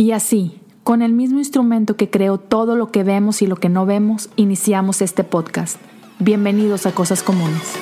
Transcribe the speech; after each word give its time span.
Y 0.00 0.12
así, 0.12 0.58
con 0.82 1.02
el 1.02 1.12
mismo 1.12 1.40
instrumento 1.40 1.94
que 1.94 2.08
creó 2.08 2.38
todo 2.38 2.74
lo 2.74 2.90
que 2.90 3.04
vemos 3.04 3.42
y 3.42 3.46
lo 3.46 3.56
que 3.56 3.68
no 3.68 3.84
vemos, 3.84 4.30
iniciamos 4.36 5.02
este 5.02 5.24
podcast. 5.24 5.76
Bienvenidos 6.18 6.86
a 6.86 6.92
Cosas 6.92 7.22
Comunes. 7.22 7.74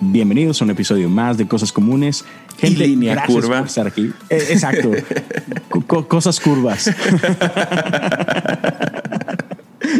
Bienvenidos 0.00 0.60
a 0.60 0.64
un 0.66 0.70
episodio 0.70 1.08
más 1.08 1.36
de 1.36 1.48
Cosas 1.48 1.72
Comunes. 1.72 2.24
Gente, 2.58 2.84
y 2.84 2.88
línea 2.90 3.14
gracias 3.14 3.34
curva. 3.40 3.58
por 3.58 3.66
estar 3.66 3.86
aquí. 3.86 4.12
Eh, 4.30 4.46
exacto. 4.50 4.90
Co- 5.86 6.06
cosas 6.06 6.38
curvas. 6.38 6.90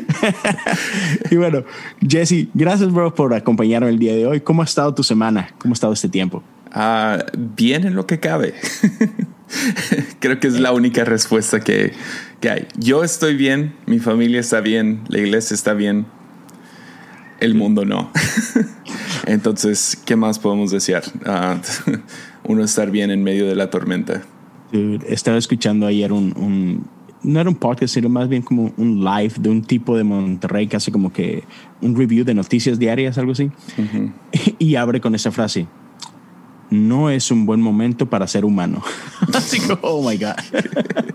y 1.31 1.37
bueno, 1.37 1.65
Jesse, 2.07 2.49
gracias, 2.55 2.93
bro, 2.93 3.15
por 3.15 3.35
acompañarme 3.35 3.89
el 3.91 3.99
día 3.99 4.15
de 4.15 4.27
hoy. 4.27 4.41
¿Cómo 4.41 4.63
ha 4.63 4.65
estado 4.65 4.95
tu 4.95 5.03
semana? 5.03 5.49
¿Cómo 5.59 5.73
ha 5.73 5.77
estado 5.77 5.93
este 5.93 6.09
tiempo? 6.09 6.43
Ah, 6.73 7.25
bien 7.57 7.87
en 7.87 7.95
lo 7.95 8.07
que 8.07 8.21
cabe. 8.21 8.55
Creo 10.21 10.41
que 10.41 10.49
es 10.49 10.59
la 10.61 10.73
única 10.73 11.05
respuesta 11.05 11.61
que, 11.61 11.93
que 12.41 12.51
hay. 12.51 12.67
Yo 12.77 13.05
estoy 13.05 13.37
bien, 13.37 13.75
mi 13.87 13.99
familia 13.99 14.41
está 14.41 14.61
bien, 14.61 15.03
la 15.09 15.19
iglesia 15.19 15.55
está 15.55 15.73
bien, 15.73 16.07
el 17.41 17.55
mundo 17.55 17.85
no. 17.85 18.11
Entonces, 19.27 19.99
¿qué 20.05 20.17
más 20.17 20.39
podemos 20.39 20.71
desear? 20.71 21.05
Ah, 21.25 21.59
uno 22.45 22.65
estar 22.65 22.91
bien 22.91 23.11
en 23.11 23.23
medio 23.23 23.47
de 23.47 23.55
la 23.55 23.71
tormenta. 23.71 24.23
Dude, 24.73 25.07
estaba 25.09 25.39
escuchando 25.39 25.87
ayer 25.87 26.13
un, 26.13 26.35
un- 26.37 26.87
no 27.27 27.41
era 27.41 27.51
un 27.51 27.57
podcast, 27.57 27.93
sino 27.93 28.09
más 28.09 28.29
bien 28.29 28.41
como 28.43 28.73
un 28.77 29.05
live 29.05 29.35
de 29.39 29.51
un 29.51 29.63
tipo 29.63 29.97
de 29.97 30.05
Monterrey 30.05 30.69
que 30.69 30.77
hace 30.77 30.93
como 30.93 31.13
que 31.13 31.43
un 31.83 31.97
review 31.97 32.25
de 32.25 32.35
noticias 32.35 32.79
diarias, 32.79 33.19
algo 33.19 33.33
así. 33.33 33.51
Y 34.59 34.77
abre 34.77 35.01
con 35.01 35.15
esa 35.15 35.31
frase. 35.33 35.67
No 36.71 37.11
es 37.11 37.31
un 37.31 37.45
buen 37.45 37.61
momento 37.61 38.07
para 38.09 38.27
ser 38.27 38.45
humano. 38.45 38.83
así 39.35 39.61
como, 39.61 39.79
oh 39.83 40.09
my 40.09 40.17
God. 40.17 40.35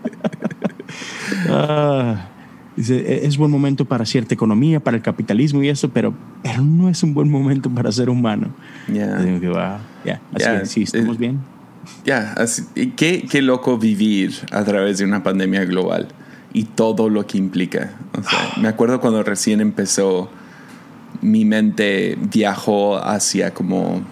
Ah, 1.48 2.28
dice, 2.76 2.96
"E- 2.98 3.26
es 3.26 3.36
buen 3.36 3.50
momento 3.50 3.84
para 3.84 4.04
cierta 4.04 4.34
economía, 4.34 4.80
para 4.80 4.96
el 4.96 5.02
capitalismo 5.02 5.62
y 5.62 5.68
eso, 5.68 5.88
pero, 5.90 6.14
pero 6.42 6.62
no 6.62 6.88
es 6.88 7.02
un 7.02 7.14
buen 7.14 7.30
momento 7.30 7.70
para 7.70 7.90
ser 7.90 8.10
humano. 8.10 8.48
Ya. 8.92 9.20
Y 9.20 9.24
digo 9.24 9.40
que, 9.40 9.48
wow, 9.48 9.78
ya, 10.04 10.20
así 10.34 10.50
que 10.60 10.66
sí, 10.66 10.82
estamos 10.82 11.16
eh, 11.16 11.18
bien. 11.18 11.40
Ya, 12.04 12.34
qué, 12.96 13.26
qué 13.28 13.42
loco 13.42 13.78
vivir 13.78 14.34
a 14.50 14.64
través 14.64 14.98
de 14.98 15.04
una 15.04 15.22
pandemia 15.22 15.64
global 15.64 16.08
y 16.52 16.64
todo 16.64 17.08
lo 17.08 17.26
que 17.26 17.38
implica. 17.38 17.92
O 18.18 18.22
sea, 18.22 18.52
me 18.60 18.68
acuerdo 18.68 19.00
cuando 19.00 19.22
recién 19.22 19.60
empezó, 19.60 20.30
mi 21.20 21.44
mente 21.44 22.18
viajó 22.20 22.98
hacia 22.98 23.52
como 23.54 24.02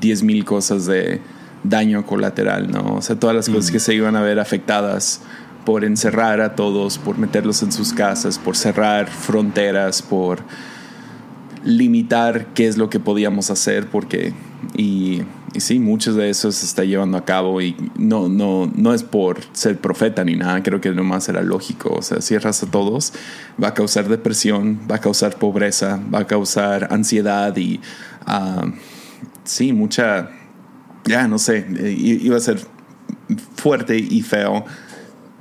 10 0.00 0.22
mil 0.22 0.44
cosas 0.44 0.86
de 0.86 1.20
daño 1.62 2.06
colateral, 2.06 2.70
¿no? 2.70 2.96
O 2.96 3.02
sea, 3.02 3.16
todas 3.16 3.36
las 3.36 3.48
cosas 3.48 3.70
que 3.70 3.80
se 3.80 3.94
iban 3.94 4.16
a 4.16 4.22
ver 4.22 4.38
afectadas 4.38 5.20
por 5.64 5.84
encerrar 5.84 6.40
a 6.40 6.54
todos, 6.54 6.98
por 6.98 7.18
meterlos 7.18 7.62
en 7.62 7.72
sus 7.72 7.92
casas, 7.92 8.38
por 8.38 8.56
cerrar 8.56 9.08
fronteras, 9.08 10.00
por 10.00 10.40
limitar 11.64 12.46
qué 12.54 12.66
es 12.66 12.78
lo 12.78 12.88
que 12.88 13.00
podíamos 13.00 13.50
hacer 13.50 13.86
porque 13.88 14.32
y, 14.76 15.22
y 15.52 15.60
sí 15.60 15.78
muchos 15.80 16.14
de 16.16 16.30
eso 16.30 16.52
se 16.52 16.64
está 16.64 16.84
llevando 16.84 17.16
a 17.18 17.24
cabo 17.24 17.60
y 17.60 17.74
no 17.96 18.28
no 18.28 18.70
no 18.74 18.94
es 18.94 19.02
por 19.02 19.38
ser 19.52 19.78
profeta 19.78 20.24
ni 20.24 20.36
nada 20.36 20.62
creo 20.62 20.80
que 20.80 20.90
nomás 20.90 21.28
era 21.28 21.42
lógico. 21.42 21.92
O 21.94 22.02
sea 22.02 22.20
cierras 22.20 22.62
a 22.62 22.66
todos 22.70 23.12
va 23.62 23.68
a 23.68 23.74
causar 23.74 24.08
depresión 24.08 24.80
va 24.90 24.96
a 24.96 25.00
causar 25.00 25.36
pobreza 25.38 26.00
va 26.14 26.20
a 26.20 26.26
causar 26.26 26.88
ansiedad 26.92 27.56
y 27.56 27.80
ah, 28.26 28.70
sí 29.44 29.72
mucha 29.72 30.30
ya 31.04 31.26
no 31.26 31.38
sé 31.38 31.66
iba 31.98 32.36
a 32.36 32.40
ser 32.40 32.60
fuerte 33.56 33.96
y 33.98 34.22
feo. 34.22 34.64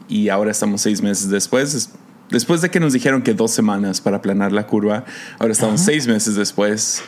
Y 0.08 0.30
ahora 0.30 0.50
estamos 0.50 0.82
seis 0.82 1.02
meses 1.04 1.30
después. 1.30 1.74
Es- 1.76 1.90
Después 2.32 2.62
de 2.62 2.70
que 2.70 2.80
nos 2.80 2.94
dijeron 2.94 3.24
que 3.24 3.34
dos 3.34 3.50
semanas 3.50 4.02
para 4.02 4.18
aplanar 4.18 4.52
la 4.52 4.68
curva, 4.68 5.04
ahora 5.40 5.52
estamos 5.52 5.82
seis 5.82 6.06
meses 6.08 6.36
después 6.36 7.02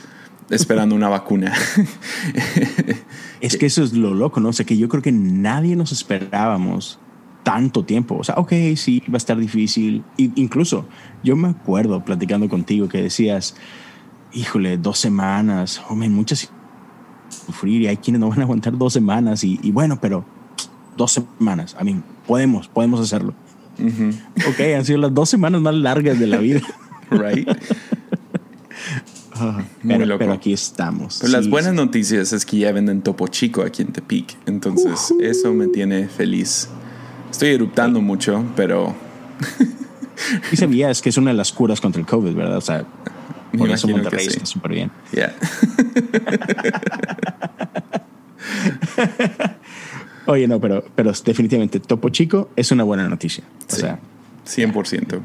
esperando 0.51 0.95
una 0.95 1.09
vacuna. 1.09 1.53
Es 3.41 3.57
que 3.57 3.65
eso 3.65 3.83
es 3.83 3.93
lo 3.93 4.13
loco, 4.13 4.39
¿no? 4.39 4.49
O 4.49 4.53
sea, 4.53 4.67
que 4.67 4.77
yo 4.77 4.87
creo 4.87 5.01
que 5.01 5.11
nadie 5.11 5.75
nos 5.75 5.91
esperábamos 5.91 6.99
tanto 7.43 7.83
tiempo. 7.83 8.17
O 8.17 8.23
sea, 8.23 8.35
ok, 8.35 8.53
sí, 8.75 9.01
va 9.09 9.15
a 9.15 9.17
estar 9.17 9.37
difícil. 9.37 10.03
Y 10.15 10.31
incluso 10.39 10.85
yo 11.23 11.35
me 11.35 11.49
acuerdo 11.49 12.05
platicando 12.05 12.47
contigo 12.47 12.87
que 12.87 13.01
decías, 13.01 13.55
híjole, 14.31 14.77
dos 14.77 14.99
semanas, 14.99 15.81
hombre, 15.89 16.07
muchas 16.09 16.51
sufrir 17.29 17.81
y 17.81 17.87
hay 17.87 17.97
quienes 17.97 18.19
no 18.19 18.29
van 18.29 18.39
a 18.39 18.43
aguantar 18.43 18.77
dos 18.77 18.93
semanas. 18.93 19.43
Y, 19.43 19.59
y 19.63 19.71
bueno, 19.71 19.99
pero 19.99 20.23
dos 20.95 21.13
semanas, 21.13 21.75
a 21.79 21.83
mí, 21.83 22.01
podemos, 22.27 22.67
podemos 22.67 22.99
hacerlo. 22.99 23.33
Ok, 24.47 24.59
han 24.77 24.85
sido 24.85 24.99
las 24.99 25.13
dos 25.13 25.29
semanas 25.29 25.61
más 25.61 25.73
largas 25.73 26.19
de 26.19 26.27
la 26.27 26.37
vida. 26.37 26.61
right? 27.09 27.49
Muy 29.41 29.63
pero, 29.87 30.05
loco. 30.05 30.19
pero 30.19 30.33
aquí 30.33 30.53
estamos. 30.53 31.17
Pero 31.21 31.33
las 31.33 31.45
Sí, 31.45 31.51
buenas 31.51 31.71
sí. 31.71 31.77
noticias 31.77 32.33
es 32.33 32.45
que 32.45 32.57
ya 32.57 32.71
venden 32.71 33.01
Topo 33.01 33.27
Chico 33.27 33.61
aquí 33.63 33.81
en 33.81 33.91
Tepic. 33.91 34.37
Entonces, 34.45 35.13
eso 35.21 35.53
me 35.53 35.67
tiene 35.67 36.07
feliz. 36.07 36.69
Estoy 37.29 37.49
eruptando 37.49 38.01
mucho, 38.01 38.43
pero 38.55 38.95
Y 40.51 40.57
sabías 40.57 41.01
que 41.01 41.09
es 41.09 41.17
una 41.17 41.31
de 41.31 41.37
las 41.37 41.51
curas 41.51 41.81
contra 41.81 41.99
el 41.99 42.07
COVID, 42.07 42.33
¿verdad? 42.35 42.57
O 42.57 42.61
sea, 42.61 42.85
Me 43.51 43.59
por 43.59 43.69
eso 43.69 43.87
Monterrey 43.87 44.25
sí. 44.25 44.29
está 44.33 44.45
súper 44.45 44.71
bien. 44.73 44.91
ya. 45.11 45.33
Oye, 50.27 50.47
no, 50.47 50.59
pero, 50.59 50.83
pero 50.95 51.11
definitivamente 51.25 51.79
Topo 51.79 52.09
Chico 52.09 52.49
es 52.55 52.71
una 52.71 52.83
buena 52.83 53.07
noticia. 53.09 53.43
O 53.69 53.75
Sí. 53.75 53.81
sea, 53.81 53.99
100%. 54.45 55.19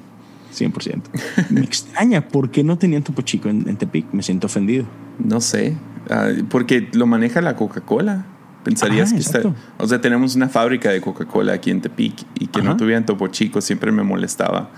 100%. 0.58 1.02
Me 1.50 1.60
extraña 1.60 2.28
por 2.28 2.50
qué 2.50 2.64
no 2.64 2.78
tenían 2.78 3.02
Topo 3.02 3.22
Chico 3.22 3.48
en, 3.48 3.68
en 3.68 3.76
Tepic. 3.76 4.06
Me 4.12 4.22
siento 4.22 4.46
ofendido. 4.46 4.86
No 5.18 5.40
sé, 5.40 5.76
ah, 6.10 6.28
porque 6.48 6.88
lo 6.92 7.06
maneja 7.06 7.40
la 7.40 7.56
Coca-Cola. 7.56 8.26
Pensarías 8.64 9.12
Ah, 9.12 9.14
que 9.14 9.20
está. 9.20 9.40
O 9.78 9.86
sea, 9.86 10.00
tenemos 10.00 10.34
una 10.34 10.48
fábrica 10.48 10.90
de 10.90 11.00
Coca-Cola 11.00 11.52
aquí 11.52 11.70
en 11.70 11.80
Tepic 11.80 12.24
y 12.34 12.48
que 12.48 12.62
no 12.62 12.76
tuvieran 12.76 13.06
Topo 13.06 13.28
Chico 13.28 13.60
siempre 13.60 13.92
me 13.92 14.02
molestaba. 14.02 14.70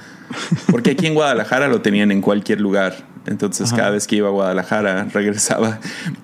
Porque 0.70 0.90
aquí 0.90 1.06
en 1.06 1.14
Guadalajara 1.14 1.68
lo 1.68 1.80
tenían 1.80 2.10
en 2.10 2.20
cualquier 2.20 2.60
lugar. 2.60 2.94
Entonces, 3.28 3.68
Ajá. 3.68 3.76
cada 3.76 3.90
vez 3.90 4.06
que 4.06 4.16
iba 4.16 4.28
a 4.28 4.30
Guadalajara, 4.32 5.04
regresaba, 5.12 5.78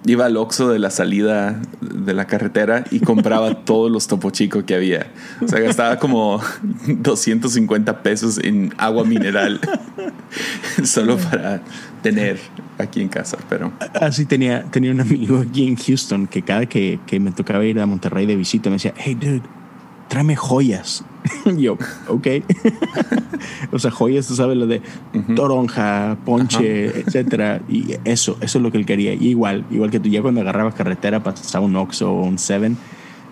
iba 0.06 0.26
al 0.26 0.36
Oxxo 0.36 0.68
de 0.68 0.78
la 0.78 0.90
salida 0.90 1.60
de 1.80 2.14
la 2.14 2.26
carretera 2.26 2.84
y 2.90 3.00
compraba 3.00 3.54
todos 3.64 3.90
los 3.90 4.06
Topo 4.06 4.30
Chico 4.30 4.64
que 4.64 4.74
había. 4.74 5.06
O 5.42 5.48
sea, 5.48 5.60
gastaba 5.60 5.98
como 5.98 6.40
250 6.86 8.02
pesos 8.02 8.38
en 8.42 8.72
agua 8.78 9.04
mineral 9.04 9.60
solo 10.82 11.16
para 11.16 11.62
tener 12.02 12.38
aquí 12.78 13.00
en 13.00 13.08
casa. 13.08 13.38
Pero 13.48 13.72
Así 13.94 14.26
tenía, 14.26 14.64
tenía 14.64 14.90
un 14.90 15.00
amigo 15.00 15.44
aquí 15.48 15.66
en 15.66 15.76
Houston 15.76 16.26
que 16.26 16.42
cada 16.42 16.66
que, 16.66 16.98
que 17.06 17.20
me 17.20 17.30
tocaba 17.32 17.64
ir 17.64 17.80
a 17.80 17.86
Monterrey 17.86 18.26
de 18.26 18.36
visita 18.36 18.70
me 18.70 18.76
decía, 18.76 18.94
hey, 18.96 19.14
dude, 19.14 19.42
tráeme 20.14 20.36
joyas. 20.36 21.04
Yo, 21.58 21.76
ok. 22.06 22.26
o 23.72 23.78
sea, 23.80 23.90
joyas, 23.90 24.28
tú 24.28 24.36
sabes, 24.36 24.56
lo 24.56 24.68
de 24.68 24.80
toronja, 25.34 26.16
ponche, 26.24 27.00
etcétera. 27.00 27.60
Y 27.68 27.96
eso, 28.04 28.36
eso 28.40 28.58
es 28.58 28.62
lo 28.62 28.70
que 28.70 28.78
él 28.78 28.86
quería. 28.86 29.12
Y 29.12 29.30
igual, 29.30 29.64
igual 29.72 29.90
que 29.90 29.98
tú, 29.98 30.08
ya 30.08 30.22
cuando 30.22 30.40
agarrabas 30.42 30.74
carretera 30.76 31.24
pasaba 31.24 31.64
un 31.66 31.74
Oxxo 31.74 32.12
o 32.12 32.22
un 32.24 32.38
Seven 32.38 32.76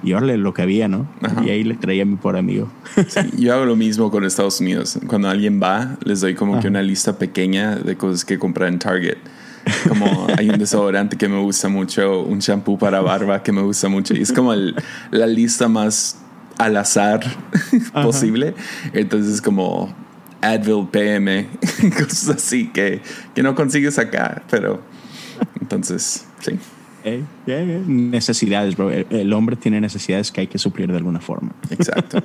y 0.02 0.12
órale 0.14 0.36
lo 0.38 0.52
que 0.52 0.62
había, 0.62 0.88
¿no? 0.88 1.06
Ajá. 1.20 1.44
Y 1.44 1.50
ahí 1.50 1.62
le 1.62 1.76
traía 1.76 2.02
a 2.02 2.06
mi 2.06 2.16
pobre 2.16 2.40
amigo. 2.40 2.66
Sí, 3.06 3.20
yo 3.38 3.54
hago 3.54 3.64
lo 3.64 3.76
mismo 3.76 4.10
con 4.10 4.24
Estados 4.24 4.60
Unidos. 4.60 4.98
Cuando 5.06 5.28
alguien 5.28 5.60
va, 5.62 5.96
les 6.02 6.20
doy 6.20 6.34
como 6.34 6.54
que 6.54 6.58
Ajá. 6.58 6.68
una 6.70 6.82
lista 6.82 7.16
pequeña 7.16 7.76
de 7.76 7.96
cosas 7.96 8.24
que 8.24 8.40
comprar 8.40 8.70
en 8.70 8.80
Target. 8.80 9.18
Como 9.88 10.26
hay 10.36 10.50
un 10.50 10.58
desodorante 10.58 11.16
que 11.16 11.28
me 11.28 11.38
gusta 11.40 11.68
mucho, 11.68 12.22
un 12.22 12.40
shampoo 12.40 12.76
para 12.76 13.00
barba 13.00 13.44
que 13.44 13.52
me 13.52 13.62
gusta 13.62 13.88
mucho. 13.88 14.12
Y 14.16 14.22
es 14.22 14.32
como 14.32 14.52
el- 14.52 14.74
la 15.12 15.28
lista 15.28 15.68
más 15.68 16.18
al 16.64 16.76
azar 16.76 17.20
posible. 17.92 18.54
Entonces, 18.92 19.40
como 19.40 19.94
Advil 20.40 20.88
PM, 20.90 21.48
cosas 21.98 22.36
así 22.36 22.68
que, 22.68 23.00
que 23.34 23.42
no 23.42 23.54
consigues 23.54 23.98
acá. 23.98 24.42
Pero 24.50 24.82
entonces, 25.60 26.26
sí. 26.40 26.58
Eh, 27.04 27.22
yeah. 27.46 27.64
Necesidades, 27.86 28.76
bro. 28.76 28.90
El, 28.90 29.06
el 29.10 29.32
hombre 29.32 29.56
tiene 29.56 29.80
necesidades 29.80 30.30
que 30.30 30.42
hay 30.42 30.46
que 30.46 30.58
suplir 30.58 30.90
de 30.90 30.98
alguna 30.98 31.20
forma. 31.20 31.52
Exacto. 31.70 32.22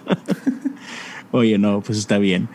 Oye, 1.31 1.57
no, 1.57 1.81
pues 1.81 1.97
está 1.97 2.17
bien. 2.19 2.47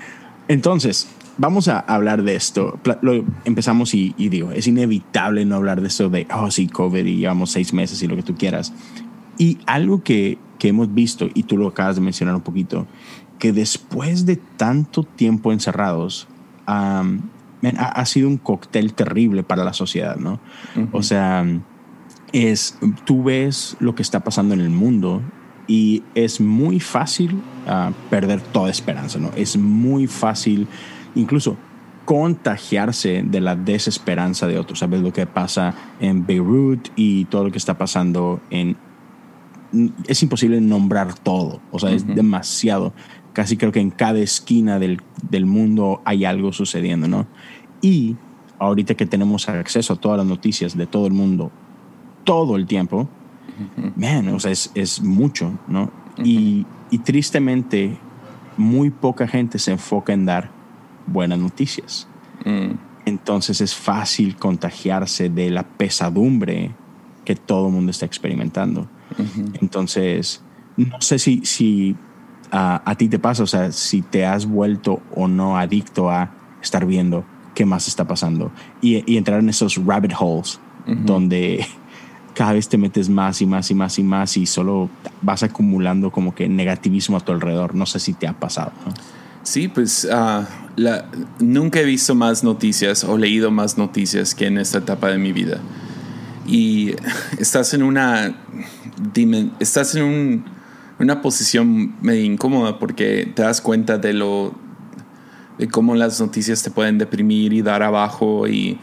Entonces, 0.49 1.09
vamos 1.39 1.69
a 1.69 1.79
hablar 1.81 2.23
de 2.23 2.35
esto. 2.35 2.79
Lo, 3.01 3.25
empezamos 3.45 3.95
y, 3.95 4.15
y 4.17 4.29
digo, 4.29 4.53
es 4.53 4.67
inevitable 4.67 5.45
no 5.45 5.57
hablar 5.57 5.81
de 5.81 5.89
esto 5.89 6.09
de, 6.09 6.27
oh, 6.35 6.51
sí, 6.51 6.69
COVID 6.69 7.05
y 7.05 7.17
llevamos 7.17 7.51
seis 7.51 7.73
meses 7.73 8.03
y 8.03 8.09
lo 8.09 8.17
que 8.17 8.23
tú 8.23 8.37
quieras. 8.37 8.73
Y 9.39 9.59
algo 9.67 10.03
que, 10.03 10.39
que 10.63 10.69
hemos 10.69 10.95
visto, 10.95 11.29
y 11.35 11.43
tú 11.43 11.57
lo 11.57 11.67
acabas 11.67 11.97
de 11.97 12.03
mencionar 12.03 12.37
un 12.37 12.41
poquito, 12.41 12.87
que 13.41 13.53
después 13.53 14.27
de 14.27 14.37
tanto 14.37 15.03
tiempo 15.03 15.51
encerrados, 15.51 16.29
um, 16.69 17.19
man, 17.63 17.77
ha, 17.79 17.89
ha 17.89 18.07
sido 18.07 18.29
un 18.29 18.37
cóctel 18.37 18.95
terrible 18.95 19.43
para 19.43 19.65
la 19.65 19.73
sociedad, 19.73 20.15
¿no? 20.19 20.39
O 20.93 21.03
sea, 21.03 21.45
es, 22.33 22.79
tú 23.05 23.25
ves 23.25 23.77
lo 23.81 23.97
que 23.97 24.03
está 24.03 24.21
pasando 24.21 24.55
en 24.55 24.61
el 24.61 24.71
mundo 24.71 25.21
y 25.67 26.05
es 26.15 26.41
muy 26.41 26.79
fácil 26.79 27.43
uh, 27.67 27.91
perder 28.09 28.41
toda 28.41 28.71
esperanza, 28.71 29.19
¿no? 29.19 29.33
Es 29.35 29.57
muy 29.57 30.07
fácil, 30.07 30.69
incluso 31.17 31.57
contagiarse 32.05 33.25
de 33.27 33.41
la 33.41 33.57
desesperanza 33.57 34.47
de 34.47 34.61
otros. 34.61 34.79
Sabes 34.79 35.01
lo 35.01 35.13
que 35.13 35.27
pasa 35.27 35.75
en 35.99 36.25
Beirut 36.25 36.91
y 36.95 37.25
todo 37.25 37.43
lo 37.43 37.51
que 37.51 37.59
está 37.59 37.77
pasando 37.77 38.41
en... 38.51 38.77
Es 40.07 40.23
imposible 40.23 40.61
nombrar 40.61 41.15
todo, 41.15 41.61
o 41.71 41.79
sea, 41.79 41.91
es 41.93 42.07
demasiado. 42.07 42.93
Casi 43.33 43.57
creo 43.57 43.73
que 43.73 43.81
en 43.81 43.91
cada 43.91 44.19
esquina 44.19 44.79
del, 44.79 45.01
del, 45.31 45.47
mundo 45.47 46.03
hay 46.05 46.25
algo 46.25 46.53
sucediendo, 46.53 47.09
¿no? 47.09 47.27
Y 47.81 48.17
ahorita 48.59 48.95
que 48.95 49.07
tenemos 49.07 49.49
acceso 49.49 49.95
a 49.95 49.97
todas 49.97 50.19
las 50.19 50.27
noticias 50.27 50.77
de 50.77 50.87
todo 50.87 51.07
el 51.07 51.13
mundo, 51.13 51.51
todo 52.25 52.57
el 52.57 52.67
tiempo, 52.67 53.09
man, 53.97 54.29
o 54.29 54.41
sea, 54.41 54.51
es, 54.51 54.71
es 54.75 55.01
mucho, 55.01 55.59
¿no? 55.67 55.91
y, 56.23 56.67
y 56.91 56.99
tristemente, 56.99 57.97
muy 58.57 58.91
poca 58.91 59.27
gente 59.27 59.59
se 59.59 59.73
enfoca 59.73 60.13
en 60.13 60.27
dar 60.27 60.51
buenas 61.07 61.39
noticias. 61.39 62.07
Mm. 62.45 62.73
Entonces 63.05 63.61
es 63.61 63.75
fácil 63.75 64.37
contagiarse 64.37 65.29
de 65.29 65.51
la 65.51 65.65
pesadumbre 65.65 66.73
que 67.25 67.35
todo 67.35 67.69
el 67.69 67.73
mundo 67.73 67.91
está 67.91 68.07
experimentando. 68.07 68.89
Entonces, 69.61 70.43
no 70.77 71.01
sé 71.01 71.19
si, 71.19 71.45
si 71.45 71.97
a 72.51 72.95
ti 72.97 73.09
te 73.09 73.19
pasa, 73.19 73.43
o 73.43 73.47
sea, 73.47 73.73
si 73.73 74.03
te 74.03 74.27
has 74.27 74.47
vuelto 74.47 75.01
o 75.15 75.29
no 75.29 75.57
adicto 75.57 76.11
a 76.11 76.31
estar 76.63 76.87
viendo 76.87 77.25
qué 77.55 77.65
más 77.67 77.89
está 77.89 78.07
pasando 78.07 78.51
y, 78.81 79.11
y 79.11 79.17
entrar 79.17 79.41
en 79.41 79.49
esos 79.49 79.77
rabbit 79.85 80.13
holes 80.19 80.59
donde 80.87 81.67
cada 82.35 82.53
vez 82.53 82.69
te 82.69 82.79
metes 82.79 83.09
más 83.09 83.41
y 83.43 83.47
más 83.47 83.71
y 83.71 83.75
más 83.75 83.99
y 83.99 84.03
más 84.03 84.37
y 84.37 84.47
solo 84.47 84.89
vas 85.21 85.43
acumulando 85.43 86.11
como 86.11 86.35
que 86.35 86.49
negativismo 86.49 87.17
a 87.17 87.21
tu 87.21 87.33
alrededor. 87.33 87.75
No 87.75 87.87
sé 87.87 88.01
si 88.01 88.15
te 88.15 88.27
ha 88.27 88.33
pasado. 88.33 88.73
Sí, 89.43 89.69
pues 89.69 90.05
uh, 90.05 90.45
la, 90.77 91.07
nunca 91.41 91.81
he 91.81 91.85
visto 91.85 92.15
más 92.15 92.45
noticias 92.45 93.05
o 93.05 93.19
leído 93.19 93.51
más 93.51 93.77
noticias 93.77 94.35
que 94.35 94.47
en 94.47 94.59
esta 94.59 94.79
etapa 94.79 95.09
de 95.09 95.19
mi 95.19 95.33
vida. 95.33 95.59
Y 96.47 96.95
estás 97.39 97.75
en 97.75 97.83
una, 97.83 98.35
estás 99.61 99.95
en 99.95 100.03
un, 100.03 100.45
una 100.99 101.23
posición 101.23 101.97
medio 102.03 102.25
incómoda 102.25 102.79
porque 102.79 103.31
te 103.35 103.43
das 103.43 103.61
cuenta 103.61 103.99
de 103.99 104.13
lo 104.13 104.55
de 105.59 105.69
cómo 105.69 105.95
las 105.95 106.21
noticias 106.21 106.63
te 106.63 106.71
pueden 106.71 106.99
deprimir 106.99 107.53
y 107.53 107.63
dar 107.63 107.83
abajo 107.83 108.49
y 108.49 108.79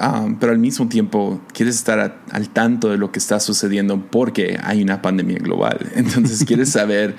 um, 0.00 0.36
pero 0.36 0.52
al 0.52 0.58
mismo 0.58 0.88
tiempo 0.88 1.40
quieres 1.52 1.76
estar 1.76 2.20
al 2.30 2.48
tanto 2.50 2.90
de 2.90 2.98
lo 2.98 3.12
que 3.12 3.18
está 3.18 3.40
sucediendo 3.40 4.04
porque 4.10 4.58
hay 4.62 4.82
una 4.82 5.00
pandemia 5.00 5.38
global. 5.38 5.78
Entonces 5.94 6.44
quieres 6.44 6.70
saber 6.70 7.16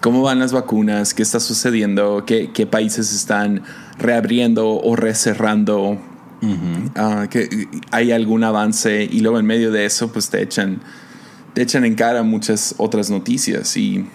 cómo 0.00 0.22
van 0.22 0.38
las 0.38 0.52
vacunas, 0.52 1.14
qué 1.14 1.22
está 1.22 1.40
sucediendo, 1.40 2.24
qué, 2.26 2.50
qué 2.52 2.66
países 2.66 3.14
están 3.14 3.62
reabriendo 3.98 4.80
o 4.80 4.96
recerrando, 4.96 5.98
uh, 6.42 7.28
que 7.28 7.68
hay 7.90 8.12
algún 8.12 8.44
avance 8.44 9.08
y 9.10 9.20
luego 9.20 9.38
en 9.38 9.46
medio 9.46 9.70
de 9.70 9.84
eso 9.84 10.12
pues 10.12 10.30
te 10.30 10.42
echan, 10.42 10.80
te 11.54 11.62
echan 11.62 11.84
en 11.84 11.94
cara 11.94 12.22
muchas 12.22 12.74
otras 12.78 13.10
noticias 13.10 13.76
y, 13.76 14.06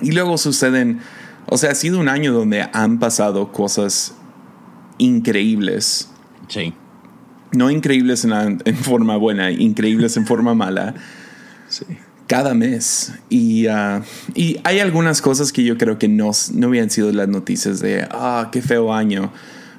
y 0.00 0.12
luego 0.12 0.38
suceden, 0.38 1.00
o 1.46 1.58
sea, 1.58 1.72
ha 1.72 1.74
sido 1.74 1.98
un 2.00 2.08
año 2.08 2.32
donde 2.32 2.68
han 2.72 2.98
pasado 2.98 3.52
cosas 3.52 4.14
increíbles. 4.98 6.10
Sí. 6.48 6.74
No 7.52 7.70
increíbles 7.70 8.24
en, 8.24 8.62
en 8.64 8.76
forma 8.76 9.16
buena, 9.16 9.50
increíbles 9.50 10.16
en 10.16 10.26
forma 10.26 10.54
mala. 10.54 10.94
Sí 11.68 11.84
cada 12.28 12.54
mes. 12.54 13.12
Y, 13.28 13.66
uh, 13.66 14.02
y 14.34 14.60
hay 14.62 14.78
algunas 14.78 15.20
cosas 15.20 15.50
que 15.50 15.64
yo 15.64 15.76
creo 15.76 15.98
que 15.98 16.06
no, 16.06 16.30
no 16.54 16.66
habían 16.68 16.90
sido 16.90 17.10
las 17.10 17.26
noticias 17.26 17.80
de, 17.80 18.06
ah, 18.12 18.50
qué 18.52 18.62
feo 18.62 18.94
año. 18.94 19.32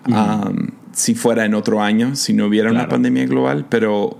Um, 0.07 0.71
si 0.99 1.15
fuera 1.15 1.45
en 1.45 1.53
otro 1.53 1.81
año, 1.81 2.17
si 2.17 2.33
no 2.33 2.47
hubiera 2.47 2.69
una 2.69 2.89
pandemia 2.89 3.25
global, 3.25 3.65
pero... 3.69 4.19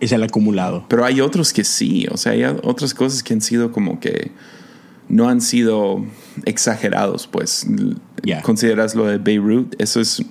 Es 0.00 0.12
el 0.12 0.22
acumulado. 0.22 0.86
Pero 0.88 1.04
hay 1.04 1.20
otros 1.20 1.52
que 1.52 1.62
sí, 1.62 2.06
o 2.10 2.16
sea, 2.16 2.32
hay 2.32 2.44
otras 2.44 2.94
cosas 2.94 3.22
que 3.22 3.34
han 3.34 3.42
sido 3.42 3.70
como 3.70 4.00
que 4.00 4.32
no 5.08 5.28
han 5.28 5.42
sido 5.42 6.04
exagerados, 6.46 7.26
pues. 7.26 7.66
Consideras 8.42 8.94
lo 8.94 9.04
de 9.04 9.18
Beirut, 9.18 9.74
eso 9.78 10.00
es, 10.00 10.24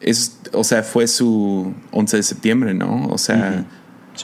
es, 0.00 0.38
o 0.52 0.64
sea, 0.64 0.82
fue 0.82 1.06
su 1.06 1.74
11 1.90 2.16
de 2.16 2.22
septiembre, 2.22 2.74
¿no? 2.74 3.06
O 3.08 3.18
sea, 3.18 3.66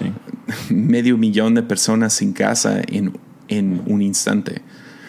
medio 0.70 1.18
millón 1.18 1.54
de 1.54 1.62
personas 1.62 2.14
sin 2.14 2.32
casa 2.32 2.80
en, 2.88 3.12
en 3.48 3.82
un 3.86 4.00
instante. 4.00 4.62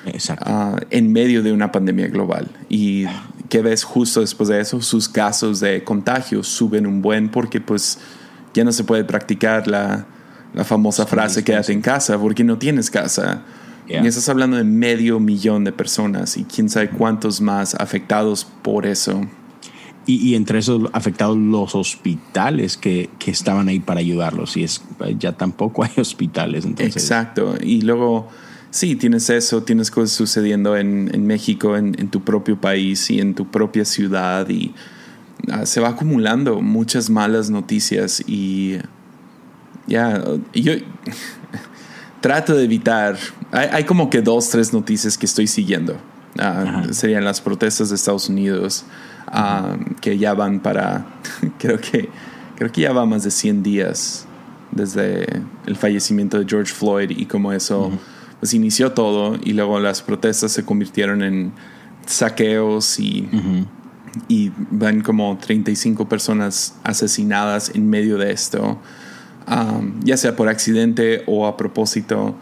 Exacto. 0.05 0.45
Ah, 0.45 0.75
en 0.89 1.13
medio 1.13 1.41
de 1.41 1.53
una 1.53 1.71
pandemia 1.71 2.07
global. 2.07 2.49
Y 2.69 3.05
que 3.49 3.61
ves 3.61 3.83
justo 3.83 4.21
después 4.21 4.49
de 4.49 4.59
eso, 4.59 4.81
sus 4.81 5.07
casos 5.07 5.59
de 5.59 5.83
contagio 5.83 6.43
suben 6.43 6.85
un 6.85 7.01
buen 7.01 7.29
porque 7.29 7.61
pues 7.61 7.99
ya 8.53 8.63
no 8.63 8.71
se 8.71 8.83
puede 8.83 9.03
practicar 9.03 9.67
la, 9.67 10.05
la 10.53 10.63
famosa 10.63 11.05
frase 11.05 11.43
quédate 11.43 11.73
en 11.73 11.81
casa 11.81 12.17
porque 12.17 12.43
no 12.43 12.57
tienes 12.57 12.89
casa. 12.89 13.43
Y 13.89 14.05
estás 14.05 14.27
hablando 14.27 14.57
de 14.57 14.65
medio 14.65 15.19
millón 15.19 15.63
de 15.63 15.71
personas 15.71 16.35
y 16.35 16.43
quién 16.43 16.69
sabe 16.69 16.89
cuántos 16.89 17.39
más 17.39 17.73
afectados 17.75 18.45
por 18.61 18.85
eso. 18.85 19.21
Y, 20.05 20.35
entre 20.35 20.59
esos 20.59 20.89
afectados 20.93 21.37
los 21.37 21.75
hospitales 21.75 22.77
que, 22.77 23.09
que, 23.19 23.29
estaban 23.29 23.67
ahí 23.67 23.81
para 23.81 23.99
ayudarlos. 23.99 24.55
Y 24.55 24.63
es, 24.63 24.81
ya 25.19 25.33
tampoco 25.33 25.83
hay 25.83 25.91
hospitales. 25.97 26.63
Entonces. 26.63 27.03
Exacto. 27.03 27.55
Y 27.61 27.81
luego, 27.81 28.29
sí, 28.71 28.95
tienes 28.95 29.29
eso, 29.29 29.63
tienes 29.63 29.91
cosas 29.91 30.15
sucediendo 30.15 30.77
en, 30.77 31.09
en 31.13 31.25
México, 31.25 31.77
en, 31.77 31.95
en, 31.99 32.09
tu 32.09 32.23
propio 32.23 32.59
país 32.59 33.09
y 33.09 33.19
en 33.19 33.35
tu 33.35 33.47
propia 33.49 33.85
ciudad. 33.85 34.47
Y 34.49 34.73
uh, 35.47 35.65
se 35.65 35.79
va 35.79 35.89
acumulando 35.89 36.61
muchas 36.61 37.09
malas 37.09 37.49
noticias. 37.49 38.23
Y 38.27 38.77
ya, 39.87 40.23
yo 40.53 40.73
trato 42.21 42.55
de 42.55 42.63
evitar. 42.63 43.17
Hay, 43.51 43.67
hay, 43.71 43.83
como 43.83 44.09
que 44.09 44.21
dos, 44.21 44.49
tres 44.49 44.73
noticias 44.73 45.17
que 45.17 45.25
estoy 45.25 45.47
siguiendo. 45.47 45.97
Uh, 46.35 46.93
serían 46.93 47.25
las 47.25 47.41
protestas 47.41 47.89
de 47.89 47.95
Estados 47.95 48.29
Unidos 48.29 48.85
que 50.01 50.17
ya 50.17 50.33
van 50.33 50.59
para, 50.59 51.05
creo 51.59 51.79
que, 51.79 52.09
creo 52.55 52.71
que 52.71 52.81
ya 52.81 52.93
va 52.93 53.05
más 53.05 53.23
de 53.23 53.31
100 53.31 53.63
días 53.63 54.25
desde 54.71 55.25
el 55.65 55.75
fallecimiento 55.75 56.39
de 56.39 56.45
George 56.47 56.73
Floyd 56.73 57.09
y 57.09 57.25
como 57.25 57.51
eso 57.51 57.91
pues 58.39 58.53
inició 58.53 58.91
todo 58.91 59.37
y 59.43 59.53
luego 59.53 59.79
las 59.79 60.01
protestas 60.01 60.51
se 60.51 60.63
convirtieron 60.63 61.23
en 61.23 61.53
saqueos 62.05 62.99
y, 62.99 63.27
y 64.27 64.51
van 64.71 65.01
como 65.01 65.37
35 65.37 66.07
personas 66.07 66.75
asesinadas 66.83 67.71
en 67.73 67.89
medio 67.89 68.17
de 68.17 68.31
esto, 68.31 68.79
ya 70.03 70.17
sea 70.17 70.35
por 70.35 70.49
accidente 70.49 71.23
o 71.25 71.47
a 71.47 71.57
propósito. 71.57 72.35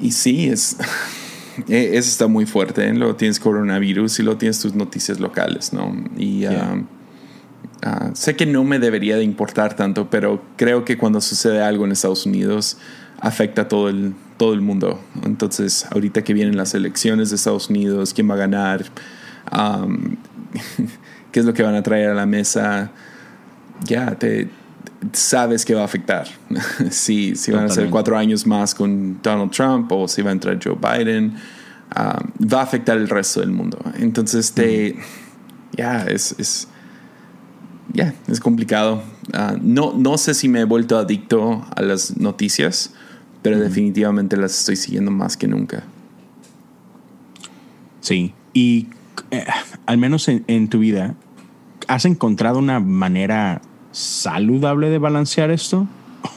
Y 0.00 0.12
sí, 0.12 0.48
es, 0.48 0.76
e, 1.68 1.96
eso 1.96 2.08
está 2.08 2.26
muy 2.26 2.46
fuerte. 2.46 2.86
¿eh? 2.86 2.94
Luego 2.94 3.16
tienes 3.16 3.38
coronavirus 3.38 4.20
y 4.20 4.22
luego 4.22 4.38
tienes 4.38 4.60
tus 4.60 4.74
noticias 4.74 5.20
locales, 5.20 5.72
¿no? 5.72 5.94
Y 6.16 6.46
ah, 6.46 6.82
ah, 7.82 8.10
sé 8.14 8.34
que 8.34 8.46
no 8.46 8.64
me 8.64 8.78
debería 8.78 9.16
de 9.16 9.24
importar 9.24 9.76
tanto, 9.76 10.08
pero 10.08 10.42
creo 10.56 10.84
que 10.84 10.96
cuando 10.96 11.20
sucede 11.20 11.62
algo 11.62 11.84
en 11.84 11.92
Estados 11.92 12.24
Unidos 12.24 12.78
afecta 13.20 13.62
a 13.62 13.68
todo 13.68 13.88
el, 13.88 14.14
todo 14.36 14.54
el 14.54 14.60
mundo. 14.60 15.00
Entonces, 15.24 15.86
ahorita 15.90 16.22
que 16.24 16.34
vienen 16.34 16.56
las 16.56 16.74
elecciones 16.74 17.30
de 17.30 17.36
Estados 17.36 17.68
Unidos, 17.70 18.14
quién 18.14 18.28
va 18.28 18.34
a 18.34 18.38
ganar, 18.38 18.84
qué 21.32 21.40
es 21.40 21.46
lo 21.46 21.54
que 21.54 21.62
van 21.62 21.74
a 21.74 21.82
traer 21.82 22.10
a 22.10 22.14
la 22.14 22.26
mesa, 22.26 22.90
ya 23.84 24.18
te 24.18 24.48
sabes 25.12 25.64
que 25.64 25.74
va 25.74 25.82
a 25.82 25.84
afectar. 25.84 26.26
si, 26.90 27.36
si 27.36 27.52
van 27.52 27.66
a 27.66 27.68
ser 27.68 27.90
cuatro 27.90 28.16
años 28.16 28.46
más 28.46 28.74
con 28.74 29.20
Donald 29.22 29.50
Trump 29.50 29.90
o 29.92 30.08
si 30.08 30.22
va 30.22 30.30
a 30.30 30.32
entrar 30.32 30.58
Joe 30.62 30.76
Biden, 30.76 31.36
um, 31.96 32.48
va 32.48 32.60
a 32.60 32.62
afectar 32.62 32.96
el 32.96 33.08
resto 33.08 33.40
del 33.40 33.50
mundo. 33.50 33.78
Entonces, 33.98 34.52
te, 34.52 34.96
ya, 35.72 36.04
es, 36.04 36.34
es, 36.38 36.68
ya, 37.92 38.14
es 38.28 38.40
complicado. 38.40 39.02
Uh, 39.32 39.58
no, 39.60 39.94
no 39.96 40.18
sé 40.18 40.34
si 40.34 40.48
me 40.48 40.60
he 40.60 40.64
vuelto 40.64 40.98
adicto 40.98 41.66
a 41.74 41.82
las 41.82 42.16
noticias, 42.16 42.92
pero 43.42 43.58
definitivamente 43.58 44.36
las 44.36 44.58
estoy 44.58 44.76
siguiendo 44.76 45.10
más 45.10 45.36
que 45.36 45.48
nunca. 45.48 45.84
Sí, 48.00 48.34
y 48.52 48.88
eh, 49.30 49.44
al 49.86 49.98
menos 49.98 50.28
en, 50.28 50.44
en 50.46 50.68
tu 50.68 50.78
vida, 50.80 51.14
¿has 51.88 52.04
encontrado 52.04 52.58
una 52.58 52.80
manera 52.80 53.62
saludable 53.92 54.90
de 54.90 54.98
balancear 54.98 55.50
esto? 55.50 55.86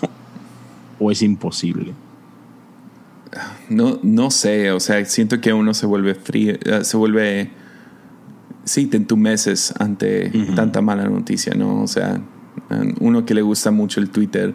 ¿O 0.99 1.11
es 1.11 1.21
imposible? 1.21 1.93
No, 3.69 3.99
no 4.03 4.29
sé, 4.29 4.71
o 4.71 4.79
sea, 4.79 5.03
siento 5.05 5.41
que 5.41 5.53
uno 5.53 5.73
se 5.73 5.85
vuelve 5.85 6.15
frío, 6.15 6.55
eh, 6.63 6.83
se 6.83 6.97
vuelve, 6.97 7.49
sí, 8.63 8.85
te 8.85 8.97
entumeces 8.97 9.73
ante 9.79 10.29
tanta 10.55 10.81
mala 10.81 11.05
noticia, 11.05 11.53
¿no? 11.55 11.81
O 11.81 11.87
sea, 11.87 12.21
uno 12.99 13.25
que 13.25 13.33
le 13.33 13.41
gusta 13.41 13.71
mucho 13.71 13.99
el 13.99 14.09
Twitter, 14.09 14.53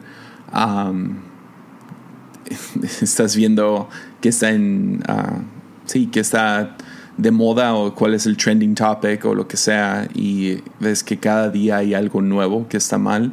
estás 3.02 3.36
viendo 3.36 3.88
que 4.20 4.28
está 4.28 4.50
en, 4.50 5.02
uh, 5.08 5.42
sí, 5.86 6.06
que 6.06 6.20
está 6.20 6.76
de 7.16 7.30
moda 7.32 7.74
o 7.74 7.94
cuál 7.94 8.14
es 8.14 8.26
el 8.26 8.36
trending 8.36 8.74
topic 8.74 9.24
o 9.24 9.34
lo 9.34 9.48
que 9.48 9.56
sea 9.56 10.08
y 10.14 10.58
ves 10.78 11.02
que 11.02 11.18
cada 11.18 11.50
día 11.50 11.78
hay 11.78 11.92
algo 11.92 12.22
nuevo 12.22 12.68
que 12.68 12.76
está 12.76 12.96
mal, 12.96 13.32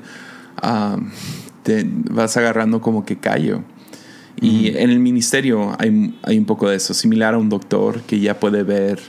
te 1.63 1.87
vas 2.09 2.35
agarrando 2.35 2.81
como 2.81 3.05
que 3.05 3.17
callo. 3.17 3.61
Y 4.41 4.69
en 4.75 4.89
el 4.89 4.99
ministerio 4.99 5.75
hay, 5.79 6.19
hay, 6.23 6.37
un 6.37 6.45
poco 6.45 6.67
de 6.67 6.75
eso, 6.75 6.93
similar 6.93 7.35
a 7.35 7.37
un 7.37 7.47
doctor 7.47 8.01
que 8.01 8.19
ya 8.19 8.37
puede 8.37 8.63
ver 8.63 8.99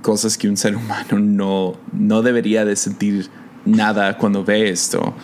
cosas 0.00 0.36
que 0.36 0.48
un 0.48 0.56
ser 0.56 0.74
humano 0.74 1.18
no, 1.20 1.76
no 1.92 2.22
debería 2.22 2.64
de 2.64 2.74
sentir 2.74 3.28
nada 3.64 4.16
cuando 4.18 4.44
ve 4.44 4.70
esto. 4.70 5.14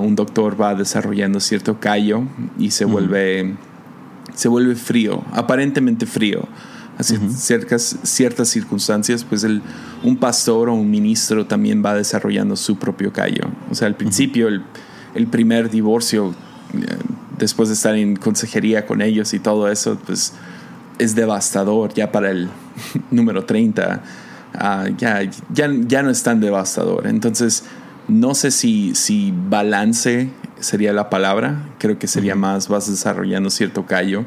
Un 0.00 0.14
doctor 0.14 0.60
va 0.60 0.74
desarrollando 0.74 1.40
cierto 1.40 1.80
callo 1.80 2.24
y 2.58 2.70
se 2.70 2.84
vuelve 2.84 3.56
se 4.34 4.48
vuelve 4.48 4.74
frío, 4.74 5.22
aparentemente 5.32 6.06
frío. 6.06 6.46
Así, 6.96 7.18
ciertas, 7.34 7.96
ciertas 8.04 8.48
circunstancias, 8.48 9.24
pues 9.24 9.42
el, 9.42 9.62
un 10.04 10.16
pastor 10.16 10.68
o 10.68 10.74
un 10.74 10.88
ministro 10.88 11.44
también 11.44 11.84
va 11.84 11.94
desarrollando 11.94 12.54
su 12.54 12.78
propio 12.78 13.12
callo. 13.12 13.48
O 13.68 13.74
sea, 13.74 13.88
al 13.88 13.96
principio, 13.96 14.46
el, 14.46 14.62
el, 15.16 15.26
primer 15.26 15.70
divorcio, 15.70 16.34
eh, 16.72 16.86
después 17.36 17.68
de 17.68 17.74
estar 17.74 17.96
en 17.96 18.14
consejería 18.14 18.86
con 18.86 19.02
ellos 19.02 19.34
y 19.34 19.40
todo 19.40 19.68
eso, 19.68 19.98
pues 20.06 20.34
es 20.98 21.16
devastador. 21.16 21.92
Ya 21.94 22.12
para 22.12 22.30
el 22.30 22.48
número 23.10 23.44
30, 23.44 24.02
ah, 24.54 24.86
ya, 24.96 25.22
ya, 25.52 25.68
ya 25.72 26.02
no 26.04 26.10
es 26.10 26.22
tan 26.22 26.40
devastador. 26.40 27.08
Entonces, 27.08 27.64
no 28.08 28.34
sé 28.34 28.50
si, 28.50 28.94
si 28.94 29.32
balance 29.48 30.30
sería 30.60 30.92
la 30.92 31.10
palabra. 31.10 31.68
Creo 31.78 31.98
que 31.98 32.06
sería 32.06 32.34
más, 32.34 32.68
vas 32.68 32.88
desarrollando 32.88 33.50
cierto 33.50 33.86
callo. 33.86 34.24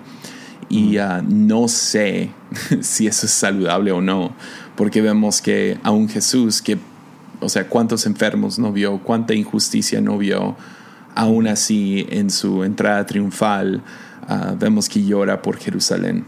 Y 0.69 0.97
ah, 0.97 1.23
no 1.25 1.67
sé 1.67 2.31
si 2.81 3.07
eso 3.07 3.25
es 3.25 3.31
saludable 3.31 3.91
o 3.91 4.01
no, 4.01 4.33
porque 4.75 5.01
vemos 5.01 5.41
que 5.41 5.79
aún 5.83 6.09
Jesús, 6.09 6.61
que, 6.61 6.77
o 7.39 7.47
sea, 7.47 7.69
cuántos 7.69 8.05
enfermos 8.05 8.59
no 8.59 8.73
vio, 8.73 8.99
cuánta 8.99 9.33
injusticia 9.33 10.01
no 10.01 10.17
vio, 10.17 10.57
aún 11.15 11.47
así 11.47 12.05
en 12.09 12.29
su 12.29 12.63
entrada 12.63 13.05
triunfal, 13.05 13.81
ah, 14.27 14.55
vemos 14.59 14.89
que 14.89 15.03
llora 15.03 15.41
por 15.41 15.57
Jerusalén. 15.57 16.25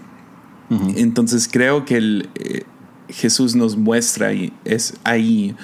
Entonces 0.96 1.50
creo 1.52 1.84
que 1.84 1.98
el, 1.98 2.30
eh, 2.36 2.62
Jesús 3.10 3.56
nos 3.56 3.76
muestra 3.76 4.34
y 4.34 4.54
es 4.66 4.94
ahí 5.04 5.56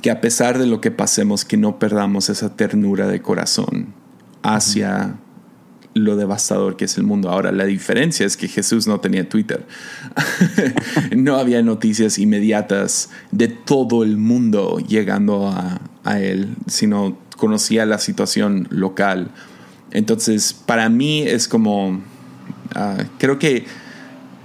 que 0.00 0.10
a 0.10 0.20
pesar 0.20 0.58
de 0.58 0.66
lo 0.66 0.80
que 0.80 0.90
pasemos, 0.90 1.44
que 1.44 1.56
no 1.56 1.78
perdamos 1.78 2.28
esa 2.30 2.56
ternura 2.56 3.06
de 3.08 3.20
corazón 3.20 3.94
hacia 4.42 5.16
lo 5.94 6.16
devastador 6.16 6.76
que 6.76 6.84
es 6.84 6.96
el 6.96 7.04
mundo. 7.04 7.30
Ahora, 7.30 7.52
la 7.52 7.64
diferencia 7.64 8.24
es 8.24 8.36
que 8.36 8.48
Jesús 8.48 8.86
no 8.86 9.00
tenía 9.00 9.28
Twitter. 9.28 9.66
no 11.16 11.36
había 11.36 11.62
noticias 11.62 12.18
inmediatas 12.18 13.10
de 13.32 13.48
todo 13.48 14.04
el 14.04 14.16
mundo 14.16 14.78
llegando 14.78 15.48
a, 15.48 15.80
él, 16.18 16.56
sino 16.66 17.18
conocía 17.36 17.86
la 17.86 17.98
situación 17.98 18.66
local. 18.70 19.30
Entonces, 19.90 20.52
para 20.52 20.88
mí 20.88 21.22
es 21.22 21.46
como, 21.46 22.00
ah, 22.74 23.04
creo 23.18 23.38
que 23.38 23.64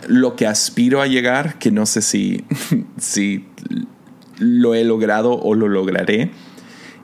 lo 0.07 0.35
que 0.35 0.47
aspiro 0.47 1.01
a 1.01 1.07
llegar, 1.07 1.57
que 1.57 1.71
no 1.71 1.85
sé 1.85 2.01
si, 2.01 2.43
si 2.97 3.45
lo 4.39 4.75
he 4.75 4.83
logrado 4.83 5.33
o 5.33 5.55
lo 5.55 5.67
lograré, 5.67 6.31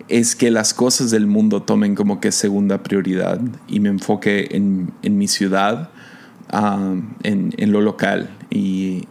es 0.07 0.35
que 0.35 0.51
las 0.51 0.73
cosas 0.73 1.11
del 1.11 1.25
mundo 1.25 1.61
tomen 1.61 1.95
como 1.95 2.19
que 2.19 2.31
segunda 2.31 2.83
prioridad 2.83 3.39
y 3.67 3.79
me 3.79 3.89
enfoque 3.89 4.49
en, 4.51 4.91
mi 5.17 5.27
ciudad, 5.27 5.89
ah, 6.49 6.95
en, 7.23 7.71
lo 7.71 7.81
local 7.81 8.29
y, 8.49 9.07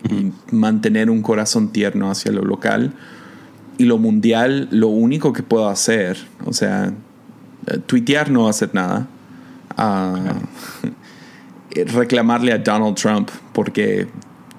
mantener 0.53 1.11
un 1.11 1.23
corazón 1.23 1.73
tierno 1.73 2.11
hacia 2.11 2.33
lo 2.33 2.43
local. 2.43 2.93
Y 3.79 3.85
lo 3.85 3.97
mundial, 3.97 4.69
lo 4.71 4.89
único 4.89 5.33
que 5.33 5.43
puedo 5.43 5.71
hacer, 5.71 6.19
o 6.45 6.53
sea, 6.53 6.93
tuitear 7.87 8.31
no 8.31 8.43
va 8.43 8.49
a 8.49 8.51
hacer 8.51 8.75
nada. 8.75 9.07
Ah, 9.77 10.35
reclamarle 11.87 12.53
a 12.53 12.59
Donald 12.59 12.97
Trump 12.97 13.31
porque 13.55 14.07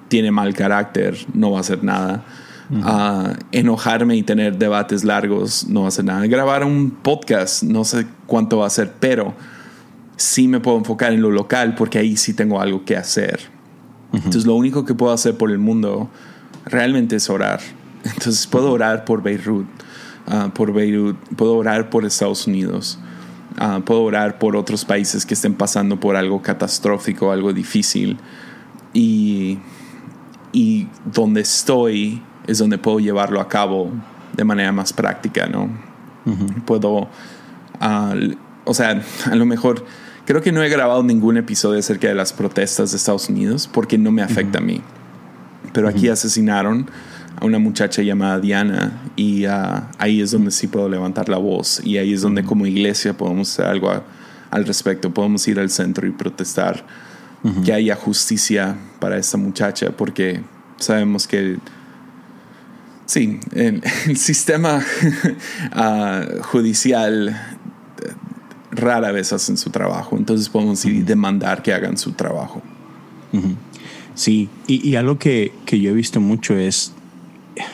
tiene 0.08 0.30
mal 0.30 0.52
carácter 0.54 1.16
no 1.34 1.52
va 1.52 1.58
a 1.58 1.60
hacer 1.60 1.84
nada 1.84 2.24
a 2.82 3.34
enojarme 3.52 4.16
y 4.16 4.22
tener 4.22 4.56
debates 4.56 5.04
largos, 5.04 5.66
no 5.68 5.86
hacer 5.86 6.04
nada. 6.04 6.26
Grabar 6.26 6.64
un 6.64 6.90
podcast, 6.90 7.62
no 7.62 7.84
sé 7.84 8.06
cuánto 8.26 8.58
va 8.58 8.66
a 8.66 8.70
ser, 8.70 8.92
pero 8.98 9.34
sí 10.16 10.48
me 10.48 10.60
puedo 10.60 10.78
enfocar 10.78 11.12
en 11.12 11.20
lo 11.20 11.30
local 11.30 11.74
porque 11.74 11.98
ahí 11.98 12.16
sí 12.16 12.32
tengo 12.32 12.60
algo 12.60 12.84
que 12.84 12.96
hacer. 12.96 13.40
Entonces 14.12 14.46
lo 14.46 14.54
único 14.54 14.84
que 14.84 14.94
puedo 14.94 15.12
hacer 15.12 15.36
por 15.36 15.50
el 15.50 15.58
mundo 15.58 16.10
realmente 16.64 17.16
es 17.16 17.28
orar. 17.30 17.60
Entonces 18.04 18.46
puedo 18.46 18.70
orar 18.72 19.04
por 19.04 19.22
Beirut, 19.22 19.66
ah, 20.26 20.50
por 20.54 20.72
Beirut, 20.72 21.16
puedo 21.36 21.56
orar 21.56 21.90
por 21.90 22.04
Estados 22.04 22.46
Unidos, 22.46 22.98
ah, 23.58 23.80
puedo 23.84 24.02
orar 24.02 24.38
por 24.38 24.56
otros 24.56 24.84
países 24.84 25.24
que 25.24 25.34
estén 25.34 25.54
pasando 25.54 25.98
por 25.98 26.16
algo 26.16 26.42
catastrófico, 26.42 27.32
algo 27.32 27.52
difícil. 27.52 28.18
Y, 28.92 29.58
y 30.52 30.88
donde 31.06 31.40
estoy, 31.40 32.22
es 32.46 32.58
donde 32.58 32.78
puedo 32.78 33.00
llevarlo 33.00 33.40
a 33.40 33.48
cabo 33.48 33.90
de 34.36 34.44
manera 34.44 34.72
más 34.72 34.92
práctica, 34.92 35.46
¿no? 35.46 35.68
Puedo, 36.66 37.08
ah, 37.80 38.14
o 38.64 38.74
sea, 38.74 39.02
a 39.30 39.34
lo 39.34 39.46
mejor, 39.46 39.84
creo 40.24 40.40
que 40.40 40.52
no 40.52 40.62
he 40.62 40.68
grabado 40.68 41.02
ningún 41.02 41.36
episodio 41.36 41.78
acerca 41.78 42.08
de 42.08 42.14
las 42.14 42.32
protestas 42.32 42.92
de 42.92 42.96
Estados 42.96 43.28
Unidos 43.28 43.68
porque 43.72 43.98
no 43.98 44.10
me 44.10 44.22
afecta 44.22 44.58
a 44.58 44.62
mí. 44.62 44.80
Pero 45.72 45.88
aquí 45.88 46.08
asesinaron 46.08 46.90
a 47.40 47.44
una 47.44 47.58
muchacha 47.58 48.02
llamada 48.02 48.38
Diana 48.38 49.00
y 49.16 49.46
ah, 49.46 49.90
ahí 49.98 50.20
es 50.20 50.30
donde 50.30 50.50
sí 50.50 50.66
puedo 50.66 50.88
levantar 50.88 51.28
la 51.28 51.38
voz 51.38 51.80
y 51.84 51.98
ahí 51.98 52.12
es 52.12 52.22
donde 52.22 52.44
como 52.44 52.66
iglesia 52.66 53.16
podemos 53.16 53.50
hacer 53.50 53.66
algo 53.66 53.90
al 54.50 54.66
respecto, 54.66 55.12
podemos 55.14 55.46
ir 55.48 55.58
al 55.58 55.70
centro 55.70 56.06
y 56.06 56.10
protestar 56.10 56.84
que 57.64 57.72
haya 57.72 57.96
justicia 57.96 58.76
para 59.00 59.16
esta 59.16 59.36
muchacha 59.36 59.90
porque 59.90 60.42
sabemos 60.76 61.26
que 61.26 61.58
Sí, 63.06 63.40
el, 63.54 63.82
sistema 64.16 64.80
ah, 65.72 66.24
judicial 66.42 67.28
eh, 67.28 68.12
rara 68.70 69.12
vez 69.12 69.32
hacen 69.32 69.56
su 69.56 69.70
trabajo, 69.70 70.16
entonces 70.16 70.48
podemos 70.48 70.84
ir 70.84 70.94
y 70.94 71.02
demandar 71.02 71.62
que 71.62 71.72
hagan 71.72 71.96
su 71.96 72.12
trabajo. 72.12 72.62
Sí, 74.14 74.50
y, 74.66 74.94
algo 74.96 75.18
que, 75.18 75.52
yo 75.66 75.90
he 75.90 75.94
visto 75.94 76.20
mucho 76.20 76.54
es, 76.54 76.92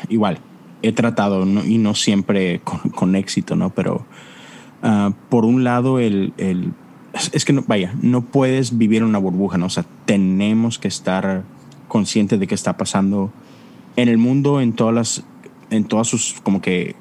igual, 0.08 0.38
he 0.82 0.92
tratado, 0.92 1.44
y 1.64 1.78
no 1.78 1.96
siempre 1.96 2.60
con, 2.94 3.16
éxito, 3.16 3.56
¿no? 3.56 3.70
Pero 3.70 4.06
ah, 4.84 5.12
por 5.28 5.44
un 5.44 5.64
lado, 5.64 5.98
el, 5.98 6.32
es 7.32 7.44
que, 7.44 7.52
no, 7.52 7.64
vaya, 7.66 7.92
no 8.02 8.22
puedes 8.22 8.78
vivir 8.78 9.02
en 9.02 9.08
una 9.08 9.18
burbuja, 9.18 9.58
¿no? 9.58 9.66
O 9.66 9.70
sea, 9.70 9.84
tenemos 10.04 10.78
que 10.78 10.86
estar 10.86 11.42
conscientes 11.88 12.38
de 12.38 12.46
qué 12.46 12.54
está 12.54 12.76
pasando 12.76 13.32
en 13.98 14.08
el 14.08 14.16
mundo 14.16 14.60
en 14.60 14.72
todas 14.74 14.94
las 14.94 15.24
en 15.70 15.84
todas 15.84 16.06
sus 16.06 16.40
como 16.42 16.62
que 16.62 16.94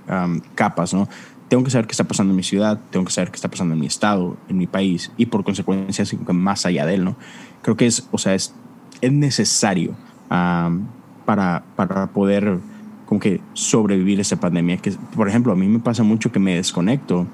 capas, 0.56 0.94
¿no? 0.94 1.08
Tengo 1.48 1.64
que 1.64 1.70
saber 1.70 1.88
qué 1.88 1.92
está 1.92 2.04
pasando 2.04 2.32
en 2.32 2.36
mi 2.36 2.44
ciudad, 2.44 2.82
tengo 2.90 3.06
que 3.06 3.14
saber 3.14 3.30
qué 3.30 3.36
está 3.36 3.50
pasando 3.50 3.76
en 3.76 3.80
mi 3.80 3.86
estado, 3.86 4.36
en 4.50 4.58
mi 4.58 4.68
país 4.68 5.12
y 5.16 5.28
por 5.28 5.44
consecuencia 5.46 6.04
más 6.34 6.66
allá 6.66 6.86
de 6.86 6.96
él, 6.96 7.06
¿no? 7.06 7.16
Creo 7.62 7.78
que 7.78 7.86
es, 7.86 8.08
o 8.12 8.18
sea, 8.18 8.34
es, 8.34 8.54
es 9.00 9.12
necesario 9.12 9.96
para, 10.28 11.64
para 11.76 12.08
poder 12.08 12.60
como 13.06 13.22
que 13.22 13.40
sobrevivir 13.54 14.20
esa 14.20 14.40
pandemia. 14.40 14.78
Que, 14.78 14.92
por 15.16 15.30
ejemplo, 15.30 15.54
a 15.54 15.56
mí 15.56 15.68
me 15.68 15.80
pasa 15.80 16.04
mucho 16.04 16.32
que 16.32 16.40
me 16.40 16.56
desconecto 16.56 17.28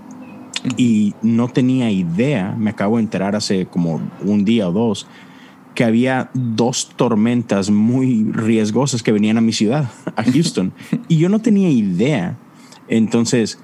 y 0.77 1.15
no 1.24 1.48
tenía 1.48 1.89
idea, 1.89 2.53
me 2.58 2.70
acabo 2.70 2.98
de 2.98 3.03
enterar 3.03 3.36
hace 3.36 3.65
como 3.65 4.01
un 4.22 4.46
día 4.46 4.67
o 4.67 4.72
dos, 4.72 5.08
que 5.75 5.84
había 5.84 6.30
dos 6.34 6.92
tormentas 6.96 7.70
muy 7.70 8.24
riesgosas 8.32 9.01
que 9.01 9.12
venían 9.12 9.38
a 9.38 9.42
mi 9.42 9.53
ciudad, 9.53 9.89
a 10.15 10.24
Houston, 10.32 10.74
y 11.08 11.18
yo 11.18 11.30
no 11.30 11.39
tenía 11.39 11.70
idea. 11.70 12.38
Entonces, 12.88 13.60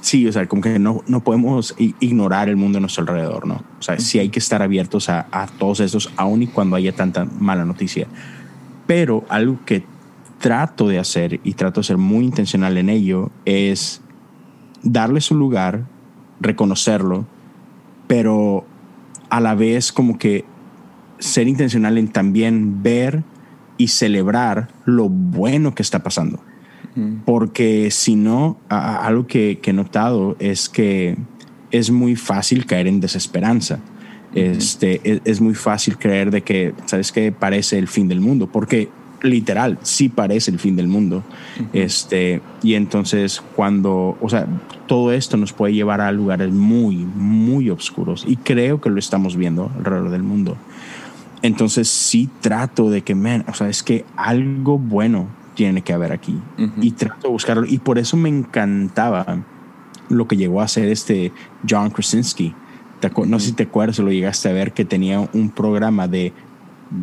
sí, 0.00 0.26
o 0.26 0.32
sea, 0.32 0.46
como 0.46 0.62
que 0.62 0.78
no, 0.78 1.02
no 1.06 1.24
podemos 1.24 1.74
ignorar 1.78 2.48
el 2.48 2.56
mundo 2.56 2.78
a 2.78 2.80
nuestro 2.80 3.02
alrededor, 3.02 3.46
¿no? 3.46 3.62
O 3.78 3.82
sea, 3.82 3.98
sí 3.98 4.18
hay 4.18 4.28
que 4.28 4.38
estar 4.38 4.62
abiertos 4.62 5.08
a, 5.08 5.26
a 5.30 5.46
todos 5.46 5.80
estos, 5.80 6.12
aun 6.16 6.42
y 6.42 6.46
cuando 6.46 6.76
haya 6.76 6.92
tanta 6.92 7.24
mala 7.24 7.64
noticia. 7.64 8.06
Pero 8.86 9.24
algo 9.28 9.58
que 9.64 9.84
trato 10.38 10.88
de 10.88 10.98
hacer 10.98 11.40
y 11.44 11.54
trato 11.54 11.80
de 11.80 11.86
ser 11.86 11.98
muy 11.98 12.24
intencional 12.24 12.76
en 12.76 12.88
ello 12.88 13.30
es 13.44 14.02
darle 14.82 15.20
su 15.20 15.36
lugar, 15.36 15.84
reconocerlo, 16.40 17.26
pero 18.08 18.66
a 19.30 19.40
la 19.40 19.54
vez 19.54 19.92
como 19.92 20.18
que 20.18 20.44
ser 21.22 21.46
intencional 21.46 21.98
en 21.98 22.08
también 22.08 22.82
ver 22.82 23.22
y 23.78 23.88
celebrar 23.88 24.68
lo 24.84 25.08
bueno 25.08 25.74
que 25.74 25.82
está 25.82 26.02
pasando. 26.02 26.40
Porque 27.24 27.90
si 27.90 28.16
no, 28.16 28.58
algo 28.68 29.26
que, 29.26 29.58
he 29.62 29.72
notado 29.72 30.36
es 30.40 30.68
que 30.68 31.16
es 31.70 31.90
muy 31.90 32.16
fácil 32.16 32.66
caer 32.66 32.86
en 32.86 33.00
desesperanza. 33.00 33.78
Este, 34.34 35.00
es, 35.04 35.20
es, 35.24 35.40
muy 35.40 35.54
fácil 35.54 35.96
creer 35.96 36.30
de 36.30 36.42
que, 36.42 36.74
¿sabes 36.84 37.12
que 37.12 37.32
Parece 37.32 37.78
el 37.78 37.88
fin 37.88 38.08
del 38.08 38.20
mundo, 38.20 38.46
porque 38.46 38.90
literal, 39.22 39.78
sí 39.82 40.08
parece 40.08 40.50
el 40.50 40.58
fin 40.58 40.76
del 40.76 40.88
mundo. 40.88 41.22
este, 41.72 42.40
y 42.62 42.74
entonces 42.74 43.42
cuando, 43.54 44.16
o 44.20 44.28
sea, 44.28 44.46
todo 44.86 45.12
esto 45.12 45.36
nos 45.36 45.52
puede 45.52 45.74
llevar 45.74 46.00
a 46.00 46.12
lugares 46.12 46.52
muy, 46.52 46.96
muy 46.96 47.70
oscuros 47.70 48.24
y 48.26 48.36
creo 48.36 48.80
que 48.80 48.90
lo 48.90 48.98
estamos 48.98 49.36
viendo 49.36 49.70
alrededor 49.76 50.10
del 50.10 50.22
mundo. 50.22 50.56
Entonces 51.42 51.88
sí 51.88 52.28
trato 52.40 52.90
de 52.90 53.02
que, 53.02 53.14
man, 53.14 53.44
o 53.48 53.54
sea, 53.54 53.68
es 53.68 53.82
que 53.82 54.04
algo 54.16 54.78
bueno 54.78 55.26
tiene 55.54 55.82
que 55.82 55.92
haber 55.92 56.12
aquí 56.12 56.38
y 56.80 56.92
trato 56.92 57.28
de 57.28 57.28
buscarlo 57.28 57.66
y 57.66 57.78
por 57.78 57.98
eso 57.98 58.16
me 58.16 58.28
encantaba 58.28 59.42
lo 60.08 60.26
que 60.26 60.36
llegó 60.36 60.60
a 60.60 60.64
hacer 60.64 60.88
este 60.88 61.32
John 61.68 61.90
Krasinski. 61.90 62.54
No 63.26 63.40
sé 63.40 63.46
si 63.46 63.52
te 63.52 63.64
acuerdas, 63.64 63.98
lo 63.98 64.12
llegaste 64.12 64.48
a 64.48 64.52
ver 64.52 64.72
que 64.72 64.84
tenía 64.84 65.28
un 65.32 65.50
programa 65.50 66.06
de 66.06 66.32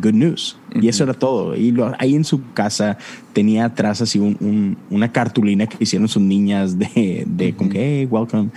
good 0.02 0.14
news. 0.14 0.58
Y 0.80 0.88
eso 0.88 1.04
era 1.04 1.14
todo. 1.14 1.54
Y 1.56 1.76
ahí 1.98 2.14
en 2.14 2.24
su 2.24 2.52
casa 2.52 2.96
tenía 3.34 3.66
atrás 3.66 4.00
así 4.00 4.18
un, 4.18 4.78
una 4.88 5.12
cartulina 5.12 5.66
que 5.66 5.76
hicieron 5.80 6.08
sus 6.08 6.22
niñas 6.22 6.78
de, 6.78 7.24
de 7.26 7.54
con 7.54 7.68
que, 7.68 7.98
hey, 7.98 8.08
welcome. 8.10 8.48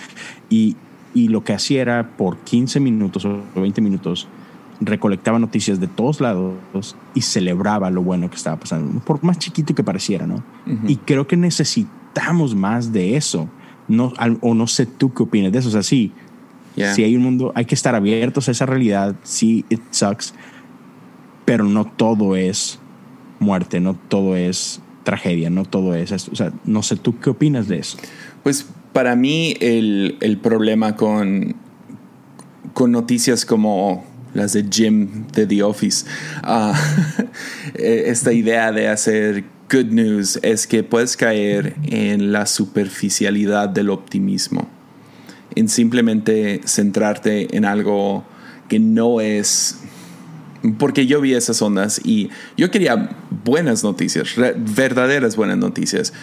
Y, 0.50 0.78
y 1.14 1.28
lo 1.28 1.44
que 1.44 1.54
hacía 1.54 1.82
era 1.82 2.10
por 2.16 2.38
15 2.38 2.80
minutos 2.80 3.26
o 3.26 3.44
20 3.56 3.82
minutos 3.82 4.28
recolectaba 4.86 5.40
noticias 5.40 5.80
de 5.80 5.88
todos 5.88 6.22
lados 6.22 6.96
y 7.14 7.22
celebraba 7.22 7.90
lo 7.90 8.04
bueno 8.04 8.30
que 8.30 8.36
estaba 8.36 8.58
pasando, 8.58 9.00
por 9.02 9.24
más 9.24 9.40
chiquito 9.40 9.74
que 9.76 9.84
pareciera, 9.84 10.28
¿no? 10.28 10.44
Y 10.88 10.98
creo 10.98 11.28
que 11.28 11.38
necesitamos 11.38 12.56
más 12.56 12.92
de 12.92 13.16
eso. 13.16 13.50
No, 13.88 14.14
o 14.42 14.54
no 14.54 14.68
sé 14.68 14.86
tú 14.86 15.14
qué 15.14 15.24
opinas 15.24 15.52
de 15.52 15.60
eso. 15.60 15.68
O 15.68 15.72
sea, 15.72 15.84
sí, 15.84 16.14
si 16.76 17.04
hay 17.04 17.16
un 17.16 17.24
mundo, 17.24 17.52
hay 17.56 17.66
que 17.66 17.76
estar 17.76 17.96
abiertos 17.96 18.48
a 18.48 18.52
esa 18.52 18.66
realidad. 18.66 19.16
Sí, 19.24 19.66
it 19.70 19.82
sucks 19.92 20.34
pero 21.46 21.66
no 21.66 21.86
todo 21.86 22.36
es 22.36 22.80
muerte, 23.40 23.80
no 23.80 23.96
todo 23.96 24.36
es 24.36 24.82
tragedia, 25.04 25.50
no 25.50 25.66
todo 25.66 25.96
es 25.96 26.12
O 26.30 26.36
sea, 26.36 26.54
no 26.64 26.82
sé, 26.82 26.96
¿tú 26.96 27.20
qué 27.20 27.30
opinas 27.30 27.68
de 27.68 27.80
eso? 27.80 27.98
Pues 28.44 28.68
para 28.94 29.16
mí 29.16 29.56
el, 29.60 30.18
el 30.22 30.38
problema 30.38 30.96
con, 30.96 31.56
con 32.74 32.92
noticias 32.92 33.46
como 33.46 34.06
las 34.34 34.54
de 34.54 34.66
Jim 34.70 35.28
de 35.34 35.46
The 35.46 35.64
Office, 35.64 36.06
uh, 36.44 36.74
esta 37.76 38.34
idea 38.34 38.72
de 38.72 38.88
hacer 38.88 39.44
good 39.72 39.92
news 39.92 40.40
es 40.42 40.68
que 40.68 40.84
puedes 40.84 41.18
caer 41.18 41.76
en 41.84 42.32
la 42.32 42.46
superficialidad 42.46 43.70
del 43.70 43.90
optimismo, 43.90 44.68
en 45.56 45.70
simplemente 45.70 46.62
centrarte 46.66 47.56
en 47.56 47.66
algo 47.66 48.24
que 48.70 48.80
no 48.80 49.22
es 49.22 49.80
porque 50.78 51.06
yo 51.06 51.20
vi 51.20 51.34
esas 51.34 51.62
ondas 51.62 52.00
y 52.04 52.30
yo 52.56 52.72
quería 52.72 53.10
buenas 53.44 53.84
noticias, 53.84 54.30
verdaderas 54.58 55.36
buenas 55.36 55.58
noticias. 55.58 56.14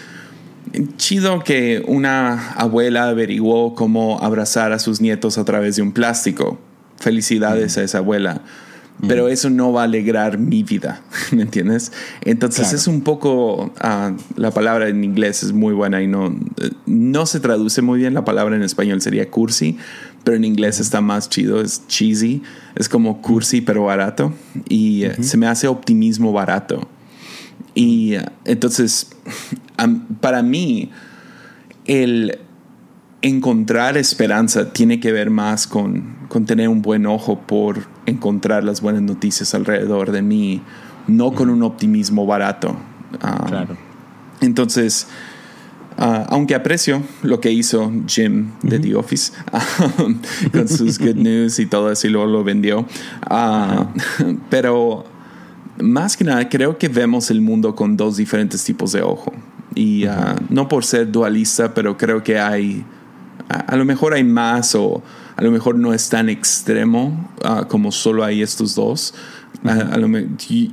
Chido 0.97 1.43
que 1.43 1.83
una 1.87 2.53
abuela 2.53 3.09
averiguó 3.09 3.75
cómo 3.75 4.19
abrazar 4.21 4.71
a 4.71 4.79
sus 4.79 5.01
nietos 5.01 5.37
a 5.37 5.45
través 5.45 5.75
de 5.75 5.81
un 5.81 5.91
plástico. 5.91 6.59
Felicidades 7.01 7.77
a 7.77 7.83
esa 7.83 7.97
abuela. 7.97 8.41
Pero 9.07 9.29
eso 9.29 9.49
no 9.49 9.73
va 9.73 9.81
a 9.81 9.83
alegrar 9.85 10.37
mi 10.37 10.61
vida, 10.61 11.01
¿me 11.31 11.41
entiendes? 11.41 11.91
Entonces 12.21 12.71
es 12.71 12.85
un 12.85 13.01
poco, 13.01 13.73
ah, 13.79 14.15
la 14.35 14.51
palabra 14.51 14.89
en 14.89 15.03
inglés 15.03 15.41
es 15.41 15.53
muy 15.53 15.73
buena 15.73 16.03
y 16.03 16.07
no, 16.07 16.37
no 16.85 17.25
se 17.25 17.39
traduce 17.39 17.81
muy 17.81 17.99
bien, 17.99 18.13
la 18.13 18.23
palabra 18.23 18.55
en 18.55 18.61
español 18.61 19.01
sería 19.01 19.27
cursi, 19.31 19.77
pero 20.23 20.37
en 20.37 20.45
inglés 20.45 20.79
está 20.79 21.01
más 21.01 21.29
chido, 21.29 21.61
es 21.61 21.87
cheesy, 21.87 22.43
es 22.75 22.87
como 22.89 23.23
cursi 23.23 23.61
pero 23.61 23.85
barato 23.85 24.33
y 24.69 25.05
eh, 25.05 25.15
se 25.23 25.35
me 25.35 25.47
hace 25.47 25.67
optimismo 25.67 26.31
barato. 26.31 26.87
Y 27.73 28.15
eh, 28.15 28.25
entonces, 28.45 29.09
para 30.19 30.43
mí, 30.43 30.91
el 31.85 32.37
encontrar 33.21 33.97
esperanza 33.97 34.73
tiene 34.73 34.99
que 34.99 35.11
ver 35.11 35.29
más 35.29 35.67
con, 35.67 36.15
con, 36.27 36.45
tener 36.45 36.69
un 36.69 36.81
buen 36.81 37.05
ojo 37.05 37.39
por 37.39 37.85
encontrar 38.05 38.63
las 38.63 38.81
buenas 38.81 39.01
noticias 39.01 39.53
alrededor 39.53 40.11
de 40.11 40.21
mí, 40.21 40.61
no 41.07 41.33
con 41.33 41.49
un 41.49 41.63
optimismo 41.63 42.25
barato. 42.25 42.75
Ah, 43.21 43.45
claro. 43.47 43.77
Entonces, 44.41 45.07
Ah, 45.97 46.25
aunque 46.29 46.55
aprecio 46.55 47.03
lo 47.21 47.39
que 47.41 47.51
hizo 47.51 47.91
Jim 48.07 48.51
de 48.63 48.79
The 48.79 48.95
Office 48.95 49.33
con 50.51 50.67
sus 50.67 50.97
good 50.97 51.15
news 51.15 51.59
y 51.59 51.65
todo 51.65 51.91
eso 51.91 52.07
y 52.07 52.09
luego 52.09 52.27
lo 52.27 52.43
vendió. 52.43 52.87
Ah, 53.21 53.91
pero 54.49 55.05
más 55.79 56.15
que 56.15 56.23
nada 56.23 56.47
creo 56.49 56.77
que 56.77 56.87
vemos 56.87 57.29
el 57.29 57.41
mundo 57.41 57.75
con 57.75 57.97
dos 57.97 58.17
diferentes 58.17 58.63
tipos 58.63 58.93
de 58.93 59.01
ojo. 59.01 59.33
Y 59.75 60.05
ah, 60.05 60.35
no 60.49 60.67
por 60.67 60.85
ser 60.85 61.11
dualista, 61.11 61.73
pero 61.73 61.97
creo 61.97 62.23
que 62.23 62.39
hay, 62.39 62.83
a, 63.51 63.75
lo 63.75 63.85
mejor 63.85 64.13
hay 64.13 64.23
más 64.23 64.75
o 64.75 65.03
a 65.35 65.43
lo 65.43 65.51
mejor 65.51 65.75
no 65.75 65.93
es 65.93 66.09
tan 66.09 66.29
extremo 66.29 67.31
como 67.67 67.91
solo 67.91 68.23
hay 68.23 68.41
estos 68.41 68.75
dos 68.75 69.13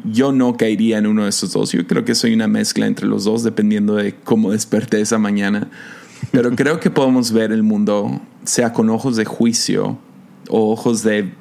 yo 0.05 0.33
no 0.33 0.57
caería 0.57 0.99
en 0.99 1.07
uno 1.07 1.25
de 1.25 1.31
esos 1.31 1.53
dos. 1.53 1.73
Yo 1.73 1.87
creo 1.87 2.05
que 2.05 2.15
soy 2.15 2.35
una 2.35 2.49
mezcla 2.49 2.87
entre 2.87 3.07
los 3.07 3.25
dos, 3.25 3.43
dependiendo 3.43 3.97
de 3.97 4.15
cómo 4.15 4.53
desperté 4.53 5.01
esa 5.01 5.19
mañana. 5.19 5.69
Pero 6.31 6.55
creo 6.57 6.81
que 6.81 6.91
podemos 6.91 7.33
ver 7.33 7.53
el 7.53 7.63
mundo, 7.63 8.21
sea 8.45 8.73
con 8.73 8.91
ojos 8.91 9.17
de 9.17 9.25
juicio 9.25 9.99
o 10.49 10.73
ojos 10.73 11.03
de, 11.03 11.33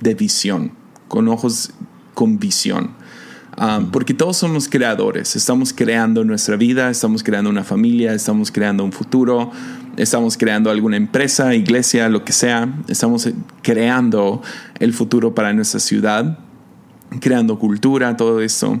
de 0.00 0.14
visión, 0.14 0.72
con 1.08 1.28
ojos 1.28 1.70
con 2.14 2.38
visión. 2.38 2.90
Ah, 3.56 3.82
porque 3.92 4.14
todos 4.14 4.38
somos 4.38 4.68
creadores, 4.68 5.36
estamos 5.36 5.72
creando 5.72 6.24
nuestra 6.24 6.56
vida, 6.56 6.88
estamos 6.88 7.22
creando 7.22 7.50
una 7.50 7.64
familia, 7.64 8.14
estamos 8.14 8.50
creando 8.50 8.84
un 8.84 8.92
futuro, 8.92 9.50
estamos 10.02 10.36
creando 10.36 10.70
alguna 10.70 10.96
empresa, 10.96 11.54
iglesia, 11.54 12.08
lo 12.08 12.24
que 12.24 12.32
sea, 12.32 12.72
estamos 12.88 13.28
creando 13.62 14.42
el 14.78 14.92
futuro 14.92 15.34
para 15.34 15.52
nuestra 15.52 15.80
ciudad 15.80 16.38
creando 17.18 17.58
cultura, 17.58 18.16
todo 18.16 18.40
eso. 18.40 18.78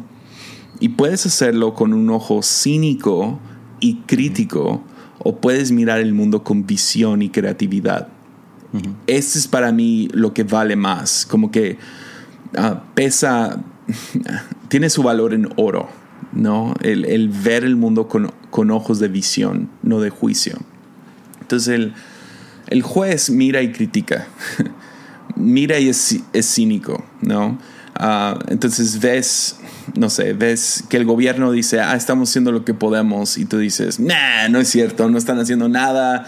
Y 0.78 0.90
puedes 0.90 1.26
hacerlo 1.26 1.74
con 1.74 1.92
un 1.92 2.08
ojo 2.10 2.42
cínico 2.42 3.40
y 3.80 3.96
crítico 4.06 4.82
o 5.18 5.36
puedes 5.36 5.72
mirar 5.72 5.98
el 5.98 6.14
mundo 6.14 6.44
con 6.44 6.66
visión 6.66 7.22
y 7.22 7.30
creatividad. 7.30 8.08
Este 9.08 9.38
es 9.38 9.48
para 9.48 9.72
mí 9.72 10.08
lo 10.12 10.32
que 10.32 10.44
vale 10.44 10.76
más, 10.76 11.26
como 11.26 11.50
que 11.50 11.76
ah, 12.56 12.84
pesa, 12.94 13.64
tiene 14.68 14.88
su 14.90 15.02
valor 15.02 15.34
en 15.34 15.48
oro, 15.56 15.88
¿no? 16.32 16.74
El, 16.80 17.28
ver 17.28 17.64
el 17.64 17.74
mundo 17.74 18.06
con, 18.06 18.70
ojos 18.70 19.00
de 19.00 19.08
visión, 19.08 19.68
no 19.82 20.00
de 20.00 20.10
juicio. 20.10 20.58
Entonces 21.50 21.74
el, 21.74 21.94
el 22.68 22.82
juez 22.82 23.28
mira 23.28 23.60
y 23.60 23.72
critica, 23.72 24.28
mira 25.34 25.80
y 25.80 25.88
es, 25.88 26.20
es 26.32 26.54
cínico, 26.54 27.04
¿no? 27.22 27.58
Ah, 27.96 28.38
entonces 28.46 29.00
ves, 29.00 29.56
no 29.96 30.10
sé, 30.10 30.32
ves 30.32 30.84
que 30.88 30.96
el 30.96 31.04
gobierno 31.04 31.50
dice, 31.50 31.80
ah, 31.80 31.96
estamos 31.96 32.30
haciendo 32.30 32.52
lo 32.52 32.64
que 32.64 32.72
podemos 32.72 33.36
y 33.36 33.46
tú 33.46 33.58
dices, 33.58 33.98
nah, 33.98 34.48
no 34.48 34.60
es 34.60 34.68
cierto, 34.68 35.10
no 35.10 35.18
están 35.18 35.40
haciendo 35.40 35.68
nada, 35.68 36.24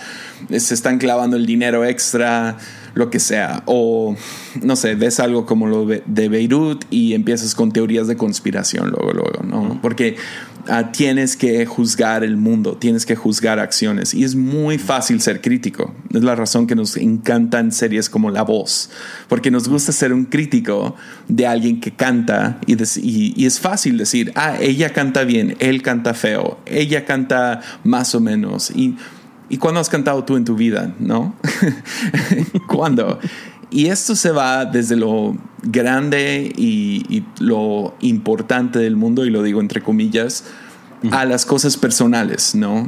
se 0.50 0.74
están 0.74 0.98
clavando 0.98 1.36
el 1.36 1.46
dinero 1.46 1.84
extra, 1.84 2.56
lo 2.94 3.08
que 3.10 3.20
sea. 3.20 3.62
O, 3.66 4.16
no 4.60 4.74
sé, 4.74 4.96
ves 4.96 5.20
algo 5.20 5.46
como 5.46 5.68
lo 5.68 5.86
de 5.86 6.28
Beirut 6.28 6.84
y 6.90 7.14
empiezas 7.14 7.54
con 7.54 7.70
teorías 7.70 8.08
de 8.08 8.16
conspiración 8.16 8.90
luego, 8.90 9.12
luego, 9.12 9.44
¿no? 9.44 9.78
Porque 9.80 10.16
Ah, 10.68 10.92
tienes 10.92 11.36
que 11.36 11.66
juzgar 11.66 12.22
el 12.22 12.36
mundo, 12.36 12.76
tienes 12.76 13.04
que 13.04 13.16
juzgar 13.16 13.58
acciones. 13.58 14.14
Y 14.14 14.22
es 14.22 14.36
muy 14.36 14.78
fácil 14.78 15.20
ser 15.20 15.40
crítico. 15.40 15.92
Es 16.14 16.22
la 16.22 16.36
razón 16.36 16.68
que 16.68 16.76
nos 16.76 16.96
encantan 16.96 17.72
series 17.72 18.08
como 18.08 18.30
La 18.30 18.42
Voz, 18.42 18.90
porque 19.28 19.50
nos 19.50 19.68
gusta 19.68 19.90
ser 19.90 20.12
un 20.12 20.26
crítico 20.26 20.94
de 21.26 21.46
alguien 21.48 21.80
que 21.80 21.90
canta 21.90 22.60
y, 22.66 22.74
y, 22.74 23.46
es 23.46 23.58
fácil 23.58 23.98
decir, 23.98 24.32
ah, 24.36 24.56
ella 24.60 24.90
canta 24.90 25.24
bien, 25.24 25.56
él 25.58 25.82
canta 25.82 26.14
feo, 26.14 26.60
ella 26.66 27.04
canta 27.04 27.60
más 27.82 28.14
o 28.14 28.20
menos. 28.20 28.70
Y, 28.70 28.96
¿Y 29.48 29.58
cuándo 29.58 29.80
has 29.80 29.90
cantado 29.90 30.24
tú 30.24 30.36
en 30.36 30.46
tu 30.46 30.54
vida? 30.54 30.94
¿No? 30.98 31.34
¿Cuándo? 32.68 33.18
Y 33.72 33.86
esto 33.86 34.14
se 34.14 34.30
va 34.30 34.66
desde 34.66 34.96
lo 34.96 35.34
grande 35.62 36.52
y, 36.56 37.24
lo 37.40 37.94
importante 38.00 38.78
del 38.78 38.96
mundo, 38.96 39.24
y 39.24 39.30
lo 39.30 39.42
digo 39.42 39.60
entre 39.60 39.80
comillas, 39.80 40.44
a 41.10 41.24
las 41.24 41.46
cosas 41.46 41.78
personales, 41.78 42.54
¿no? 42.54 42.86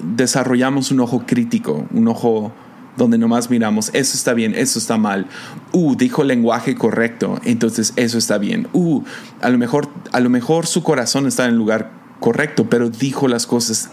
Desarrollamos 0.00 0.90
un 0.90 1.00
ojo 1.00 1.24
crítico, 1.26 1.86
un 1.92 2.08
ojo 2.08 2.52
donde 2.98 3.16
nomás 3.16 3.48
miramos, 3.48 3.88
eso 3.94 4.16
está 4.16 4.34
bien, 4.34 4.54
eso 4.54 4.78
está 4.78 4.98
mal. 4.98 5.26
Uh, 5.72 5.96
dijo 5.96 6.22
el 6.22 6.28
lenguaje 6.28 6.74
correcto, 6.74 7.40
entonces 7.44 7.94
eso 7.96 8.18
está 8.18 8.36
bien. 8.36 8.68
Uh, 8.74 9.02
a 9.40 9.48
lo 9.48 9.56
mejor, 9.56 9.88
a 10.12 10.20
lo 10.20 10.28
mejor 10.28 10.66
su 10.66 10.82
corazón 10.82 11.26
está 11.26 11.44
en 11.44 11.52
el 11.52 11.56
lugar 11.56 11.90
correcto, 12.20 12.68
pero 12.68 12.90
dijo 12.90 13.28
las 13.28 13.46
cosas 13.46 13.90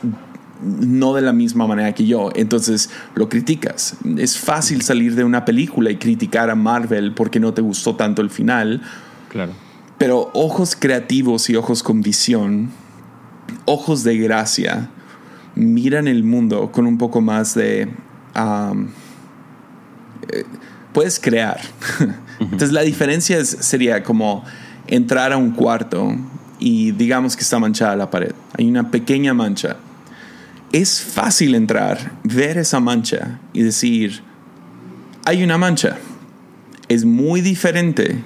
no 0.61 1.13
de 1.13 1.21
la 1.21 1.33
misma 1.33 1.67
manera 1.67 1.93
que 1.93 2.05
yo. 2.05 2.29
Entonces 2.35 2.89
lo 3.15 3.29
criticas. 3.29 3.95
Es 4.17 4.37
fácil 4.37 4.81
salir 4.81 5.15
de 5.15 5.23
una 5.23 5.45
película 5.45 5.89
y 5.91 5.97
criticar 5.97 6.49
a 6.49 6.55
Marvel 6.55 7.13
porque 7.13 7.39
no 7.39 7.53
te 7.53 7.61
gustó 7.61 7.95
tanto 7.95 8.21
el 8.21 8.29
final. 8.29 8.81
Claro. 9.29 9.53
Pero 9.97 10.31
ojos 10.33 10.75
creativos 10.77 11.49
y 11.49 11.55
ojos 11.55 11.83
con 11.83 12.01
visión, 12.01 12.69
ojos 13.65 14.03
de 14.03 14.17
gracia, 14.17 14.89
miran 15.55 16.07
el 16.07 16.23
mundo 16.23 16.71
con 16.71 16.85
un 16.85 16.97
poco 16.97 17.21
más 17.21 17.55
de... 17.55 17.89
Eh, 20.31 20.45
puedes 20.93 21.19
crear. 21.19 21.59
Entonces 22.39 22.71
la 22.71 22.81
diferencia 22.81 23.43
sería 23.43 24.03
como 24.03 24.43
entrar 24.87 25.33
a 25.33 25.37
un 25.37 25.51
cuarto 25.51 26.15
y 26.59 26.91
digamos 26.91 27.35
que 27.35 27.43
está 27.43 27.59
manchada 27.59 27.95
la 27.95 28.09
pared. 28.09 28.33
Hay 28.57 28.67
una 28.67 28.91
pequeña 28.91 29.33
mancha 29.33 29.77
es 30.71 31.01
fácil 31.01 31.55
entrar, 31.55 32.19
ver 32.23 32.57
esa 32.57 32.79
mancha 32.79 33.39
y 33.53 33.63
decir, 33.63 34.21
hay 35.25 35.43
una 35.43 35.57
mancha. 35.57 35.97
Es 36.87 37.05
muy 37.05 37.41
diferente 37.41 38.23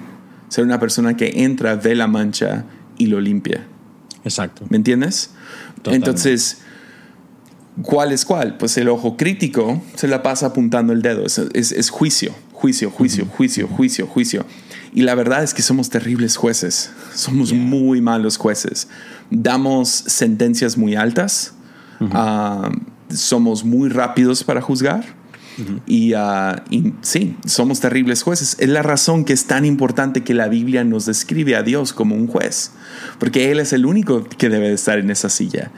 ser 0.48 0.64
una 0.64 0.78
persona 0.78 1.16
que 1.16 1.44
entra, 1.44 1.76
ve 1.76 1.94
la 1.94 2.06
mancha 2.06 2.64
y 2.98 3.06
lo 3.06 3.20
limpia. 3.20 3.66
Exacto. 4.24 4.64
¿Me 4.68 4.76
entiendes? 4.76 5.30
Entonces, 5.84 6.58
¿cuál 7.82 8.12
es 8.12 8.24
cuál? 8.24 8.56
Pues 8.56 8.76
el 8.78 8.88
ojo 8.88 9.16
crítico 9.16 9.82
se 9.96 10.08
la 10.08 10.22
pasa 10.22 10.46
apuntando 10.46 10.92
el 10.92 11.02
dedo. 11.02 11.24
Es, 11.24 11.90
juicio, 11.90 12.34
juicio, 12.52 12.90
juicio, 12.90 13.26
juicio, 13.26 13.68
juicio, 13.68 14.06
juicio. 14.06 14.46
Y 14.94 15.02
la 15.02 15.14
verdad 15.14 15.42
es 15.42 15.52
que 15.52 15.62
somos 15.62 15.90
terribles 15.90 16.36
jueces. 16.36 16.90
Somos 17.14 17.52
muy 17.52 18.00
malos 18.00 18.36
jueces. 18.36 18.88
Damos 19.30 19.88
sentencias 19.90 20.78
muy 20.78 20.94
altas 20.94 21.53
Ah, 22.12 22.70
somos 23.08 23.64
muy 23.64 23.88
rápidos 23.88 24.44
para 24.44 24.60
juzgar. 24.60 25.04
Ah, 26.16 26.62
y, 26.70 26.92
sí, 27.02 27.36
somos 27.46 27.80
terribles 27.80 28.22
jueces. 28.22 28.56
Es 28.58 28.68
la 28.68 28.82
razón 28.82 29.24
que 29.24 29.32
es 29.32 29.46
tan 29.46 29.64
importante 29.64 30.24
que 30.24 30.34
la 30.34 30.48
Biblia 30.48 30.84
nos 30.84 31.06
describe 31.06 31.56
a 31.56 31.62
Dios 31.62 31.92
como 31.92 32.14
un 32.14 32.26
juez, 32.26 32.72
porque 33.18 33.50
Él 33.50 33.60
es 33.60 33.72
el 33.72 33.86
único 33.86 34.24
que 34.24 34.48
debe 34.48 34.68
de 34.68 34.74
estar 34.74 34.98
en 34.98 35.10
esa 35.10 35.28
silla. 35.28 35.70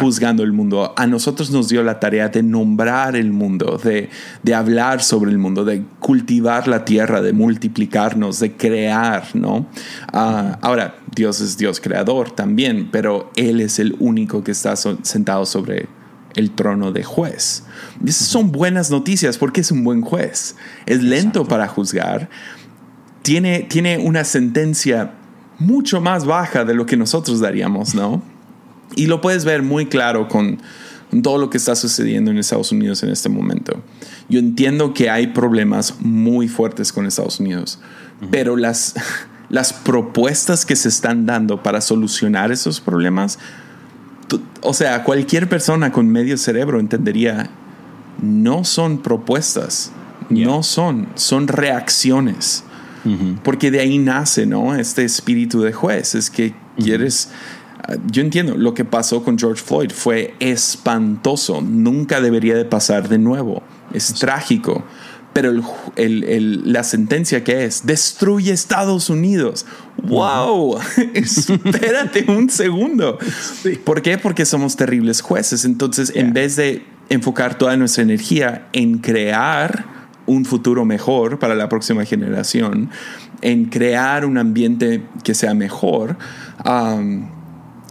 juzgando 0.00 0.42
el 0.42 0.52
mundo. 0.52 0.94
A 0.96 1.06
nosotros 1.06 1.50
nos 1.50 1.68
dio 1.68 1.82
la 1.82 2.00
tarea 2.00 2.30
de 2.30 2.42
nombrar 2.42 3.16
el 3.16 3.32
mundo, 3.32 3.78
de, 3.84 4.08
de, 4.42 4.54
hablar 4.54 5.02
sobre 5.02 5.30
el 5.30 5.36
mundo, 5.36 5.66
de 5.66 5.84
cultivar 6.00 6.68
la 6.68 6.86
tierra, 6.86 7.20
de 7.20 7.34
multiplicarnos, 7.34 8.40
de 8.40 8.52
crear, 8.52 9.24
¿no? 9.34 9.66
Ah, 10.10 10.58
ahora, 10.62 10.94
Dios 11.14 11.40
es 11.40 11.56
Dios 11.56 11.80
creador 11.80 12.30
también, 12.30 12.88
pero 12.90 13.30
Él 13.36 13.60
es 13.60 13.78
el 13.78 13.96
único 13.98 14.42
que 14.42 14.52
está 14.52 14.74
sentado 14.76 15.46
sobre 15.46 15.88
el 16.34 16.50
trono 16.50 16.92
de 16.92 17.04
juez. 17.04 17.64
esas 18.04 18.26
son 18.26 18.50
buenas 18.50 18.90
noticias 18.90 19.38
porque 19.38 19.60
es 19.60 19.70
un 19.70 19.84
buen 19.84 20.02
juez. 20.02 20.56
Es 20.86 21.02
lento 21.02 21.46
para 21.46 21.68
juzgar. 21.68 22.28
Tiene, 23.22 23.60
tiene 23.60 23.98
una 23.98 24.24
sentencia 24.24 25.14
mucho 25.58 26.00
más 26.00 26.24
baja 26.24 26.64
de 26.64 26.74
lo 26.74 26.86
que 26.86 26.96
nosotros 26.96 27.40
daríamos, 27.40 27.94
¿no? 27.94 28.22
Y 28.96 29.06
lo 29.06 29.20
puedes 29.20 29.44
ver 29.44 29.62
muy 29.62 29.86
claro 29.86 30.28
con 30.28 30.60
todo 31.22 31.38
lo 31.38 31.50
que 31.50 31.58
está 31.58 31.76
sucediendo 31.76 32.30
en 32.30 32.38
Estados 32.38 32.72
Unidos 32.72 33.02
en 33.02 33.10
este 33.10 33.28
momento. 33.28 33.82
Yo 34.28 34.40
entiendo 34.40 34.92
que 34.94 35.10
hay 35.10 35.28
problemas 35.28 36.00
muy 36.00 36.48
fuertes 36.48 36.92
con 36.92 37.06
Estados 37.06 37.38
Unidos, 37.40 37.78
pero 38.30 38.56
las 38.56 38.94
las 39.54 39.72
propuestas 39.72 40.66
que 40.66 40.74
se 40.74 40.88
están 40.88 41.26
dando 41.26 41.62
para 41.62 41.80
solucionar 41.80 42.50
esos 42.50 42.80
problemas, 42.80 43.38
o 44.62 44.74
sea, 44.74 45.04
cualquier 45.04 45.48
persona 45.48 45.92
con 45.92 46.08
medio 46.08 46.36
cerebro 46.38 46.80
entendería, 46.80 47.50
no 48.20 48.64
son 48.64 48.98
propuestas, 48.98 49.92
no 50.28 50.64
son, 50.64 51.06
son 51.14 51.46
reacciones. 51.46 52.64
Porque 53.44 53.70
de 53.70 53.78
ahí 53.78 53.98
nace, 53.98 54.44
¿no? 54.44 54.74
Este 54.74 55.04
espíritu 55.04 55.60
de 55.60 55.72
juez, 55.72 56.16
es 56.16 56.30
que 56.30 56.52
quieres... 56.76 57.30
Ah, 57.78 57.94
yo 58.10 58.22
entiendo, 58.22 58.56
lo 58.56 58.74
que 58.74 58.84
pasó 58.84 59.22
con 59.22 59.38
George 59.38 59.62
Floyd 59.62 59.92
fue 59.94 60.34
espantoso, 60.40 61.60
nunca 61.60 62.20
debería 62.20 62.56
de 62.56 62.64
pasar 62.64 63.08
de 63.08 63.18
nuevo, 63.18 63.62
es 63.92 64.14
trágico 64.14 64.82
pero 65.34 65.52
la 65.52 66.84
sentencia 66.84 67.42
que 67.42 67.64
es, 67.64 67.84
destruye 67.84 68.52
Estados 68.52 69.10
Unidos. 69.10 69.66
¡Wow! 70.02 70.78
Espérate 71.14 72.24
un 72.28 72.48
segundo. 72.48 73.18
¿Por 73.84 74.00
qué? 74.00 74.16
Porque 74.16 74.46
somos 74.46 74.76
terribles 74.76 75.20
jueces. 75.20 75.64
Entonces, 75.64 76.12
en 76.14 76.32
vez 76.32 76.54
de 76.54 76.86
enfocar 77.08 77.58
toda 77.58 77.76
nuestra 77.76 78.04
energía 78.04 78.68
en 78.72 78.98
crear 78.98 79.84
un 80.26 80.44
futuro 80.44 80.84
mejor 80.84 81.40
para 81.40 81.56
la 81.56 81.68
próxima 81.68 82.04
generación, 82.04 82.90
en 83.42 83.66
crear 83.66 84.24
un 84.24 84.38
ambiente 84.38 85.02
que 85.24 85.34
sea 85.34 85.52
mejor, 85.52 86.16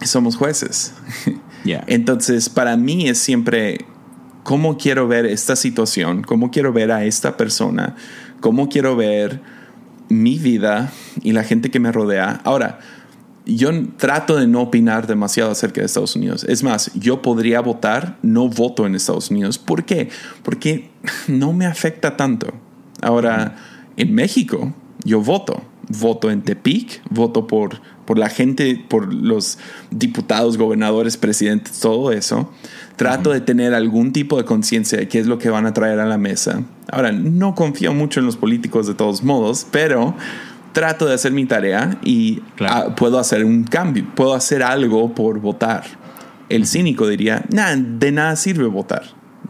somos 0.01 0.37
jueces. 0.37 0.93
Entonces, 1.87 2.47
para 2.47 2.77
mí 2.77 3.09
es 3.09 3.17
siempre 3.17 3.85
cómo 4.43 4.77
quiero 4.77 5.07
ver 5.07 5.25
esta 5.25 5.55
situación, 5.55 6.21
cómo 6.21 6.51
quiero 6.51 6.73
ver 6.73 6.91
a 6.91 7.05
esta 7.05 7.37
persona, 7.37 7.95
cómo 8.39 8.69
quiero 8.69 8.95
ver 8.95 9.41
mi 10.09 10.37
vida 10.37 10.91
y 11.21 11.31
la 11.31 11.43
gente 11.43 11.71
que 11.71 11.79
me 11.79 11.91
rodea. 11.91 12.41
Ahora, 12.43 12.79
yo 13.45 13.71
trato 13.97 14.37
de 14.37 14.47
no 14.47 14.61
opinar 14.61 15.07
demasiado 15.07 15.51
acerca 15.51 15.81
de 15.81 15.87
Estados 15.87 16.15
Unidos. 16.15 16.45
Es 16.47 16.63
más, 16.63 16.91
yo 16.93 17.21
podría 17.21 17.59
votar, 17.61 18.17
no 18.21 18.47
voto 18.47 18.85
en 18.85 18.95
Estados 18.95 19.31
Unidos. 19.31 19.57
¿Por 19.57 19.85
qué? 19.85 20.09
Porque 20.43 20.89
no 21.27 21.53
me 21.53 21.65
afecta 21.65 22.15
tanto. 22.15 22.53
Ahora, 23.01 23.55
en 23.97 24.13
México, 24.13 24.73
yo 25.03 25.21
voto. 25.21 25.61
Voto 25.89 26.31
en 26.31 26.43
Tepic, 26.43 27.01
voto 27.09 27.45
por, 27.45 27.81
por 28.05 28.17
la 28.17 28.29
gente, 28.29 28.81
por 28.87 29.13
los 29.13 29.57
diputados, 29.91 30.57
gobernadores, 30.57 31.17
presidentes, 31.17 31.81
todo 31.81 32.13
eso. 32.13 32.49
Trato 32.95 33.31
de 33.31 33.41
tener 33.41 33.73
algún 33.73 34.13
tipo 34.13 34.37
de 34.37 34.45
conciencia 34.45 34.99
de 34.99 35.07
qué 35.07 35.19
es 35.19 35.25
lo 35.25 35.39
que 35.39 35.49
van 35.49 35.65
a 35.65 35.73
traer 35.73 35.99
a 35.99 36.05
la 36.05 36.17
mesa. 36.17 36.63
Ahora, 36.91 37.11
no 37.11 37.55
confío 37.55 37.93
mucho 37.93 38.19
en 38.19 38.25
los 38.25 38.37
políticos 38.37 38.85
de 38.87 38.93
todos 38.93 39.23
modos, 39.23 39.65
pero 39.71 40.15
trato 40.73 41.05
de 41.05 41.13
hacer 41.13 41.31
mi 41.31 41.45
tarea 41.45 41.97
y 42.03 42.41
ah, 42.61 42.93
puedo 42.95 43.19
hacer 43.19 43.45
un 43.45 43.63
cambio, 43.63 44.05
puedo 44.15 44.33
hacer 44.33 44.61
algo 44.61 45.13
por 45.13 45.39
votar. 45.39 45.83
El 46.49 46.67
cínico 46.67 47.07
diría, 47.07 47.45
nah, 47.49 47.75
de 47.75 48.11
nada 48.11 48.35
sirve 48.35 48.65
votar, 48.65 49.03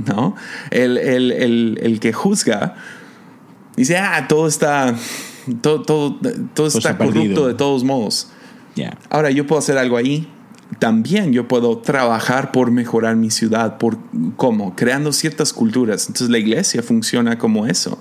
¿no? 0.05 0.35
El, 0.69 0.97
el, 0.97 1.31
el, 1.31 1.79
el 1.81 1.99
que 1.99 2.13
juzga 2.13 2.75
dice, 3.75 3.97
ah, 3.97 4.27
todo 4.27 4.47
está, 4.47 4.95
todo, 5.61 5.81
todo, 5.81 6.19
todo 6.53 6.67
está, 6.67 6.97
corrupto 6.97 7.47
de 7.47 7.55
todos 7.55 7.83
modos. 7.83 8.29
Ahora 9.09 9.31
yo 9.31 9.45
puedo 9.45 9.59
hacer 9.59 9.77
algo 9.77 9.97
ahí, 9.97 10.27
también 10.79 11.33
yo 11.33 11.47
puedo 11.47 11.79
trabajar 11.79 12.51
por 12.51 12.71
mejorar 12.71 13.15
mi 13.15 13.31
ciudad, 13.31 13.77
por 13.77 13.97
cómo, 14.35 14.75
creando 14.75 15.11
ciertas 15.11 15.53
culturas. 15.53 16.07
Entonces 16.07 16.29
la 16.29 16.37
iglesia 16.37 16.81
funciona 16.81 17.37
como 17.37 17.65
eso, 17.65 17.97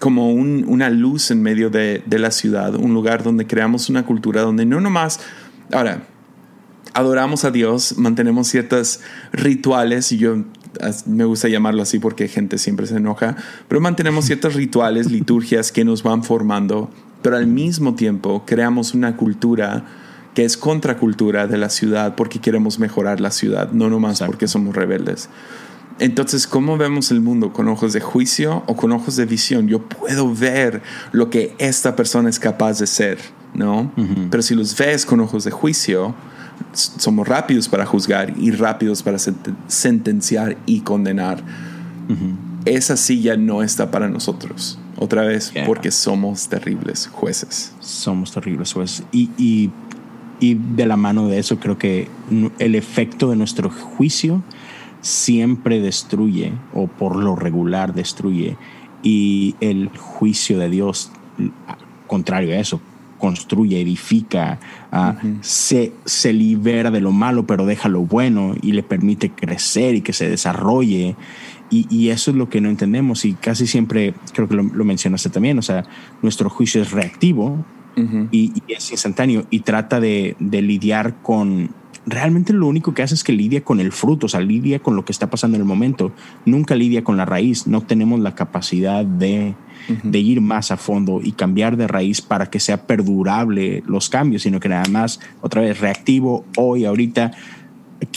como 0.00 0.32
una 0.32 0.90
luz 0.90 1.30
en 1.30 1.42
medio 1.42 1.70
de, 1.70 2.02
la 2.08 2.30
ciudad, 2.30 2.74
un 2.74 2.94
lugar 2.94 3.22
donde 3.22 3.46
creamos 3.46 3.88
una 3.88 4.04
cultura 4.04 4.42
donde 4.42 4.64
no 4.64 4.80
nomás, 4.80 5.20
ahora, 5.72 6.06
adoramos 6.94 7.44
a 7.44 7.50
Dios, 7.50 7.96
mantenemos 7.98 8.48
ciertos 8.48 9.00
rituales 9.32 10.12
y 10.12 10.18
yo 10.18 10.44
me 11.06 11.24
gusta 11.24 11.48
llamarlo 11.48 11.82
así 11.82 11.98
porque 11.98 12.28
gente 12.28 12.58
siempre 12.58 12.86
se 12.86 12.96
enoja, 12.96 13.36
pero 13.68 13.80
mantenemos 13.80 14.24
ciertos 14.24 14.54
rituales, 14.54 15.10
liturgias 15.10 15.72
que 15.72 15.84
nos 15.84 16.02
van 16.02 16.24
formando, 16.24 16.90
pero 17.22 17.36
al 17.36 17.46
mismo 17.46 17.94
tiempo 17.94 18.44
creamos 18.46 18.94
una 18.94 19.16
cultura 19.16 19.84
que 20.34 20.44
es 20.44 20.56
contracultura 20.56 21.46
de 21.46 21.58
la 21.58 21.68
ciudad 21.68 22.14
porque 22.14 22.40
queremos 22.40 22.78
mejorar 22.78 23.20
la 23.20 23.30
ciudad, 23.30 23.70
no 23.72 23.90
nomás 23.90 24.20
porque 24.20 24.48
somos 24.48 24.74
rebeldes. 24.74 25.28
Entonces, 25.98 26.46
¿cómo 26.46 26.78
vemos 26.78 27.10
el 27.10 27.20
mundo? 27.20 27.52
¿Con 27.52 27.68
ojos 27.68 27.92
de 27.92 28.00
juicio 28.00 28.64
o 28.66 28.76
con 28.76 28.92
ojos 28.92 29.16
de 29.16 29.26
visión? 29.26 29.68
Yo 29.68 29.82
puedo 29.82 30.34
ver 30.34 30.82
lo 31.12 31.30
que 31.30 31.54
esta 31.58 31.94
persona 31.94 32.30
es 32.30 32.38
capaz 32.38 32.78
de 32.78 32.86
ser, 32.86 33.18
¿no? 33.54 33.92
Pero 34.30 34.42
si 34.42 34.54
los 34.54 34.76
ves 34.76 35.04
con 35.04 35.20
ojos 35.20 35.44
de 35.44 35.50
juicio, 35.50 36.14
somos 36.72 37.28
rápidos 37.28 37.68
para 37.68 37.86
juzgar 37.86 38.34
y 38.38 38.50
rápidos 38.50 39.02
para 39.02 39.18
sentenciar 39.68 40.56
y 40.66 40.80
condenar. 40.80 41.42
Esa 42.64 42.96
silla 42.96 43.36
no 43.36 43.62
está 43.62 43.90
para 43.90 44.08
nosotros. 44.08 44.78
Otra 44.98 45.22
vez, 45.22 45.52
porque 45.66 45.90
somos 45.90 46.48
terribles 46.48 47.08
jueces. 47.12 47.72
Somos 47.80 48.32
terribles 48.32 48.72
jueces. 48.72 49.04
Y, 49.12 49.30
y 49.36 49.70
y 50.42 50.54
de 50.54 50.86
la 50.86 50.96
mano 50.96 51.28
de 51.28 51.38
eso 51.38 51.60
creo 51.60 51.78
que 51.78 52.08
el 52.58 52.74
efecto 52.74 53.30
de 53.30 53.36
nuestro 53.36 53.70
juicio 53.70 54.42
siempre 55.00 55.80
destruye 55.80 56.52
o 56.74 56.88
por 56.88 57.14
lo 57.14 57.36
regular 57.36 57.94
destruye 57.94 58.56
y 59.04 59.54
el 59.60 59.88
juicio 59.96 60.58
de 60.58 60.68
Dios 60.68 61.12
contrario 62.08 62.54
a 62.54 62.58
eso 62.58 62.80
construye, 63.18 63.80
edifica, 63.80 64.58
ah, 64.90 65.14
se, 65.42 65.92
se 66.04 66.32
libera 66.32 66.90
de 66.90 67.00
lo 67.00 67.12
malo, 67.12 67.46
pero 67.46 67.64
deja 67.66 67.88
lo 67.88 68.00
bueno 68.00 68.56
y 68.60 68.72
le 68.72 68.82
permite 68.82 69.30
crecer 69.30 69.94
y 69.94 70.00
que 70.00 70.12
se 70.12 70.28
desarrolle. 70.28 71.14
Y, 71.70 72.08
eso 72.08 72.32
es 72.32 72.36
lo 72.36 72.50
que 72.50 72.60
no 72.60 72.68
entendemos 72.68 73.24
y 73.24 73.34
casi 73.34 73.68
siempre, 73.68 74.12
creo 74.34 74.48
que 74.48 74.56
lo, 74.56 74.84
mencionaste 74.84 75.30
también, 75.30 75.56
o 75.58 75.62
sea, 75.62 75.84
nuestro 76.20 76.50
juicio 76.50 76.82
es 76.82 76.90
reactivo 76.90 77.64
y, 78.30 78.52
es 78.68 78.90
instantáneo 78.90 79.46
y 79.50 79.60
trata 79.60 80.00
de, 80.00 80.36
de 80.38 80.62
lidiar 80.62 81.22
con 81.22 81.70
realmente 82.06 82.52
lo 82.52 82.66
único 82.66 82.94
que 82.94 83.02
hace 83.02 83.14
es 83.14 83.24
que 83.24 83.32
lidia 83.32 83.62
con 83.62 83.80
el 83.80 83.92
fruto, 83.92 84.26
o 84.26 84.28
sea, 84.28 84.40
lidia 84.40 84.80
con 84.80 84.96
lo 84.96 85.04
que 85.04 85.12
está 85.12 85.30
pasando 85.30 85.56
en 85.56 85.62
el 85.62 85.68
momento, 85.68 86.12
nunca 86.44 86.74
lidia 86.74 87.04
con 87.04 87.16
la 87.16 87.24
raíz, 87.24 87.66
no 87.66 87.82
tenemos 87.82 88.20
la 88.20 88.34
capacidad 88.34 89.04
de, 89.04 89.54
ir 90.12 90.40
más 90.40 90.70
a 90.70 90.76
fondo 90.76 91.20
y 91.22 91.32
cambiar 91.32 91.76
de 91.76 91.86
raíz 91.86 92.20
para 92.20 92.46
que 92.46 92.60
sea 92.60 92.86
perdurable 92.86 93.82
los 93.86 94.08
cambios, 94.08 94.42
sino 94.42 94.60
que 94.60 94.68
nada 94.68 94.88
más, 94.90 95.20
otra 95.40 95.62
vez, 95.62 95.80
reactivo 95.80 96.44
hoy, 96.56 96.84
ahorita. 96.84 97.32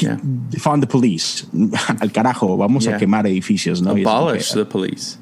Yeah. 0.02 0.20
Found 0.62 0.82
the 0.82 0.88
police. 0.88 1.46
Al 2.00 2.12
carajo, 2.12 2.58
vamos 2.58 2.88
a 2.88 2.98
quemar 2.98 3.28
edificios, 3.28 3.84
¿no? 3.84 3.92
Abolish 3.92 4.52
the 4.54 4.66
police. 4.66 5.20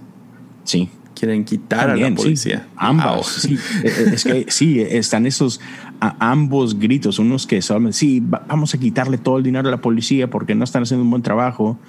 Sí. 0.63 0.89
Quieren 1.15 1.45
quitar 1.45 1.89
a 1.89 1.95
la 1.95 2.13
policía. 2.13 2.67
ambos. 2.76 3.28
Sí. 3.28 3.58
E, 3.84 3.88
e, 3.88 4.13
es 4.15 4.23
que 4.23 4.45
sí, 4.49 4.80
están 4.80 5.26
esos 5.26 5.60
a 5.99 6.32
ambos 6.32 6.78
gritos, 6.78 7.17
unos 7.19 7.47
que 7.47 7.62
son, 7.62 7.93
sí, 7.93 8.21
vamos 8.21 8.73
a 8.73 8.78
quitarle 8.78 9.17
todo 9.17 9.38
el 9.38 9.43
dinero 9.43 9.69
a 9.69 9.71
la 9.71 9.80
policía 9.80 10.30
porque 10.30 10.54
no 10.54 10.65
están 10.65 10.84
haciendo 10.84 11.04
un 11.04 11.10
buen 11.10 11.21
trabajo, 11.21 11.80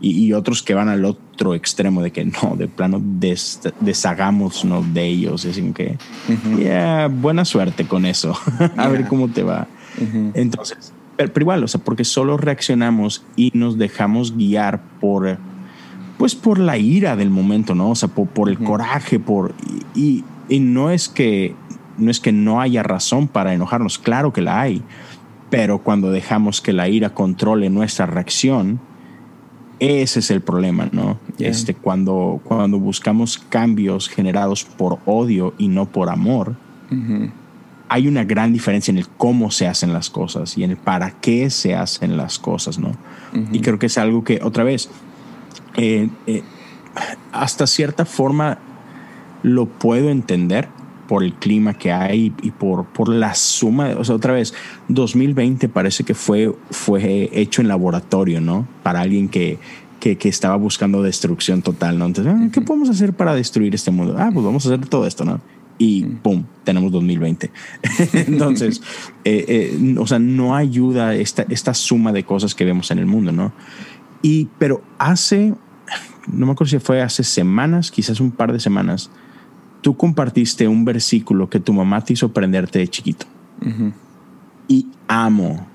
y, 0.00 0.32
otros 0.32 0.62
que 0.62 0.74
van 0.74 0.88
al 0.88 1.04
otro 1.04 1.54
extremo 1.54 2.02
de 2.02 2.10
que 2.10 2.24
no, 2.24 2.56
de 2.56 2.66
plano 2.66 3.00
des, 3.02 3.60
deshagamos 3.80 4.66
de 4.92 5.06
ellos, 5.06 5.44
es 5.44 5.60
que, 5.74 5.96
ya 6.58 7.08
buena 7.08 7.44
suerte 7.44 7.86
con 7.86 8.04
eso, 8.04 8.36
a 8.76 8.88
ver 8.88 9.06
cómo 9.06 9.28
te 9.28 9.42
va. 9.42 9.68
Entonces, 10.34 10.92
pero, 11.16 11.30
igual, 11.36 11.62
o 11.64 11.68
sea, 11.68 11.80
porque 11.82 12.04
solo 12.04 12.36
reaccionamos 12.36 13.24
y 13.36 13.52
nos 13.54 13.78
dejamos 13.78 14.36
guiar 14.36 14.82
por, 15.00 15.38
pues 16.22 16.36
por 16.36 16.60
la 16.60 16.78
ira 16.78 17.16
del 17.16 17.30
momento, 17.30 17.74
¿no? 17.74 17.90
O 17.90 17.94
sea, 17.96 18.08
por, 18.08 18.48
el 18.48 18.56
coraje, 18.56 19.18
por, 19.18 19.56
y, 19.92 20.22
y 20.48 20.60
no 20.60 20.92
es 20.92 21.08
que 21.08 21.56
no 21.98 22.12
es 22.12 22.20
que 22.20 22.30
no 22.30 22.60
haya 22.60 22.84
razón 22.84 23.26
para 23.26 23.54
enojarnos, 23.54 23.98
claro 23.98 24.32
que 24.32 24.40
la 24.40 24.60
hay, 24.60 24.82
pero 25.50 25.78
cuando 25.78 26.12
dejamos 26.12 26.60
que 26.60 26.72
la 26.72 26.88
ira 26.88 27.10
controle 27.10 27.70
nuestra 27.70 28.06
reacción, 28.06 28.78
ese 29.80 30.20
es 30.20 30.30
el 30.30 30.42
problema, 30.42 30.88
¿no? 30.92 31.18
Este, 31.40 31.74
cuando, 31.74 32.40
cuando 32.44 32.78
buscamos 32.78 33.36
cambios 33.36 34.08
generados 34.08 34.62
por 34.62 35.00
odio 35.06 35.54
y 35.58 35.66
no 35.66 35.86
por 35.86 36.08
amor, 36.08 36.54
hay 37.88 38.06
una 38.06 38.22
gran 38.22 38.52
diferencia 38.52 38.92
en 38.92 38.98
el 38.98 39.08
cómo 39.08 39.50
se 39.50 39.66
hacen 39.66 39.92
las 39.92 40.08
cosas 40.08 40.56
y 40.56 40.62
en 40.62 40.70
el 40.70 40.76
para 40.76 41.10
qué 41.10 41.50
se 41.50 41.74
hacen 41.74 42.16
las 42.16 42.38
cosas, 42.38 42.78
¿no? 42.78 42.92
Y 43.50 43.58
creo 43.58 43.80
que 43.80 43.86
es 43.86 43.98
algo 43.98 44.22
que, 44.22 44.38
otra 44.40 44.62
vez, 44.62 44.88
eh, 45.76 46.08
eh, 46.26 46.42
hasta 47.32 47.66
cierta 47.66 48.04
forma 48.04 48.58
lo 49.42 49.66
puedo 49.66 50.10
entender 50.10 50.68
por 51.08 51.24
el 51.24 51.34
clima 51.34 51.74
que 51.74 51.92
hay 51.92 52.32
y 52.42 52.50
por, 52.52 52.86
por 52.86 53.08
la 53.08 53.34
suma. 53.34 53.90
O 53.98 54.04
sea, 54.04 54.14
otra 54.14 54.32
vez, 54.32 54.54
2020 54.88 55.68
parece 55.68 56.04
que 56.04 56.14
fue, 56.14 56.54
fue 56.70 57.28
hecho 57.32 57.60
en 57.60 57.68
laboratorio, 57.68 58.40
¿no? 58.40 58.66
Para 58.82 59.00
alguien 59.00 59.28
que, 59.28 59.58
que, 60.00 60.28
estaba 60.28 60.56
buscando 60.56 61.02
destrucción 61.02 61.62
total, 61.62 61.98
¿no? 61.98 62.06
Entonces, 62.06 62.32
ah, 62.34 62.48
¿qué 62.52 62.60
podemos 62.60 62.88
hacer 62.88 63.12
para 63.12 63.34
destruir 63.34 63.74
este 63.74 63.90
mundo? 63.90 64.16
Ah, 64.18 64.30
pues 64.32 64.44
vamos 64.44 64.64
a 64.64 64.74
hacer 64.74 64.86
todo 64.86 65.06
esto, 65.06 65.24
¿no? 65.24 65.40
Y 65.78 66.04
¡pum! 66.04 66.44
Tenemos 66.64 66.90
2020. 66.92 67.50
Entonces, 68.12 68.82
eh, 69.24 69.44
eh, 69.48 69.94
o 69.98 70.06
sea, 70.06 70.18
no 70.18 70.56
ayuda 70.56 71.14
esta, 71.14 71.44
esta 71.48 71.74
suma 71.74 72.12
de 72.12 72.24
cosas 72.24 72.54
que 72.54 72.64
vemos 72.64 72.90
en 72.90 72.98
el 72.98 73.06
mundo, 73.06 73.32
¿no? 73.32 73.52
Y, 74.22 74.48
pero 74.58 74.82
hace, 74.98 75.54
no 76.28 76.46
me 76.46 76.52
acuerdo 76.52 76.70
si 76.70 76.78
fue 76.78 77.02
hace 77.02 77.24
semanas, 77.24 77.90
quizás 77.90 78.20
un 78.20 78.30
par 78.30 78.52
de 78.52 78.60
semanas, 78.60 79.10
tú 79.80 79.96
compartiste 79.96 80.68
un 80.68 80.84
versículo 80.84 81.50
que 81.50 81.60
tu 81.60 81.72
mamá 81.72 82.00
te 82.02 82.14
hizo 82.14 82.26
aprenderte 82.26 82.78
de 82.78 82.88
chiquito. 82.88 83.26
Y 84.68 84.86
amo, 85.08 85.66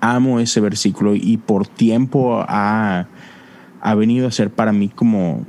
amo 0.00 0.40
ese 0.40 0.60
versículo 0.60 1.14
y 1.14 1.38
por 1.38 1.66
tiempo 1.66 2.44
ha, 2.46 3.08
ha, 3.80 3.94
venido 3.94 4.28
a 4.28 4.30
ser 4.30 4.50
para 4.50 4.72
mí 4.72 4.88
como 4.88 5.44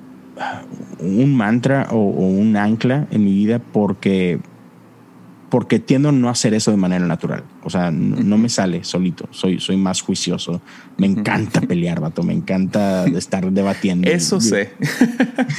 un 0.99 1.35
mantra 1.35 1.87
o, 1.91 1.95
o 1.95 2.27
un 2.27 2.57
ancla 2.57 3.07
en 3.11 3.23
mi 3.23 3.33
vida 3.33 3.59
porque 3.59 4.41
porque 5.55 5.79
tiendo 5.79 6.09
a 6.09 6.11
no 6.11 6.29
hacer 6.29 6.53
eso 6.53 6.69
de 6.69 6.75
manera 6.75 7.07
natural. 7.07 7.45
O 7.63 7.69
sea, 7.69 7.89
no, 7.89 8.37
me 8.37 8.49
sale 8.49 8.83
solito. 8.83 9.29
Soy, 9.31 9.61
soy 9.61 9.77
más 9.77 10.01
juicioso. 10.01 10.59
Me 10.97 11.07
encanta 11.07 11.61
pelear, 11.61 12.01
vato. 12.01 12.23
Me 12.23 12.33
encanta 12.33 13.05
estar 13.15 13.49
debatiendo. 13.49 14.11
Eso 14.11 14.41
sé. 14.41 14.73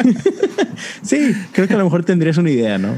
sí, 1.03 1.35
creo 1.53 1.67
que 1.67 1.73
a 1.73 1.79
lo 1.79 1.85
mejor 1.85 2.05
tendrías 2.05 2.37
una 2.37 2.51
idea, 2.51 2.77
¿no? 2.77 2.95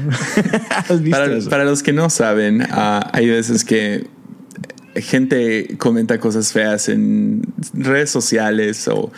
para, 1.49 1.63
los 1.63 1.83
que 1.83 1.93
no 1.93 2.09
saben, 2.09 2.63
ah, 2.69 3.09
hay 3.13 3.29
veces 3.29 3.63
que 3.63 4.05
gente 4.95 5.77
comenta 5.77 6.19
cosas 6.19 6.51
feas 6.51 6.89
en 6.89 7.43
redes 7.75 8.09
sociales 8.09 8.89
o 8.89 9.09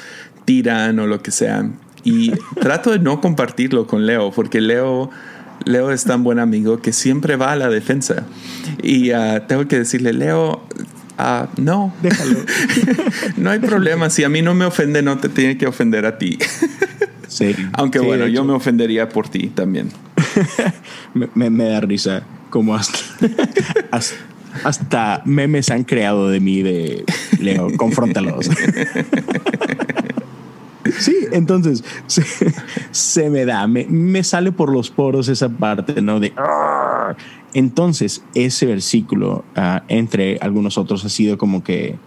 tiran 0.46 1.00
o 1.00 1.08
lo 1.08 1.24
que 1.24 1.32
sea. 1.32 1.67
Y 2.04 2.30
trato 2.60 2.91
de 2.91 3.00
no 3.00 3.22
compartirlo 3.22 3.88
con 3.88 4.06
Leo, 4.06 4.30
porque 4.30 4.62
Leo 4.62 5.10
Leo 5.65 5.91
es 5.91 6.04
tan 6.04 6.24
buen 6.24 6.39
amigo 6.39 6.82
que 6.82 6.93
siempre 6.93 7.36
va 7.36 7.52
a 7.52 7.56
la 7.56 7.69
defensa. 7.69 8.26
Y 8.82 9.12
ah, 9.12 9.47
tengo 9.47 9.67
que 9.67 9.80
decirle, 9.80 10.13
Leo, 10.13 10.63
ah, 11.17 11.47
no. 11.58 11.93
Déjalo. 12.02 12.39
no 13.38 13.50
hay 13.50 13.60
problema. 13.60 14.10
Si 14.10 14.24
a 14.24 14.30
mí 14.30 14.41
no 14.41 14.54
me 14.54 14.65
ofende, 14.65 15.02
no 15.02 15.17
te 15.17 15.30
tiene 15.30 15.58
que 15.58 15.67
ofender 15.67 16.06
a 16.06 16.17
ti. 16.17 16.38
sí. 17.28 17.56
Aunque 17.74 18.00
bueno, 18.00 18.28
yo 18.28 18.43
me 18.43 18.54
ofendería 18.54 19.10
por 19.10 19.30
ti 19.30 19.47
también. 19.47 19.91
me, 21.13 21.50
me, 21.50 21.65
da 21.65 21.82
risa. 21.82 22.24
Como 22.50 22.76
hasta, 22.76 23.00
hasta, 24.63 25.21
memes 25.24 25.71
han 25.71 25.86
creado 25.86 26.30
de 26.30 26.41
mí 26.41 26.62
de 26.62 27.06
Leo, 27.39 27.69
confróntalos. 27.78 28.50
Sí, 30.99 31.15
entonces 31.32 31.84
se, 32.91 33.30
me 33.30 33.45
da, 33.45 33.67
me, 33.67 34.23
sale 34.23 34.51
por 34.51 34.71
los 34.71 34.89
poros 34.89 35.27
esa 35.27 35.49
parte, 35.49 36.01
¿no? 36.01 36.19
De... 36.19 36.34
Entonces, 37.54 38.23
ese 38.34 38.65
versículo, 38.65 39.43
ah, 39.56 39.84
entre 39.88 40.38
algunos 40.41 40.77
otros, 40.77 41.04
ha 41.06 41.10
sido 41.10 41.38
como 41.38 41.63
que 41.63 41.97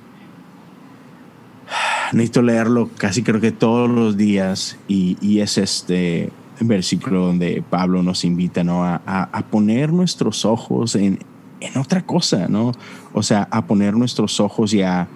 necesito 2.13 2.43
leerlo 2.43 2.91
casi 2.97 3.23
creo 3.23 3.41
que 3.41 3.51
todos 3.51 3.91
los 3.91 4.17
días 4.17 4.79
y, 4.87 5.41
es 5.41 5.59
este 5.59 6.31
versículo 6.61 7.27
donde 7.27 7.65
Pablo 7.69 8.03
nos 8.03 8.25
invita 8.25 8.63
¿no? 8.63 8.85
a, 8.85 9.01
a, 9.05 9.47
poner 9.47 9.93
nuestros 9.93 10.45
ojos 10.45 10.95
en, 10.95 11.19
en, 11.61 11.79
otra 11.79 12.07
cosa, 12.07 12.47
¿no? 12.49 12.73
O 13.13 13.23
sea, 13.23 13.49
a 13.51 13.67
poner 13.67 13.95
nuestros 13.95 14.39
ojos 14.39 14.73
y 14.73 14.83
a 14.83 15.09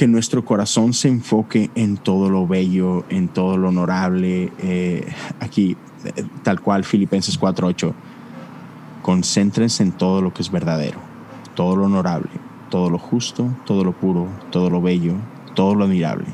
que 0.00 0.08
nuestro 0.08 0.46
corazón 0.46 0.94
se 0.94 1.08
enfoque 1.08 1.68
en 1.74 1.98
todo 1.98 2.30
lo 2.30 2.46
bello, 2.46 3.04
en 3.10 3.28
todo 3.28 3.58
lo 3.58 3.68
honorable. 3.68 4.50
Eh, 4.62 5.06
aquí, 5.40 5.76
eh, 6.16 6.24
tal 6.42 6.62
cual, 6.62 6.84
Filipenses 6.84 7.38
4:8. 7.38 7.92
Concéntrense 9.02 9.82
en 9.82 9.92
todo 9.92 10.22
lo 10.22 10.32
que 10.32 10.40
es 10.40 10.50
verdadero, 10.50 10.98
todo 11.54 11.76
lo 11.76 11.84
honorable, 11.84 12.30
todo 12.70 12.88
lo 12.88 12.96
justo, 12.96 13.54
todo 13.66 13.84
lo 13.84 13.92
puro, 13.92 14.26
todo 14.50 14.70
lo 14.70 14.80
bello, 14.80 15.16
todo 15.54 15.74
lo 15.74 15.84
admirable. 15.84 16.28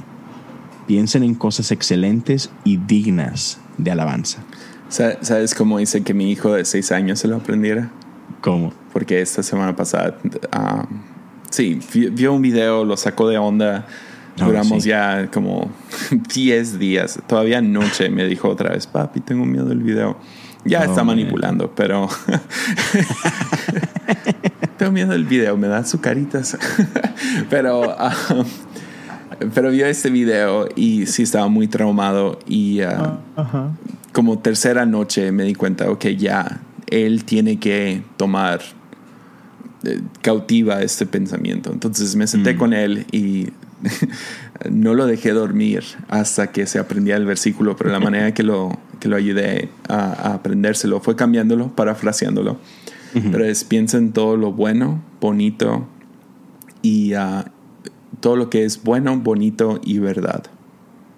Piensen 0.86 1.24
en 1.24 1.34
cosas 1.34 1.72
excelentes 1.72 2.50
y 2.62 2.76
dignas 2.76 3.58
de 3.78 3.90
alabanza. 3.90 4.44
¿Sabes 4.90 5.56
cómo 5.56 5.80
hice 5.80 6.04
que 6.04 6.14
mi 6.14 6.30
hijo 6.30 6.52
de 6.52 6.64
seis 6.64 6.92
años 6.92 7.18
se 7.18 7.26
lo 7.26 7.34
aprendiera? 7.34 7.90
¿Cómo? 8.42 8.72
Porque 8.92 9.20
esta 9.20 9.42
semana 9.42 9.74
pasada 9.74 10.18
ah, 10.52 10.86
Sí, 11.50 11.80
vio 11.92 12.32
un 12.32 12.42
video, 12.42 12.84
lo 12.84 12.96
sacó 12.96 13.28
de 13.28 13.38
onda. 13.38 13.86
Duramos 14.36 14.84
ya 14.84 15.28
como 15.32 15.70
10 16.34 16.78
días. 16.78 17.18
Todavía 17.26 17.58
anoche 17.58 18.10
me 18.10 18.26
dijo 18.26 18.48
otra 18.48 18.70
vez, 18.70 18.86
papi, 18.86 19.20
tengo 19.20 19.44
miedo 19.44 19.66
del 19.66 19.82
video. 19.82 20.16
Ya 20.64 20.84
está 20.84 21.04
manipulando, 21.04 21.72
pero... 21.74 22.08
tengo 24.76 24.92
miedo 24.92 25.12
del 25.12 25.24
video, 25.24 25.56
me 25.56 25.68
da 25.68 25.84
su 25.84 26.00
caritas. 26.00 26.58
pero... 27.50 27.96
Um, 28.30 28.44
pero 29.54 29.70
vio 29.70 29.86
este 29.86 30.10
video 30.10 30.68
y 30.76 31.06
sí 31.06 31.22
estaba 31.22 31.48
muy 31.48 31.68
traumado 31.68 32.38
y 32.46 32.80
uh, 32.82 33.18
ah, 33.36 33.70
como 34.12 34.38
tercera 34.38 34.86
noche 34.86 35.30
me 35.30 35.44
di 35.44 35.54
cuenta, 35.54 35.90
ok, 35.90 36.06
ya, 36.06 36.60
él 36.86 37.24
tiene 37.24 37.58
que 37.58 38.02
tomar 38.16 38.60
cautiva 40.22 40.82
este 40.82 41.06
pensamiento. 41.06 41.72
Entonces 41.72 42.14
me 42.16 42.26
senté 42.26 42.54
mm. 42.54 42.58
con 42.58 42.72
él 42.72 43.06
y 43.12 43.48
no 44.70 44.94
lo 44.94 45.06
dejé 45.06 45.32
dormir 45.32 45.84
hasta 46.08 46.52
que 46.52 46.66
se 46.66 46.78
aprendía 46.78 47.16
el 47.16 47.26
versículo, 47.26 47.76
pero 47.76 47.90
la 47.90 48.00
manera 48.00 48.32
que 48.34 48.42
lo, 48.42 48.78
que 49.00 49.08
lo 49.08 49.16
ayudé 49.16 49.68
a, 49.88 50.34
aprendérselo 50.34 51.00
fue 51.00 51.16
cambiándolo, 51.16 51.74
parafraseándolo. 51.74 52.58
pero 53.32 53.44
es 53.44 53.64
piensa 53.64 53.96
en 53.96 54.12
todo 54.12 54.36
lo 54.36 54.52
bueno, 54.52 55.02
bonito 55.22 55.86
y 56.82 57.14
uh, 57.14 57.44
todo 58.20 58.36
lo 58.36 58.50
que 58.50 58.64
es 58.64 58.82
bueno, 58.82 59.18
bonito 59.18 59.80
y 59.82 59.98
verdad. 59.98 60.44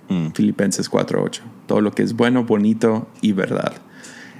Mm. 0.08 0.28
Filipenses 0.32 0.90
4.8. 0.90 1.40
Todo 1.66 1.80
lo 1.80 1.92
que 1.92 2.02
es 2.02 2.14
bueno, 2.14 2.44
bonito 2.44 3.08
y 3.20 3.32
verdad. 3.32 3.74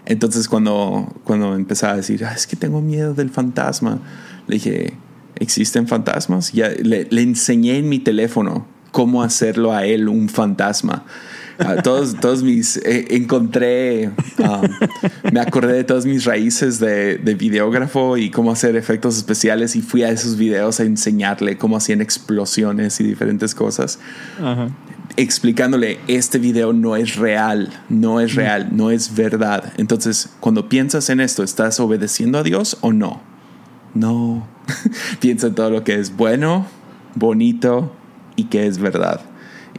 Entonces 0.08 0.48
cuando, 0.48 1.06
cuando 1.22 1.54
empezaba 1.54 1.92
a 1.92 1.96
decir, 1.96 2.24
"Ah, 2.24 2.32
es 2.34 2.46
que 2.46 2.56
tengo 2.56 2.80
miedo 2.80 3.12
del 3.12 3.28
fantasma, 3.28 3.98
le 4.46 4.54
dije, 4.54 4.94
¿existen 5.36 5.86
fantasmas? 5.86 6.50
Ya 6.52 6.70
le, 6.70 7.06
enseñé 7.10 7.76
en 7.76 7.90
mi 7.90 7.98
teléfono 7.98 8.66
cómo 8.90 9.22
hacerlo 9.22 9.74
a 9.74 9.84
él 9.84 10.08
un 10.08 10.30
fantasma. 10.30 11.04
Ah, 11.58 11.76
todos, 11.82 12.14
todos 12.20 12.42
mis, 12.42 12.78
eh, 12.78 13.08
encontré, 13.10 14.10
um, 14.38 15.32
me 15.32 15.40
acordé 15.40 15.74
de 15.74 15.84
todas 15.84 16.06
mis 16.06 16.24
raíces 16.24 16.78
de, 16.78 17.18
de 17.18 17.34
videógrafo 17.34 18.16
y 18.16 18.30
cómo 18.30 18.50
hacer 18.52 18.76
efectos 18.76 19.16
especiales 19.18 19.76
y 19.76 19.82
fui 19.82 20.04
a 20.04 20.10
esos 20.10 20.36
videos 20.36 20.80
a 20.80 20.84
enseñarle 20.84 21.58
cómo 21.58 21.76
hacían 21.76 22.00
explosiones 22.00 23.00
y 23.00 23.04
diferentes 23.04 23.56
cosas 23.56 23.98
Ajá. 24.40 24.68
Explicándole 25.18 25.98
este 26.06 26.38
video 26.38 26.72
no 26.72 26.94
es 26.94 27.16
real, 27.16 27.82
no 27.88 28.20
es 28.20 28.36
real, 28.36 28.68
no 28.70 28.92
es 28.92 29.16
verdad. 29.16 29.72
Entonces, 29.76 30.30
cuando 30.38 30.68
piensas 30.68 31.10
en 31.10 31.18
esto, 31.18 31.42
¿estás 31.42 31.80
obedeciendo 31.80 32.38
a 32.38 32.44
Dios 32.44 32.78
o 32.82 32.92
no? 32.92 33.20
No. 33.94 34.46
Piensa 35.20 35.48
en 35.48 35.56
todo 35.56 35.70
lo 35.70 35.82
que 35.82 35.96
es 35.96 36.16
bueno, 36.16 36.66
bonito 37.16 37.92
y 38.36 38.44
que 38.44 38.68
es 38.68 38.78
verdad. 38.78 39.20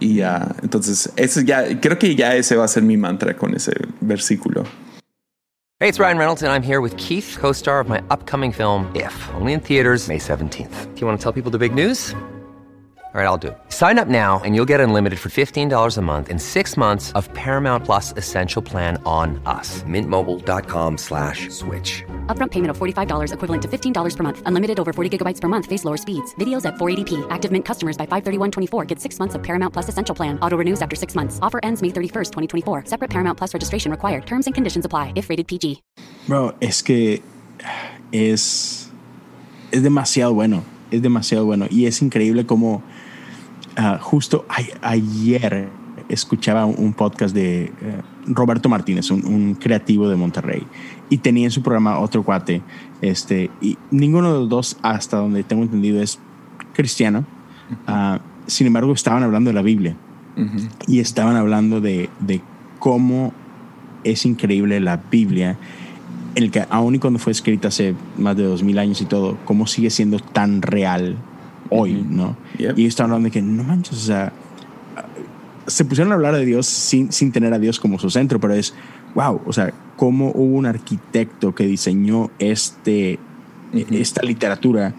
Y 0.01 0.15
ya, 0.15 0.55
entonces, 0.61 1.09
eso 1.15 1.39
ya, 1.39 1.79
creo 1.79 1.97
que 1.97 2.15
ya 2.15 2.35
ese 2.35 2.57
va 2.57 2.65
a 2.65 2.67
ser 2.67 2.83
mi 2.83 2.97
mantra 2.97 3.35
con 3.35 3.55
ese 3.55 3.71
versículo. 4.01 4.65
Hey, 5.79 5.87
it's 5.87 5.99
Ryan 5.99 6.17
Reynolds, 6.17 6.43
and 6.43 6.51
I'm 6.51 6.61
here 6.61 6.81
with 6.81 6.97
Keith, 6.97 7.37
co 7.39 7.53
star 7.53 7.79
of 7.79 7.87
my 7.87 8.01
upcoming 8.09 8.51
film, 8.51 8.91
If, 8.93 9.13
only 9.35 9.53
in 9.53 9.61
theaters, 9.61 10.09
May 10.09 10.17
17th. 10.17 10.93
Do 10.93 10.99
you 10.99 11.07
want 11.07 11.17
to 11.17 11.23
tell 11.23 11.31
people 11.31 11.51
the 11.51 11.57
big 11.57 11.73
news? 11.73 12.13
All 13.11 13.19
right, 13.19 13.25
I'll 13.25 13.39
do 13.39 13.47
it. 13.47 13.57
Sign 13.69 13.97
up 13.97 14.07
now 14.07 14.39
and 14.45 14.55
you'll 14.55 14.69
get 14.69 14.79
unlimited 14.79 15.17
for 15.17 15.29
$15 15.29 15.97
a 15.97 16.01
month 16.01 16.29
and 16.29 16.39
six 16.39 16.77
months 16.77 17.11
of 17.13 17.27
Paramount 17.33 17.83
Plus 17.83 18.13
Essential 18.15 18.61
Plan 18.61 19.01
on 19.03 19.41
us. 19.47 19.81
Mintmobile.com 19.81 20.95
slash 20.97 21.49
switch. 21.49 22.03
Upfront 22.27 22.51
payment 22.51 22.69
of 22.69 22.77
$45 22.77 23.33
equivalent 23.33 23.61
to 23.63 23.67
$15 23.67 24.15
per 24.15 24.23
month. 24.23 24.43
Unlimited 24.45 24.79
over 24.79 24.93
40 24.93 25.17
gigabytes 25.17 25.41
per 25.41 25.47
month. 25.47 25.65
Face 25.65 25.83
lower 25.85 25.97
speeds. 25.97 26.35
Videos 26.35 26.65
at 26.65 26.75
480p. 26.75 27.25
Active 27.31 27.51
Mint 27.51 27.65
customers 27.65 27.97
by 27.97 28.05
531.24 28.05 28.87
get 28.87 28.99
six 29.01 29.17
months 29.17 29.33
of 29.33 29.41
Paramount 29.41 29.73
Plus 29.73 29.89
Essential 29.89 30.13
Plan. 30.13 30.37
Auto 30.43 30.57
renews 30.57 30.79
after 30.79 30.95
six 30.95 31.15
months. 31.15 31.39
Offer 31.41 31.59
ends 31.63 31.81
May 31.81 31.89
31st, 31.89 32.31
2024. 32.31 32.83
Separate 32.85 33.09
Paramount 33.09 33.39
Plus 33.39 33.55
registration 33.55 33.89
required. 33.89 34.27
Terms 34.27 34.45
and 34.45 34.53
conditions 34.53 34.85
apply 34.85 35.13
if 35.15 35.29
rated 35.31 35.47
PG. 35.47 35.81
Bro, 36.27 36.53
es 36.61 36.83
que 36.83 37.23
es, 38.11 38.91
es 39.71 39.81
demasiado 39.81 40.35
bueno. 40.35 40.63
Es 40.91 41.01
demasiado 41.01 41.45
bueno. 41.45 41.65
Y 41.71 41.87
es 41.87 42.03
increíble 42.03 42.45
como 42.45 42.83
ah, 43.79 43.97
justo 44.01 44.45
a- 44.49 44.89
ayer 44.89 45.69
escuchaba 46.09 46.65
un, 46.65 46.93
podcast 46.93 47.33
de 47.33 47.65
eh, 47.65 47.71
Roberto 48.27 48.67
Martínez, 48.67 49.11
un, 49.11 49.25
un 49.25 49.55
creativo 49.55 50.09
de 50.09 50.15
Monterrey. 50.15 50.63
Y 51.09 51.17
tenía 51.19 51.45
en 51.45 51.51
su 51.51 51.61
programa 51.61 51.99
otro 51.99 52.23
cuate. 52.23 52.61
Este, 53.01 53.49
y 53.61 53.77
ninguno 53.91 54.33
de 54.33 54.39
los 54.39 54.49
dos, 54.49 54.77
hasta 54.81 55.17
donde 55.17 55.43
tengo 55.43 55.63
entendido, 55.63 56.01
es 56.01 56.19
cristiano. 56.73 57.25
Ah, 57.87 58.19
sin 58.47 58.67
embargo, 58.67 58.91
estaban 58.93 59.23
hablando 59.23 59.49
de 59.49 59.53
la 59.53 59.61
Biblia. 59.61 59.95
Y 60.87 60.99
estaban 60.99 61.35
hablando 61.35 61.81
de, 61.81 62.09
de 62.21 62.41
cómo 62.79 63.33
es 64.05 64.25
increíble 64.25 64.79
la 64.79 64.95
Biblia, 65.11 65.57
el 66.35 66.49
que 66.49 66.65
aun 66.69 66.95
y 66.95 66.99
cuando 66.99 67.19
fue 67.19 67.33
escrita 67.33 67.67
hace 67.67 67.93
más 68.17 68.37
de 68.37 68.43
dos 68.43 68.63
mil 68.63 68.79
años 68.79 69.01
y 69.01 69.05
todo, 69.05 69.37
cómo 69.43 69.67
sigue 69.67 69.89
siendo 69.89 70.19
tan 70.19 70.61
real 70.61 71.17
hoy, 71.69 72.05
¿no? 72.07 72.35
Yep. 72.57 72.77
Y 72.77 72.85
estaban 72.85 73.11
hablando 73.11 73.27
de 73.27 73.31
que 73.31 73.41
no 73.41 73.63
manches, 73.63 73.97
o 73.97 74.05
sea, 74.05 74.33
se 75.67 75.85
pusieron 75.85 76.11
a 76.11 76.15
hablar 76.15 76.35
de 76.35 76.45
Dios 76.45 76.65
sin, 76.65 77.11
sin 77.11 77.31
tener 77.31 77.53
a 77.53 77.59
Dios 77.59 77.79
como 77.79 77.99
su 77.99 78.09
centro, 78.09 78.39
pero 78.39 78.53
es, 78.53 78.73
wow, 79.15 79.41
o 79.45 79.53
sea, 79.53 79.73
cómo 79.95 80.31
hubo 80.33 80.57
un 80.57 80.65
arquitecto 80.65 81.53
que 81.53 81.65
diseñó 81.65 82.31
este, 82.39 83.19
esta 83.91 84.23
literatura 84.23 84.93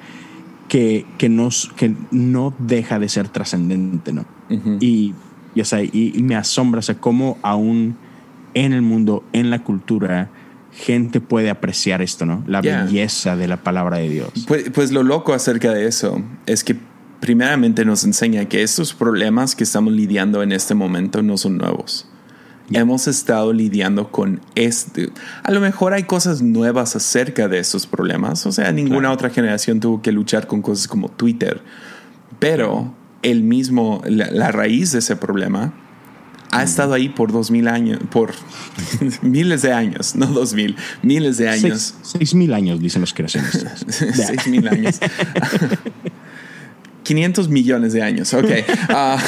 que, 0.69 1.05
que, 1.19 1.29
nos, 1.29 1.73
que 1.77 1.95
no 2.11 2.55
deja 2.59 2.99
de 2.99 3.09
ser 3.09 3.29
trascendente, 3.29 4.13
¿no? 4.13 4.25
Y, 4.81 5.15
y, 5.55 5.61
o 5.61 5.65
sea, 5.65 5.83
y, 5.83 6.13
y 6.15 6.23
me 6.23 6.37
asombra, 6.37 6.81
o 6.81 6.83
sea, 6.83 6.97
cómo 6.97 7.39
aún 7.43 7.97
en 8.55 8.73
el 8.73 8.83
mundo, 8.83 9.25
en 9.33 9.51
la 9.51 9.63
cultura, 9.63 10.31
gente 10.73 11.21
puede 11.21 11.51
apreciar 11.51 12.01
esto, 12.03 12.27
¿no? 12.27 12.45
La 12.47 12.61
Yeah. 12.63 12.85
belleza 12.85 13.37
de 13.37 13.49
la 13.49 13.57
palabra 13.59 13.99
de 13.99 14.09
Dios. 14.09 14.31
Pues, 14.47 14.71
pues 14.71 14.93
lo 14.93 15.03
loco 15.03 15.33
acerca 15.35 15.73
de 15.73 15.87
eso 15.87 16.23
es 16.47 16.63
que 16.65 16.77
primeramente 17.21 17.85
nos 17.85 18.05
enseña 18.05 18.47
que 18.47 18.63
estos 18.63 18.95
problemas 18.95 19.55
que 19.55 19.65
estamos 19.65 19.93
lidiando 19.93 20.43
en 20.43 20.53
este 20.53 20.75
momento 20.75 21.23
no 21.23 21.37
son 21.37 21.59
nuevos. 21.59 22.07
Hemos 22.73 23.09
estado 23.09 23.53
lidiando 23.53 24.13
con 24.13 24.41
este. 24.55 25.11
A 25.43 25.51
lo 25.51 25.61
mejor 25.61 25.93
hay 25.93 26.05
cosas 26.05 26.41
nuevas 26.41 26.95
acerca 26.95 27.49
de 27.49 27.59
estos 27.59 27.87
problemas. 27.89 28.47
O 28.47 28.53
sea, 28.53 28.71
ninguna 28.71 29.01
Claro. 29.01 29.15
otra 29.15 29.31
generación 29.31 29.81
tuvo 29.81 30.01
que 30.03 30.13
luchar 30.13 30.47
con 30.47 30.63
cosas 30.63 30.87
como 30.87 31.09
Twitter. 31.09 31.61
Pero 32.39 32.95
el 33.23 33.43
mismo, 33.43 34.03
la, 34.07 34.31
la 34.31 34.53
raíz 34.53 34.93
de 34.93 35.01
ese 35.01 35.17
problema 35.17 35.73
ha 36.53 36.63
estado 36.63 36.95
ahí 36.95 37.09
por 37.09 37.33
dos 37.33 37.51
mil 37.51 37.69
años, 37.69 38.01
por 38.11 38.33
miles 39.23 39.63
de 39.63 39.73
años, 39.73 40.17
no 40.17 40.27
dos 40.27 40.55
mil, 40.55 40.77
miles 41.03 41.37
de 41.39 41.49
años. 41.49 41.95
Seis, 42.03 42.13
seis 42.13 42.35
mil 42.35 42.53
años, 42.53 42.81
dicen 42.81 43.01
los 43.01 43.15
creacionistas. 43.15 43.85
Seis 44.15 44.47
mil 44.47 44.67
años. 44.69 44.99
500 47.03 47.49
millones 47.49 47.93
de 47.93 48.03
años, 48.03 48.33
ok. 48.35 48.51
Ah, 48.91 49.19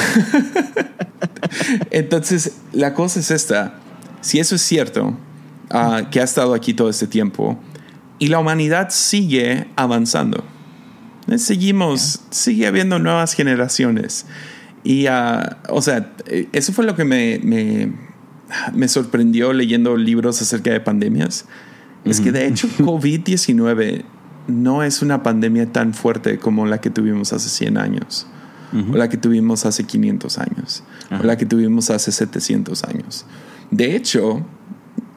entonces, 1.91 2.57
la 2.71 2.93
cosa 2.93 3.19
es 3.19 3.29
esta. 3.29 3.79
Si 4.21 4.39
eso 4.39 4.55
es 4.55 4.61
cierto, 4.61 5.17
ah, 5.69 6.03
que 6.09 6.21
ha 6.21 6.23
estado 6.23 6.53
aquí 6.53 6.73
todo 6.73 6.89
este 6.89 7.07
tiempo, 7.07 7.59
y 8.19 8.27
la 8.27 8.39
humanidad 8.39 8.87
sigue 8.89 9.67
avanzando. 9.75 10.45
Eh, 11.27 11.37
Seguimos, 11.37 12.21
sigue 12.29 12.67
habiendo 12.67 12.99
nuevas 12.99 13.33
generaciones. 13.33 14.25
Y, 14.83 15.07
ah, 15.07 15.59
o 15.69 15.81
sea, 15.81 16.13
eh, 16.25 16.49
eso 16.51 16.73
fue 16.73 16.85
lo 16.85 16.95
que 16.95 17.05
me, 17.05 17.39
me, 17.43 17.91
me 18.73 18.87
sorprendió 18.87 19.53
leyendo 19.53 19.95
libros 19.97 20.41
acerca 20.41 20.71
de 20.71 20.79
pandemias. 20.79 21.45
Es 22.05 22.19
que 22.19 22.31
de 22.31 22.47
hecho 22.47 22.67
COVID-19 22.79 24.03
no 24.47 24.83
es 24.83 25.01
una 25.01 25.23
pandemia 25.23 25.71
tan 25.71 25.93
fuerte 25.93 26.37
como 26.37 26.65
la 26.65 26.81
que 26.81 26.89
tuvimos 26.89 27.31
hace 27.33 27.49
100 27.49 27.77
años, 27.77 28.27
o 28.91 28.97
la 28.97 29.07
que 29.07 29.17
tuvimos 29.17 29.65
hace 29.65 29.85
500 29.85 30.37
años, 30.37 30.83
o 31.17 31.23
la 31.23 31.37
que 31.37 31.45
tuvimos 31.45 31.89
hace 31.89 32.11
700 32.11 32.83
años. 32.83 33.25
De 33.71 33.95
hecho, 33.95 34.45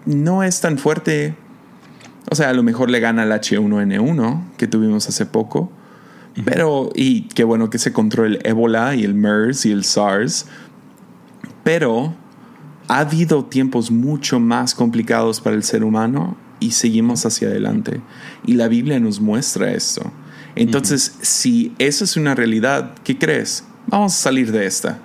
no 0.04 0.42
es 0.42 0.60
tan 0.60 0.78
fuerte. 0.78 1.34
O 2.30 2.34
sea, 2.34 2.50
a 2.50 2.52
lo 2.52 2.62
mejor 2.62 2.90
le 2.90 3.00
gana 3.00 3.22
el 3.22 3.30
H1N1 3.30 4.42
que 4.56 4.66
tuvimos 4.66 5.08
hace 5.08 5.26
poco. 5.26 5.70
Pero, 6.44 6.90
y 6.94 7.22
qué 7.22 7.44
bueno 7.44 7.70
que 7.70 7.78
se 7.78 7.92
controle 7.92 8.36
el 8.36 8.46
ébola 8.46 8.94
y 8.94 9.04
el 9.04 9.14
MERS 9.14 9.66
y 9.66 9.72
el 9.72 9.84
SARS. 9.84 10.46
Pero 11.64 12.14
ha 12.88 12.98
habido 12.98 13.44
tiempos 13.44 13.90
mucho 13.90 14.38
más 14.38 14.74
complicados 14.74 15.40
para 15.40 15.56
el 15.56 15.62
ser 15.62 15.82
humano 15.82 16.36
y 16.60 16.72
seguimos 16.72 17.24
hacia 17.26 17.48
adelante. 17.48 18.00
Y 18.44 18.54
la 18.54 18.68
Biblia 18.68 19.00
nos 19.00 19.20
muestra 19.20 19.72
esto. 19.72 20.12
Entonces, 20.54 21.16
si 21.20 21.74
eso 21.78 22.04
es 22.04 22.16
una 22.16 22.34
realidad, 22.34 22.94
¿qué 23.04 23.18
crees? 23.18 23.64
Vamos 23.86 24.14
a 24.14 24.16
salir 24.16 24.52
de 24.52 24.66
esta. 24.66 24.98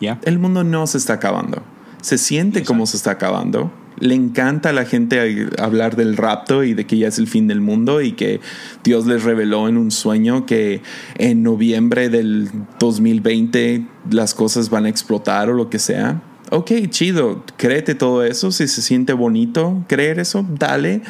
¿Ya? 0.00 0.20
El 0.24 0.38
mundo 0.38 0.64
no 0.64 0.86
se 0.86 0.98
está 0.98 1.14
acabando. 1.14 1.62
Se 2.00 2.18
siente 2.18 2.64
como 2.64 2.86
se 2.86 2.96
está 2.96 3.12
acabando. 3.12 3.72
Le 4.02 4.16
encanta 4.16 4.70
a 4.70 4.72
la 4.72 4.84
gente 4.84 5.48
hablar 5.60 5.94
del 5.94 6.16
rapto 6.16 6.64
y 6.64 6.74
de 6.74 6.86
que 6.86 6.98
ya 6.98 7.06
es 7.06 7.18
el 7.18 7.28
fin 7.28 7.46
del 7.46 7.60
mundo 7.60 8.00
y 8.00 8.12
que 8.12 8.40
Dios 8.82 9.06
les 9.06 9.22
reveló 9.22 9.68
en 9.68 9.76
un 9.76 9.92
sueño 9.92 10.44
que 10.44 10.82
en 11.18 11.44
noviembre 11.44 12.08
del 12.08 12.50
2020 12.80 13.86
las 14.10 14.34
cosas 14.34 14.70
van 14.70 14.86
a 14.86 14.88
explotar 14.88 15.50
o 15.50 15.52
lo 15.52 15.70
que 15.70 15.78
sea. 15.78 16.20
Ok, 16.50 16.72
chido, 16.90 17.44
créete 17.56 17.94
todo 17.94 18.24
eso. 18.24 18.50
Si 18.50 18.66
se 18.66 18.82
siente 18.82 19.12
bonito 19.12 19.84
creer 19.86 20.18
eso, 20.18 20.44
dale. 20.58 21.02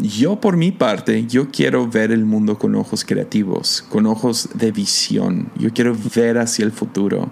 Yo 0.00 0.40
por 0.40 0.56
mi 0.56 0.72
parte, 0.72 1.26
yo 1.26 1.50
quiero 1.52 1.88
ver 1.88 2.10
el 2.10 2.24
mundo 2.24 2.58
con 2.58 2.74
ojos 2.74 3.04
creativos, 3.04 3.84
con 3.88 4.06
ojos 4.06 4.48
de 4.54 4.72
visión. 4.72 5.50
Yo 5.56 5.70
quiero 5.72 5.96
ver 6.16 6.38
hacia 6.38 6.64
el 6.64 6.72
futuro. 6.72 7.30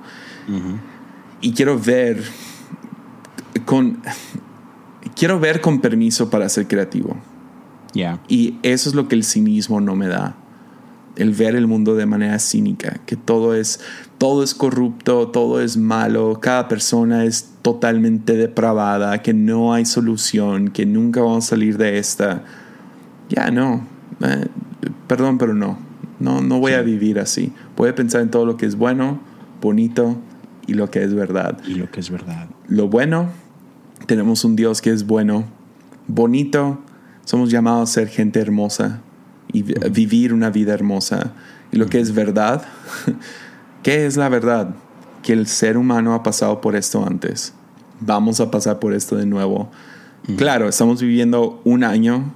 Y 1.40 1.52
quiero 1.54 1.76
ver 1.76 2.22
con 3.64 4.00
quiero 5.14 5.40
ver 5.40 5.60
con 5.60 5.80
permiso 5.80 6.30
para 6.30 6.48
ser 6.48 6.66
creativo. 6.66 7.16
Ya. 7.94 8.20
Y 8.28 8.58
eso 8.62 8.88
es 8.88 8.94
lo 8.94 9.08
que 9.08 9.14
el 9.14 9.24
cinismo 9.24 9.80
no 9.80 9.96
me 9.96 10.08
da. 10.08 10.36
El 11.16 11.32
ver 11.32 11.56
el 11.56 11.66
mundo 11.66 11.94
de 11.94 12.06
manera 12.06 12.38
cínica, 12.38 13.00
que 13.04 13.16
todo 13.16 13.54
es 13.54 13.80
todo 14.16 14.42
es 14.42 14.54
corrupto, 14.54 15.28
todo 15.28 15.60
es 15.60 15.76
malo, 15.76 16.38
cada 16.40 16.68
persona 16.68 17.24
es 17.24 17.54
totalmente 17.60 18.36
depravada, 18.36 19.20
que 19.20 19.34
no 19.34 19.74
hay 19.74 19.84
solución, 19.84 20.68
que 20.68 20.86
nunca 20.86 21.20
vamos 21.20 21.46
a 21.46 21.48
salir 21.48 21.76
de 21.76 21.98
esta. 21.98 22.44
ya 23.28 23.50
no, 23.50 23.84
eh, 24.20 24.46
perdón, 25.08 25.38
pero 25.38 25.54
no, 25.54 25.76
no, 26.20 26.40
no 26.40 26.60
voy 26.60 26.72
a 26.72 26.82
vivir 26.82 27.18
así. 27.18 27.52
Voy 27.76 27.88
a 27.88 27.94
pensar 27.94 28.20
en 28.20 28.30
todo 28.30 28.46
lo 28.46 28.56
que 28.56 28.64
es 28.64 28.76
bueno, 28.76 29.20
bonito 29.60 30.16
y 30.66 30.74
lo 30.74 30.90
que 30.90 31.02
es 31.02 31.12
verdad. 31.12 31.58
Y 31.66 31.74
lo 31.74 31.90
que 31.90 32.00
es 32.00 32.08
verdad. 32.08 32.48
Lo 32.68 32.88
bueno, 32.88 33.28
tenemos 34.06 34.44
un 34.44 34.56
Dios 34.56 34.80
que 34.80 34.90
es 34.90 35.06
bueno, 35.06 35.44
bonito, 36.06 36.80
somos 37.24 37.50
llamados 37.50 37.90
a 37.90 37.92
ser 37.92 38.08
gente 38.08 38.40
hermosa 38.40 39.00
y 39.52 39.62
vivir 39.62 40.32
una 40.32 40.50
vida 40.50 40.74
hermosa. 40.74 41.32
Y 41.70 41.76
lo 41.76 41.86
que 41.86 42.00
es 42.00 42.14
verdad, 42.14 42.62
¿qué 43.82 44.06
es 44.06 44.16
la 44.16 44.28
verdad? 44.28 44.74
Que 45.22 45.32
el 45.32 45.46
ser 45.46 45.76
humano 45.76 46.14
ha 46.14 46.22
pasado 46.22 46.60
por 46.60 46.76
esto 46.76 47.04
antes. 47.06 47.54
Vamos 48.00 48.40
a 48.40 48.50
pasar 48.50 48.78
por 48.78 48.94
esto 48.94 49.16
de 49.16 49.26
nuevo. 49.26 49.70
Claro, 50.36 50.68
estamos 50.68 51.00
viviendo 51.00 51.60
un 51.64 51.84
año 51.84 52.32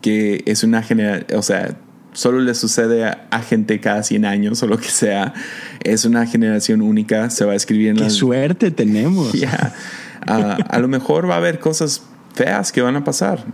que 0.00 0.42
es 0.46 0.62
una 0.64 0.82
generación, 0.82 1.38
o 1.38 1.42
sea, 1.42 1.78
solo 2.12 2.40
le 2.40 2.54
sucede 2.54 3.04
a, 3.04 3.42
gente 3.42 3.80
cada 3.80 4.02
100 4.02 4.24
años 4.24 4.62
o 4.62 4.66
lo 4.66 4.78
que 4.78 4.88
sea. 4.88 5.34
Es 5.82 6.04
una 6.04 6.26
generación 6.26 6.82
única, 6.82 7.30
se 7.30 7.44
va 7.44 7.52
a 7.52 7.56
escribir 7.56 7.88
en 7.88 7.96
¡Qué 7.96 8.10
suerte 8.10 8.70
tenemos! 8.70 9.32
Ah, 10.26 10.56
a 10.68 10.78
lo 10.78 10.88
mejor 10.88 11.28
va 11.28 11.34
a 11.34 11.38
haber 11.38 11.58
cosas 11.58 12.02
feas 12.34 12.72
que 12.72 12.82
van 12.82 12.96
a 12.96 13.04
pasar. 13.04 13.44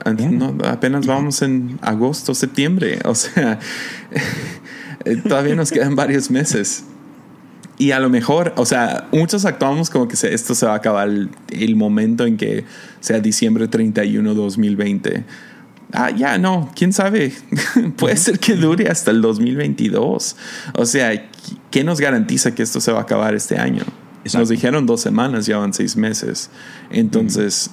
apenas 0.64 1.07
vamos 1.07 1.43
en 1.43 1.79
agosto, 1.83 2.35
septiembre. 2.35 2.99
O 3.05 3.14
sea, 3.14 3.59
todavía 5.29 5.55
nos 5.55 5.71
quedan 5.71 5.95
varios 5.95 6.31
meses. 6.31 6.85
Y 7.79 7.93
a 7.93 8.01
lo 8.01 8.11
mejor, 8.11 8.53
o 8.57 8.66
sea, 8.66 9.09
muchos 9.11 9.47
actuamos 9.47 9.89
como 9.89 10.07
que 10.07 10.14
esto 10.14 10.55
se 10.55 10.66
va 10.66 10.73
a 10.73 10.77
acabar 10.77 11.09
el, 11.09 11.77
momento 11.77 12.27
en 12.27 12.37
que 12.37 12.66
sea 13.01 13.21
diciembre 13.21 13.68
31, 13.68 14.35
2020. 14.35 15.25
Ah, 15.93 16.11
ya, 16.11 16.37
no, 16.37 16.71
quién 16.77 16.93
sabe. 16.93 17.33
Puede 17.97 18.18
ser 18.18 18.39
que 18.39 18.55
dure 18.55 18.91
hasta 18.91 19.11
el 19.11 19.23
2022. 19.23 20.37
O 20.75 20.85
sea, 20.85 21.31
¿qué 21.71 21.83
nos 21.83 22.01
garantiza 22.01 22.55
que 22.55 22.62
esto 22.62 22.83
se 22.83 22.93
va 22.93 22.99
a 22.99 23.03
acabar 23.03 23.35
este 23.35 23.59
año? 23.59 23.85
Nos 24.35 24.49
dijeron 24.49 24.87
dos 24.87 25.01
semanas, 25.01 25.47
ya 25.47 25.59
van 25.59 25.73
seis 25.73 25.97
meses. 25.97 26.51
Entonces, 26.91 27.71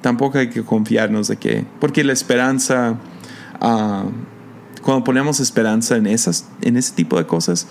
tampoco 0.00 0.38
hay 0.38 0.48
que 0.48 0.62
confiarnos 0.62 1.28
de 1.28 1.36
que, 1.36 1.64
porque 1.80 2.04
la 2.04 2.12
esperanza, 2.12 2.96
ah, 3.60 4.04
cuando 4.82 5.04
ponemos 5.04 5.40
esperanza 5.40 5.96
en, 5.96 6.06
esas, 6.06 6.48
en 6.62 6.76
ese 6.76 6.94
tipo 6.94 7.18
de 7.18 7.26
cosas, 7.26 7.66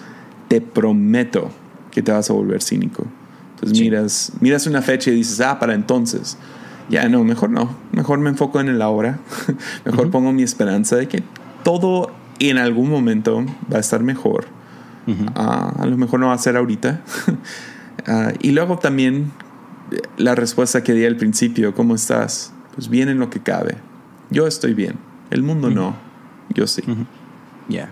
te 0.47 0.61
prometo 0.61 1.51
que 1.91 2.01
te 2.01 2.11
vas 2.11 2.29
a 2.29 2.33
volver 2.33 2.61
cínico. 2.61 3.05
Entonces 3.55 3.79
miras, 3.79 4.31
miras 4.39 4.67
una 4.67 4.81
fecha 4.81 5.09
y 5.09 5.15
dices, 5.15 5.41
ah, 5.41 5.59
para 5.59 5.73
entonces. 5.73 6.37
Ya 6.89 7.09
no, 7.09 7.23
mejor 7.23 7.49
no. 7.49 7.75
Mejor 7.91 8.19
me 8.19 8.29
enfoco 8.29 8.59
en 8.59 8.69
el 8.69 8.81
ahora. 8.81 9.19
mejor 9.85 10.09
pongo 10.11 10.31
mi 10.31 10.43
esperanza 10.43 10.95
de 10.95 11.07
que 11.07 11.23
todo 11.63 12.11
en 12.39 12.57
algún 12.57 12.89
momento 12.89 13.45
va 13.71 13.77
a 13.77 13.79
estar 13.79 14.03
mejor. 14.03 14.45
Ah, 15.35 15.73
a 15.79 15.85
lo 15.85 15.97
mejor 15.97 16.19
no 16.19 16.27
va 16.27 16.33
a 16.33 16.37
ser 16.37 16.57
ahorita. 16.57 17.01
Ah, 18.05 18.33
y 18.41 18.51
luego 18.51 18.77
también 18.77 19.31
la 20.17 20.35
respuesta 20.35 20.83
que 20.83 20.93
di 20.93 21.05
al 21.05 21.15
principio, 21.15 21.73
¿cómo 21.73 21.95
estás? 21.95 22.53
Pues 22.75 22.89
bien 22.89 23.09
en 23.09 23.19
lo 23.19 23.29
que 23.29 23.39
cabe. 23.39 23.75
Yo 24.29 24.47
estoy 24.47 24.73
bien. 24.73 24.95
El 25.29 25.43
mundo 25.43 25.69
no. 25.69 25.95
Yo 26.53 26.67
sí. 26.67 26.83
Ya. 27.69 27.89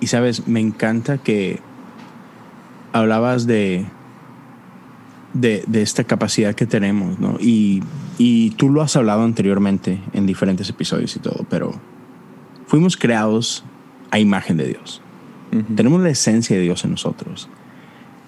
Y 0.00 0.08
sabes, 0.08 0.46
me 0.46 0.60
encanta 0.60 1.18
que 1.18 1.60
hablabas 2.92 3.46
de, 3.46 3.86
de, 5.32 5.64
esta 5.82 6.04
capacidad 6.04 6.54
que 6.54 6.66
tenemos, 6.66 7.18
¿no? 7.18 7.36
Y, 7.40 7.82
y 8.18 8.50
tú 8.50 8.70
lo 8.70 8.82
has 8.82 8.96
hablado 8.96 9.22
anteriormente 9.22 10.00
en 10.12 10.26
diferentes 10.26 10.68
episodios 10.70 11.14
y 11.16 11.20
todo, 11.20 11.46
pero 11.48 11.74
fuimos 12.66 12.96
creados 12.96 13.64
a 14.10 14.18
imagen 14.18 14.56
de 14.56 14.68
Dios. 14.68 15.02
Tenemos 15.74 16.02
la 16.02 16.10
esencia 16.10 16.54
de 16.54 16.62
Dios 16.62 16.84
en 16.84 16.90
nosotros. 16.90 17.48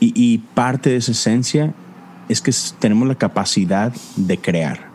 Y, 0.01 0.13
y, 0.15 0.39
parte 0.39 0.91
de 0.91 0.97
esa 0.97 1.13
esencia 1.13 1.75
es 2.29 2.41
que 2.41 2.53
tenemos 2.79 3.09
la 3.09 3.17
capacidad 3.17 3.93
de 4.17 4.39
crear. 4.39 4.89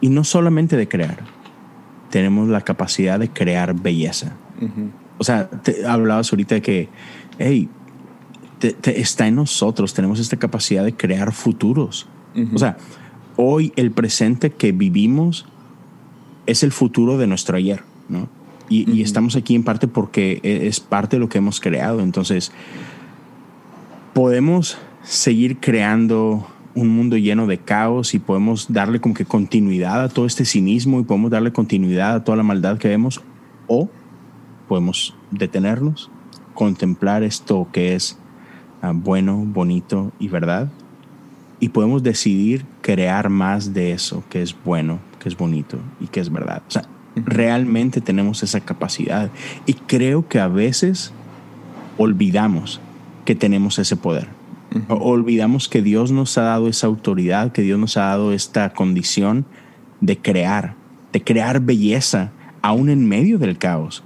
Y 0.00 0.08
no 0.08 0.24
solamente 0.24 0.76
de 0.76 0.88
crear, 0.88 1.18
tenemos 2.10 2.48
la 2.48 2.62
capacidad 2.62 3.18
de 3.18 3.28
crear 3.28 3.74
belleza. 3.74 4.32
O 5.18 5.24
sea, 5.24 5.48
te, 5.48 5.86
hablabas 5.86 6.32
ahorita 6.32 6.56
de 6.56 6.62
que, 6.62 6.88
hey, 7.38 7.68
está 8.84 9.26
en 9.26 9.36
nosotros, 9.36 9.94
tenemos 9.94 10.18
esta 10.18 10.36
capacidad 10.36 10.84
de 10.84 10.94
crear 10.94 11.32
futuros. 11.32 12.08
O 12.54 12.58
sea, 12.58 12.76
hoy 13.36 13.72
el 13.76 13.90
presente 13.90 14.50
que 14.50 14.72
vivimos 14.72 15.46
es 16.46 16.62
el 16.62 16.72
futuro 16.72 17.18
de 17.18 17.26
nuestro 17.26 17.56
ayer, 17.56 17.82
¿no? 18.08 18.28
Y, 18.68 18.88
y, 18.88 19.02
estamos 19.02 19.34
aquí 19.34 19.56
en 19.56 19.64
parte 19.64 19.88
porque 19.88 20.38
e, 20.44 20.68
es 20.68 20.78
parte 20.78 21.16
de 21.16 21.20
lo 21.20 21.28
que 21.28 21.38
hemos 21.38 21.58
creado. 21.58 22.00
Entonces, 22.00 22.52
podemos 24.20 24.76
seguir 25.02 25.60
creando 25.60 26.46
un 26.74 26.88
mundo 26.90 27.16
lleno 27.16 27.46
de 27.46 27.56
caos 27.56 28.12
y 28.12 28.18
podemos 28.18 28.70
darle 28.70 29.00
como 29.00 29.14
que 29.14 29.24
continuidad 29.24 30.04
a 30.04 30.10
todo 30.10 30.26
este 30.26 30.44
cinismo 30.44 31.00
y 31.00 31.04
podemos 31.04 31.30
darle 31.30 31.54
continuidad 31.54 32.16
a 32.16 32.22
toda 32.22 32.36
la 32.36 32.42
maldad 32.42 32.76
que 32.76 32.88
vemos 32.88 33.22
o 33.66 33.88
podemos 34.68 35.16
detenernos, 35.30 36.10
contemplar 36.52 37.22
esto 37.22 37.68
que 37.72 37.94
es 37.94 38.18
ah, 38.82 38.92
bueno, 38.94 39.38
bonito 39.38 40.12
y 40.18 40.28
verdad 40.28 40.70
y 41.58 41.70
podemos 41.70 42.02
decidir 42.02 42.66
crear 42.82 43.30
más 43.30 43.72
de 43.72 43.92
eso 43.92 44.22
que 44.28 44.42
es 44.42 44.54
bueno, 44.66 44.98
que 45.18 45.30
es 45.30 45.36
bonito 45.38 45.78
y 45.98 46.08
que 46.08 46.20
es 46.20 46.30
verdad. 46.30 46.60
O 46.68 46.70
sea, 46.70 46.82
realmente 47.16 48.02
tenemos 48.02 48.42
esa 48.42 48.60
capacidad 48.60 49.30
y 49.64 49.72
creo 49.72 50.28
que 50.28 50.40
a 50.40 50.48
veces 50.48 51.10
olvidamos 51.96 52.82
que 53.24 53.34
tenemos 53.34 53.78
ese 53.78 53.96
poder 53.96 54.28
Olvidamos 54.88 55.68
que 55.68 55.82
Dios 55.82 56.12
nos 56.12 56.38
ha 56.38 56.42
dado 56.42 56.68
esa 56.68 56.86
autoridad, 56.86 57.52
que 57.52 57.62
Dios 57.62 57.78
nos 57.78 57.96
ha 57.96 58.02
dado 58.02 58.32
esta 58.32 58.72
condición 58.72 59.44
de 60.00 60.16
crear, 60.18 60.76
de 61.12 61.22
crear 61.22 61.60
belleza, 61.60 62.30
aún 62.62 62.88
en 62.88 63.08
medio 63.08 63.38
del 63.38 63.58
caos. 63.58 64.04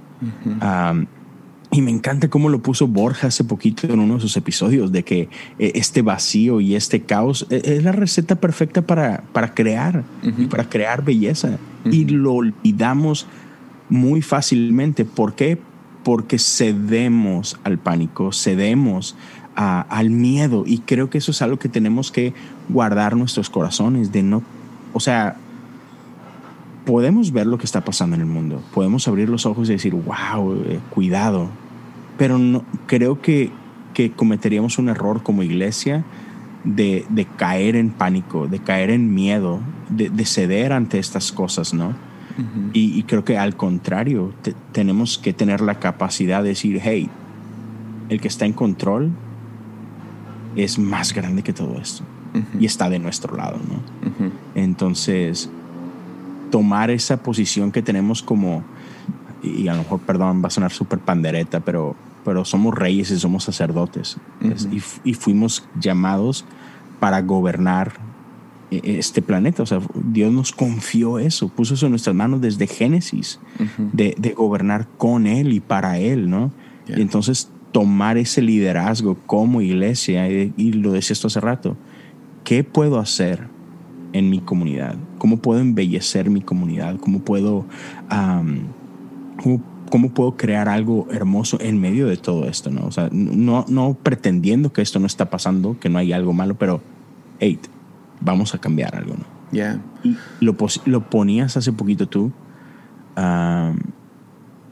y 1.71 1.81
me 1.81 1.91
encanta 1.91 2.29
cómo 2.29 2.49
lo 2.49 2.63
puso 2.63 2.87
Borja 2.87 3.27
hace 3.27 3.43
poquito 3.43 3.87
en 3.87 3.99
uno 3.99 4.15
de 4.15 4.21
sus 4.21 4.37
episodios, 4.37 4.91
de 4.91 5.03
que 5.03 5.29
eh, 5.59 5.73
este 5.75 6.01
vacío 6.01 6.61
y 6.61 6.75
este 6.75 7.01
caos 7.01 7.45
eh, 7.49 7.61
es 7.63 7.83
la 7.83 7.91
receta 7.91 8.35
perfecta 8.35 8.81
para, 8.81 9.23
para 9.33 9.53
crear 9.53 10.03
y 10.23 10.45
para 10.45 10.67
crear 10.67 11.03
belleza. 11.03 11.59
Y 11.91 12.05
lo 12.05 12.33
olvidamos 12.33 13.27
muy 13.89 14.23
fácilmente. 14.23 15.05
¿Por 15.05 15.35
qué? 15.35 15.59
Porque 16.05 16.39
cedemos 16.39 17.59
al 17.65 17.79
pánico, 17.79 18.31
cedemos 18.31 19.17
al 19.55 20.09
miedo. 20.09 20.63
Y 20.65 20.79
creo 20.79 21.09
que 21.09 21.17
eso 21.17 21.31
es 21.31 21.41
algo 21.41 21.57
que 21.57 21.67
tenemos 21.67 22.11
que 22.11 22.33
guardar 22.69 23.17
nuestros 23.17 23.49
corazones, 23.49 24.11
de 24.11 24.23
no, 24.23 24.43
o 24.93 24.99
sea, 24.99 25.35
podemos 26.85 27.31
ver 27.31 27.47
lo 27.47 27.57
que 27.57 27.65
está 27.65 27.83
pasando 27.83 28.15
en 28.15 28.21
el 28.21 28.27
mundo, 28.27 28.61
podemos 28.73 29.07
abrir 29.07 29.29
los 29.29 29.45
ojos 29.45 29.69
y 29.69 29.73
decir, 29.73 29.93
wow, 29.93 30.53
eh, 30.65 30.79
cuidado, 30.91 31.49
pero 32.17 32.37
no, 32.37 32.63
creo 32.87 33.21
que, 33.21 33.51
que 33.93 34.11
cometeríamos 34.11 34.77
un 34.77 34.89
error 34.89 35.23
como 35.23 35.43
iglesia 35.43 36.05
de, 36.63 37.05
de, 37.09 37.25
caer 37.25 37.75
en 37.75 37.89
pánico, 37.89 38.47
de 38.47 38.59
caer 38.59 38.89
en 38.89 39.13
miedo, 39.13 39.59
de, 39.89 40.09
de 40.09 40.25
ceder 40.25 40.73
ante 40.73 40.99
estas 40.99 41.31
cosas, 41.31 41.73
¿no? 41.73 41.93
Y, 42.73 43.03
creo 43.03 43.23
que 43.23 43.37
al 43.37 43.55
contrario, 43.55 44.33
tenemos 44.71 45.17
que 45.17 45.33
tener 45.33 45.61
la 45.61 45.79
capacidad 45.79 46.43
de 46.43 46.49
decir, 46.49 46.81
hey, 46.83 47.09
el 48.09 48.19
que 48.19 48.27
está 48.27 48.45
en 48.45 48.53
control 48.53 49.11
es 50.55 50.77
más 50.77 51.13
grande 51.13 51.43
que 51.43 51.53
todo 51.53 51.77
esto 51.77 52.03
y 52.59 52.65
está 52.65 52.89
de 52.89 52.99
nuestro 52.99 53.35
lado, 53.35 53.57
¿no? 53.57 54.31
Entonces, 54.55 55.49
tomar 56.51 56.89
esa 56.91 57.17
posición 57.17 57.71
que 57.71 57.81
tenemos 57.81 58.21
como, 58.21 58.63
y 59.43 59.67
a 59.67 59.73
lo 59.73 59.79
mejor, 59.79 59.99
perdón, 60.01 60.41
va 60.43 60.47
a 60.47 60.51
sonar 60.51 60.71
súper 60.71 60.99
pandereta, 60.99 61.61
pero, 61.61 61.95
pero 62.23 62.45
somos 62.45 62.73
reyes 62.73 63.11
y 63.11 63.19
somos 63.19 63.43
sacerdotes 63.43 64.17
y, 65.03 65.13
fuimos 65.13 65.65
llamados 65.79 66.45
para 66.99 67.21
gobernar 67.21 67.93
este 68.83 69.21
planeta. 69.21 69.63
O 69.63 69.65
sea, 69.65 69.79
Dios 69.93 70.31
nos 70.31 70.51
confió 70.51 71.19
eso, 71.19 71.49
puso 71.49 71.73
eso 71.73 71.85
en 71.85 71.91
nuestras 71.91 72.15
manos 72.15 72.41
desde 72.41 72.67
Génesis, 72.67 73.39
de, 73.93 74.15
de, 74.17 74.33
gobernar 74.33 74.87
con 74.97 75.27
Él 75.27 75.53
y 75.53 75.59
para 75.59 75.99
Él, 75.99 76.29
¿no? 76.29 76.51
Y 76.87 77.01
entonces 77.01 77.49
tomar 77.75 78.17
ese 78.17 78.41
liderazgo 78.41 79.17
como 79.25 79.59
iglesia, 79.59 80.29
y, 80.29 80.71
lo 80.71 80.93
decía 80.93 81.13
esto 81.13 81.27
hace 81.27 81.41
rato, 81.41 81.75
¿qué 82.45 82.63
puedo 82.63 82.99
hacer 82.99 83.49
en 84.13 84.29
mi 84.29 84.39
comunidad? 84.39 84.95
¿Cómo 85.17 85.39
puedo 85.39 85.59
embellecer 85.59 86.29
mi 86.29 86.39
comunidad? 86.39 86.97
¿Cómo 87.01 87.19
puedo, 87.19 87.65
cómo, 89.91 90.09
puedo 90.11 90.37
crear 90.37 90.69
algo 90.69 91.07
hermoso 91.11 91.57
en 91.59 91.81
medio 91.81 92.07
de 92.07 92.15
todo 92.15 92.45
esto? 92.47 92.71
¿no? 92.71 92.85
O 92.85 92.91
sea, 92.91 93.09
no, 93.11 93.65
no 93.67 93.97
pretendiendo 94.01 94.71
que 94.71 94.81
esto 94.81 95.01
no 95.01 95.05
está 95.05 95.29
pasando, 95.29 95.77
que 95.77 95.89
no 95.89 95.97
hay 95.97 96.13
algo 96.13 96.31
malo, 96.31 96.55
pero, 96.55 96.79
hey, 97.39 97.59
vamos 98.21 98.53
a 98.55 98.57
cambiar 98.59 98.95
algo, 98.95 99.15
¿no? 99.15 99.35
Yeah. 99.51 99.79
lo, 100.41 100.57
lo 100.85 101.09
ponías 101.09 101.55
hace 101.55 101.71
poquito 101.71 102.07
tú 102.07 102.33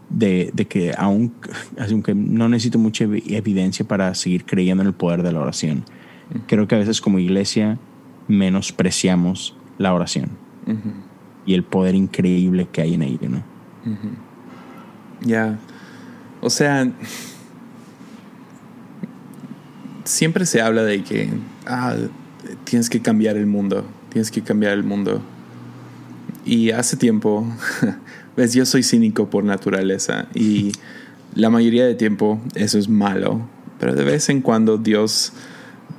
de, 0.09 0.51
de 0.53 0.65
que 0.67 0.93
aún, 0.97 1.33
aunque 1.77 2.13
no 2.13 2.49
necesito 2.49 2.79
mucha 2.79 3.05
evidencia 3.05 3.85
para 3.87 4.13
seguir 4.13 4.45
creyendo 4.45 4.83
en 4.83 4.87
el 4.87 4.93
poder 4.93 5.23
de 5.23 5.31
la 5.31 5.39
oración, 5.39 5.85
creo 6.47 6.67
que 6.67 6.75
a 6.75 6.77
veces 6.79 7.01
como 7.01 7.19
iglesia 7.19 7.79
menospreciamos 8.27 9.55
la 9.77 9.93
oración 9.93 10.29
y 11.45 11.53
el 11.53 11.63
poder 11.63 11.95
increíble 11.95 12.67
que 12.71 12.81
hay 12.81 12.93
en 12.93 13.01
ella, 13.03 13.29
¿no? 13.29 13.43
Ya, 15.21 15.57
o 16.41 16.49
sea, 16.49 16.91
siempre 20.03 20.45
se 20.45 20.61
habla 20.61 20.83
de 20.83 21.03
que 21.03 21.29
ah, 21.65 21.95
tienes 22.63 22.89
que 22.89 23.01
cambiar 23.01 23.37
el 23.37 23.45
mundo, 23.45 23.85
tienes 24.09 24.31
que 24.31 24.41
cambiar 24.41 24.73
el 24.73 24.83
mundo. 24.83 25.21
Y 26.45 26.71
hace 26.71 26.97
tiempo, 26.97 27.47
ves, 28.37 28.53
yo 28.53 28.65
soy 28.65 28.83
cínico 28.83 29.29
por 29.29 29.43
naturaleza 29.43 30.27
y 30.33 30.71
la 31.35 31.49
mayoría 31.49 31.85
de 31.85 31.95
tiempo 31.95 32.41
eso 32.55 32.77
es 32.77 32.89
malo, 32.89 33.47
pero 33.79 33.95
de 33.95 34.03
vez 34.03 34.29
en 34.29 34.41
cuando 34.41 34.77
Dios, 34.77 35.33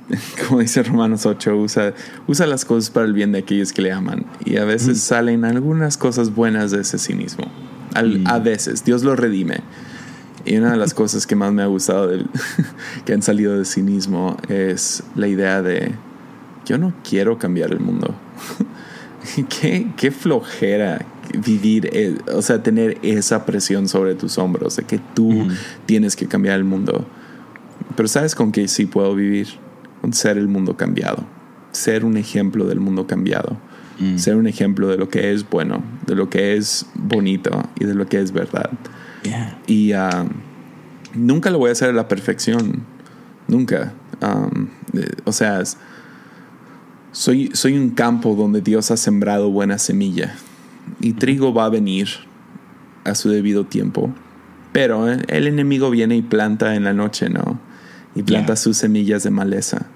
como 0.47 0.61
dice 0.61 0.83
Romanos 0.83 1.25
8, 1.25 1.55
usa, 1.57 1.93
usa 2.27 2.47
las 2.47 2.63
cosas 2.63 2.89
para 2.89 3.05
el 3.05 3.13
bien 3.13 3.31
de 3.31 3.39
aquellos 3.39 3.73
que 3.73 3.81
le 3.81 3.91
aman 3.91 4.25
y 4.45 4.57
a 4.57 4.65
veces 4.65 5.01
salen 5.01 5.45
algunas 5.45 5.97
cosas 5.97 6.33
buenas 6.33 6.71
de 6.71 6.81
ese 6.81 6.99
cinismo. 6.99 7.45
A 8.25 8.39
veces, 8.39 8.83
Dios 8.83 9.03
lo 9.03 9.15
redime. 9.15 9.61
Y 10.43 10.57
una 10.57 10.71
de 10.71 10.77
las 10.77 10.93
cosas 10.93 11.25
que 11.25 11.35
más 11.35 11.53
me 11.53 11.63
ha 11.63 11.65
gustado 11.65 12.07
del, 12.07 12.27
que 13.05 13.13
han 13.13 13.21
salido 13.21 13.55
del 13.55 13.65
cinismo 13.65 14.37
es 14.49 15.01
la 15.15 15.27
idea 15.27 15.61
de 15.61 15.95
yo 16.65 16.77
no 16.77 16.93
quiero 17.07 17.37
cambiar 17.37 17.71
el 17.71 17.79
mundo. 17.79 18.15
qué, 19.61 19.87
qué 19.95 20.11
flojera 20.11 21.05
vivir, 21.33 21.89
eh, 21.91 22.15
o 22.33 22.41
sea, 22.41 22.61
tener 22.61 22.97
esa 23.01 23.45
presión 23.45 23.87
sobre 23.87 24.15
tus 24.15 24.37
hombros 24.37 24.75
de 24.75 24.83
que 24.83 24.99
tú 25.13 25.47
tienes 25.85 26.15
que 26.15 26.27
cambiar 26.27 26.55
el 26.55 26.63
mundo. 26.63 27.05
Pero 27.95 28.07
sabes 28.07 28.35
con 28.35 28.51
qué 28.51 28.67
sí 28.67 28.85
puedo 28.85 29.15
vivir? 29.15 29.47
Con 30.01 30.13
ser 30.13 30.37
el 30.37 30.47
mundo 30.47 30.77
cambiado. 30.77 31.25
Ser 31.71 32.05
un 32.05 32.17
ejemplo 32.17 32.65
del 32.65 32.79
mundo 32.79 33.07
cambiado. 33.07 33.57
Mm. 33.99 34.17
Ser 34.17 34.35
un 34.35 34.47
ejemplo 34.47 34.87
de 34.87 34.97
lo 34.97 35.09
que 35.09 35.31
es 35.33 35.49
bueno, 35.49 35.83
de 36.05 36.15
lo 36.15 36.29
que 36.29 36.57
es 36.57 36.85
bonito 36.95 37.63
y 37.79 37.85
de 37.85 37.95
lo 37.95 38.05
que 38.07 38.19
es 38.19 38.31
verdad. 38.31 38.69
Y 39.65 39.93
um, 39.93 40.29
nunca 41.15 41.49
lo 41.49 41.57
voy 41.57 41.69
a 41.69 41.71
hacer 41.71 41.89
a 41.89 41.93
la 41.93 42.07
perfección. 42.07 42.83
Nunca. 43.47 43.93
Um, 44.21 44.67
o 45.23 45.31
sea, 45.31 45.63
soy, 47.15 47.49
soy 47.53 47.77
un 47.77 47.91
campo 47.91 48.35
donde 48.35 48.59
Dios 48.59 48.91
ha 48.91 48.97
sembrado 48.97 49.49
buena 49.49 49.77
semilla. 49.77 50.35
Y 50.99 51.13
trigo 51.13 51.53
va 51.53 51.65
a 51.65 51.69
venir 51.69 52.09
a 53.05 53.15
su 53.15 53.29
debido 53.29 53.65
tiempo. 53.65 54.13
Pero 54.73 55.09
eh, 55.09 55.21
el 55.29 55.47
enemigo 55.47 55.89
viene 55.89 56.17
y 56.17 56.21
planta 56.21 56.75
en 56.75 56.83
la 56.83 56.93
noche, 56.93 57.29
¿no? 57.29 57.57
Y 58.15 58.23
planta 58.23 58.57
sus 58.57 58.75
semillas 58.75 59.23
de 59.23 59.29
maleza. 59.29 59.87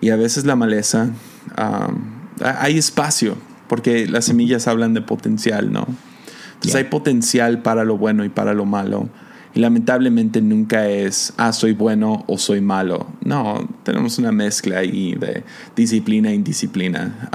Y 0.00 0.10
a 0.10 0.16
veces 0.16 0.44
la 0.44 0.56
maleza, 0.56 1.10
um, 1.56 2.00
hay 2.42 2.78
espacio, 2.78 3.36
porque 3.68 4.08
las 4.08 4.24
semillas 4.24 4.66
hablan 4.66 4.92
de 4.92 5.02
potencial, 5.02 5.72
¿no? 5.72 5.86
Entonces 6.54 6.74
hay 6.74 6.84
potencial 6.84 7.62
para 7.62 7.84
lo 7.84 7.96
bueno 7.96 8.24
y 8.24 8.28
para 8.28 8.54
lo 8.54 8.64
malo. 8.64 9.08
Y 9.54 9.60
lamentablemente 9.60 10.40
nunca 10.40 10.88
es, 10.88 11.32
ah, 11.36 11.52
soy 11.52 11.72
bueno 11.72 12.24
o 12.28 12.38
soy 12.38 12.60
malo. 12.60 13.06
No, 13.24 13.68
tenemos 13.82 14.18
una 14.18 14.30
mezcla 14.30 14.78
ahí 14.78 15.14
de 15.14 15.42
disciplina 15.74 16.30
e 16.30 16.34
indisciplina. 16.34 17.28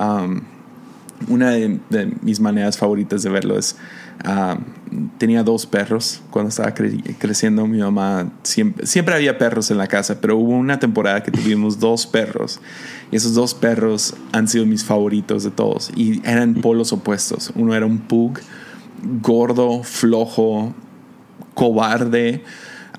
Una 1.27 1.51
de, 1.51 1.79
mis 2.21 2.39
maneras 2.39 2.77
favoritas 2.77 3.23
de 3.23 3.29
verlo 3.29 3.57
es, 3.57 3.75
tenía 5.17 5.43
dos 5.43 5.65
perros 5.65 6.21
cuando 6.29 6.49
estaba 6.49 6.73
creciendo. 6.73 7.67
Mi 7.67 7.79
mamá, 7.79 8.31
siempre, 8.43 8.85
siempre 8.85 9.15
había 9.15 9.37
perros 9.37 9.69
en 9.71 9.77
la 9.77 9.87
casa, 9.87 10.21
pero 10.21 10.37
hubo 10.37 10.51
una 10.51 10.79
temporada 10.79 11.21
que 11.21 11.31
tuvimos 11.31 11.79
dos 11.79 12.07
perros. 12.07 12.61
Y 13.11 13.17
esos 13.17 13.33
dos 13.33 13.53
perros 13.53 14.15
han 14.31 14.47
sido 14.47 14.65
mis 14.65 14.85
favoritos 14.85 15.43
de 15.43 15.51
todos. 15.51 15.91
Y 15.97 16.21
eran 16.25 16.55
polos 16.55 16.93
opuestos. 16.93 17.51
Uno 17.55 17.75
era 17.75 17.85
un 17.85 17.99
pug 17.99 18.39
gordo, 19.21 19.83
flojo, 19.83 20.73
cobarde, 21.55 22.43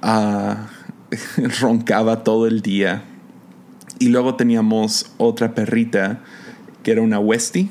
ah, 0.03 0.67
roncaba 1.61 2.25
todo 2.25 2.49
el 2.49 2.63
día. 2.63 3.05
Y 4.01 4.09
luego 4.09 4.35
teníamos 4.35 5.13
otra 5.17 5.55
perrita 5.55 6.21
que 6.83 6.91
era 6.93 7.03
una 7.03 7.21
Westie. 7.21 7.69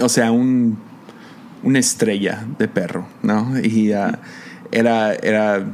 O 0.00 0.08
sea, 0.08 0.32
un, 0.32 0.78
una 1.62 1.78
estrella 1.78 2.46
de 2.58 2.68
perro, 2.68 3.06
¿no? 3.22 3.58
Y 3.58 3.92
ah, 3.92 4.18
era, 4.72 5.14
era, 5.14 5.64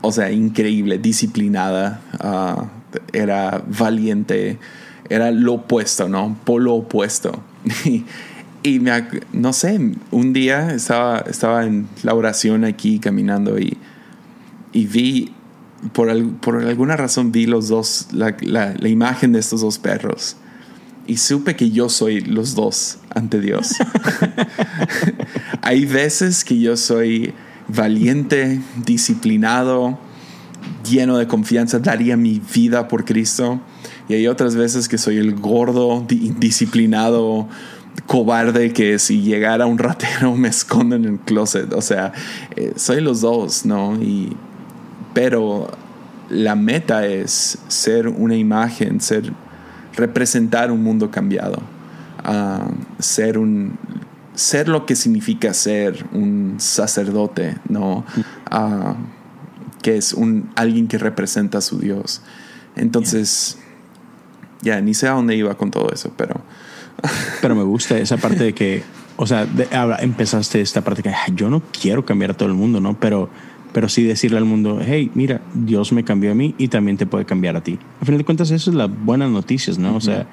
o 0.00 0.12
sea, 0.12 0.30
increíble, 0.30 0.98
disciplinada, 0.98 2.00
ah, 2.20 2.66
era 3.12 3.62
valiente, 3.66 4.58
era 5.08 5.30
lo 5.30 5.54
opuesto, 5.54 6.08
¿no? 6.08 6.36
Polo 6.44 6.74
opuesto. 6.74 7.42
Y 8.62 8.80
me, 8.80 8.92
no 9.32 9.52
sé, 9.52 9.78
un 10.10 10.32
día 10.32 10.72
estaba, 10.74 11.18
estaba 11.20 11.64
en 11.64 11.88
la 12.02 12.14
oración 12.14 12.64
aquí 12.64 12.98
caminando 12.98 13.58
y, 13.58 13.76
y 14.72 14.86
vi, 14.86 15.32
por, 15.92 16.08
por, 16.40 16.64
alguna 16.64 16.96
razón 16.96 17.30
vi 17.30 17.46
los 17.46 17.68
dos, 17.68 18.08
la, 18.12 18.36
la, 18.40 18.74
la, 18.76 18.88
imagen 18.88 19.32
de 19.32 19.38
estos 19.38 19.60
dos 19.60 19.78
perros. 19.78 20.36
Y 21.06 21.18
supe 21.18 21.56
que 21.56 21.70
yo 21.70 21.88
soy 21.88 22.20
los 22.20 22.54
dos 22.54 22.98
ante 23.14 23.40
Dios. 23.40 23.74
Hay 25.62 25.86
veces 25.86 26.44
que 26.44 26.58
yo 26.58 26.76
soy 26.76 27.32
valiente, 27.68 28.60
disciplinado, 28.84 29.98
lleno 30.88 31.18
de 31.18 31.26
confianza, 31.26 31.78
daría 31.78 32.16
mi 32.16 32.40
vida 32.54 32.88
por 32.88 33.04
Cristo. 33.04 33.60
Y 34.08 34.14
hay 34.14 34.26
otras 34.26 34.56
veces 34.56 34.88
que 34.88 34.96
soy 34.96 35.18
el 35.18 35.34
gordo, 35.34 36.06
indisciplinado, 36.08 37.46
cobarde 38.06 38.72
que 38.72 38.98
si 38.98 39.22
llegara 39.22 39.66
un 39.66 39.78
ratero 39.78 40.34
me 40.34 40.48
escondo 40.48 40.96
en 40.96 41.04
el 41.04 41.18
closet. 41.18 41.72
O 41.72 41.82
sea, 41.82 42.12
eh, 42.56 42.72
soy 42.76 43.00
los 43.00 43.20
dos, 43.20 43.64
¿no? 43.64 43.94
Y, 44.00 44.36
pero 45.14 45.70
la 46.28 46.54
meta 46.54 47.06
es 47.06 47.58
ser 47.68 48.08
una 48.08 48.36
imagen, 48.36 49.00
ser 49.00 49.32
representar 49.94 50.70
un 50.70 50.82
mundo 50.82 51.10
cambiado, 51.10 51.60
ah, 52.24 52.68
ser 52.98 53.38
un 53.38 53.76
ser 54.34 54.68
lo 54.68 54.86
que 54.86 54.94
significa 54.94 55.52
ser 55.52 56.06
un 56.12 56.56
sacerdote, 56.58 57.56
¿no? 57.68 58.04
Ah, 58.46 58.94
que 59.82 59.96
es 59.96 60.12
un 60.12 60.50
alguien 60.54 60.86
que 60.86 60.98
representa 60.98 61.58
a 61.58 61.60
su 61.60 61.78
Dios. 61.78 62.22
Entonces, 62.76 63.58
ya 64.62 64.80
ni 64.80 64.94
sé 64.94 65.08
a 65.08 65.12
dónde 65.12 65.34
iba 65.34 65.56
con 65.56 65.70
todo 65.70 65.90
eso, 65.92 66.12
pero 66.16 66.40
pero 67.40 67.54
me 67.54 67.62
gusta 67.62 67.98
esa 67.98 68.16
parte 68.16 68.44
de 68.44 68.54
que, 68.54 68.82
o 69.16 69.26
sea, 69.26 69.46
empezaste 70.00 70.60
esta 70.60 70.82
parte 70.82 71.02
que 71.02 71.12
yo 71.34 71.50
no 71.50 71.62
quiero 71.80 72.04
cambiar 72.04 72.32
a 72.32 72.34
todo 72.34 72.48
el 72.48 72.54
mundo, 72.54 72.80
¿no? 72.80 72.98
Pero, 72.98 73.30
pero 73.72 73.88
sí 73.88 74.04
decirle 74.04 74.38
al 74.38 74.44
mundo, 74.44 74.80
hey, 74.84 75.10
mira, 75.14 75.40
Dios 75.54 75.92
me 75.92 76.04
cambió 76.04 76.32
a 76.32 76.34
mí 76.34 76.54
y 76.58 76.68
también 76.68 76.96
te 76.96 77.06
puede 77.06 77.24
cambiar 77.24 77.56
a 77.56 77.62
ti. 77.62 77.78
Al 78.00 78.06
final 78.06 78.18
de 78.18 78.24
cuentas, 78.24 78.50
eso 78.50 78.70
es 78.70 78.76
las 78.76 78.90
buenas 79.04 79.30
noticias, 79.30 79.78
¿no? 79.78 79.96
O 79.96 80.00
sea, 80.00 80.26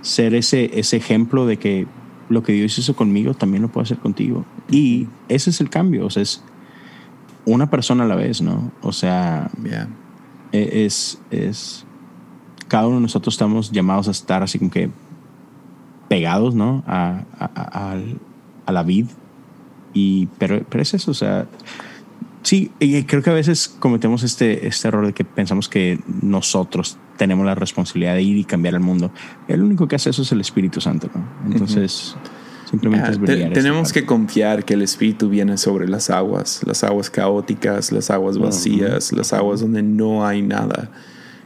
ser 0.00 0.34
ese, 0.34 0.78
ese 0.78 0.96
ejemplo 0.96 1.46
de 1.46 1.58
que 1.58 1.86
lo 2.28 2.42
que 2.42 2.52
Dios 2.52 2.76
hizo 2.78 2.96
conmigo 2.96 3.34
también 3.34 3.62
lo 3.62 3.68
puede 3.68 3.84
hacer 3.84 3.98
contigo. 3.98 4.44
Y 4.70 5.06
ese 5.28 5.50
es 5.50 5.60
el 5.60 5.70
cambio, 5.70 6.06
o 6.06 6.10
sea, 6.10 6.22
es 6.22 6.42
una 7.44 7.70
persona 7.70 8.04
a 8.04 8.06
la 8.06 8.14
vez, 8.14 8.40
¿no? 8.40 8.72
O 8.82 8.92
sea, 8.92 9.50
e, 10.52 10.84
es, 10.84 11.20
es, 11.30 11.84
cada 12.68 12.86
uno 12.86 12.96
de 12.96 13.02
nosotros 13.02 13.34
estamos 13.34 13.70
llamados 13.70 14.08
a 14.08 14.12
estar 14.12 14.42
así 14.42 14.58
como 14.58 14.70
que 14.70 14.90
pegados, 16.12 16.54
¿no? 16.54 16.84
A, 16.86 17.22
a, 17.38 18.70
la 18.70 18.82
vid. 18.82 19.06
Y, 19.94 20.26
pero, 20.38 20.62
pero 20.68 20.82
es 20.82 20.92
eso, 20.92 21.10
o 21.10 21.14
sea, 21.14 21.46
sí, 22.42 22.70
y 22.80 23.02
creo 23.04 23.22
que 23.22 23.30
a 23.30 23.32
veces 23.32 23.74
cometemos 23.78 24.22
este, 24.22 24.66
este 24.66 24.88
error 24.88 25.06
de 25.06 25.14
que 25.14 25.24
pensamos 25.24 25.70
que 25.70 26.00
nosotros 26.20 26.98
tenemos 27.16 27.46
la 27.46 27.54
responsabilidad 27.54 28.14
de 28.14 28.22
ir 28.24 28.36
y 28.36 28.44
cambiar 28.44 28.74
el 28.74 28.80
mundo. 28.80 29.10
El 29.48 29.62
único 29.62 29.88
que 29.88 29.96
hace 29.96 30.10
eso 30.10 30.20
es 30.20 30.30
el 30.32 30.42
Espíritu 30.42 30.82
Santo, 30.82 31.08
¿no? 31.14 31.50
Entonces, 31.50 32.14
simplemente 32.68 33.10
es 33.10 33.18
brillar 33.18 33.54
Tenemos 33.54 33.90
que 33.90 34.04
confiar 34.04 34.66
que 34.66 34.74
el 34.74 34.82
Espíritu 34.82 35.30
viene 35.30 35.56
sobre 35.56 35.88
las 35.88 36.10
aguas, 36.10 36.60
las 36.66 36.84
aguas 36.84 37.08
caóticas, 37.08 37.90
las 37.90 38.10
aguas 38.10 38.36
vacías, 38.36 39.12
las 39.12 39.32
aguas 39.32 39.60
donde 39.60 39.82
no 39.82 40.26
hay 40.26 40.42
nada 40.42 40.90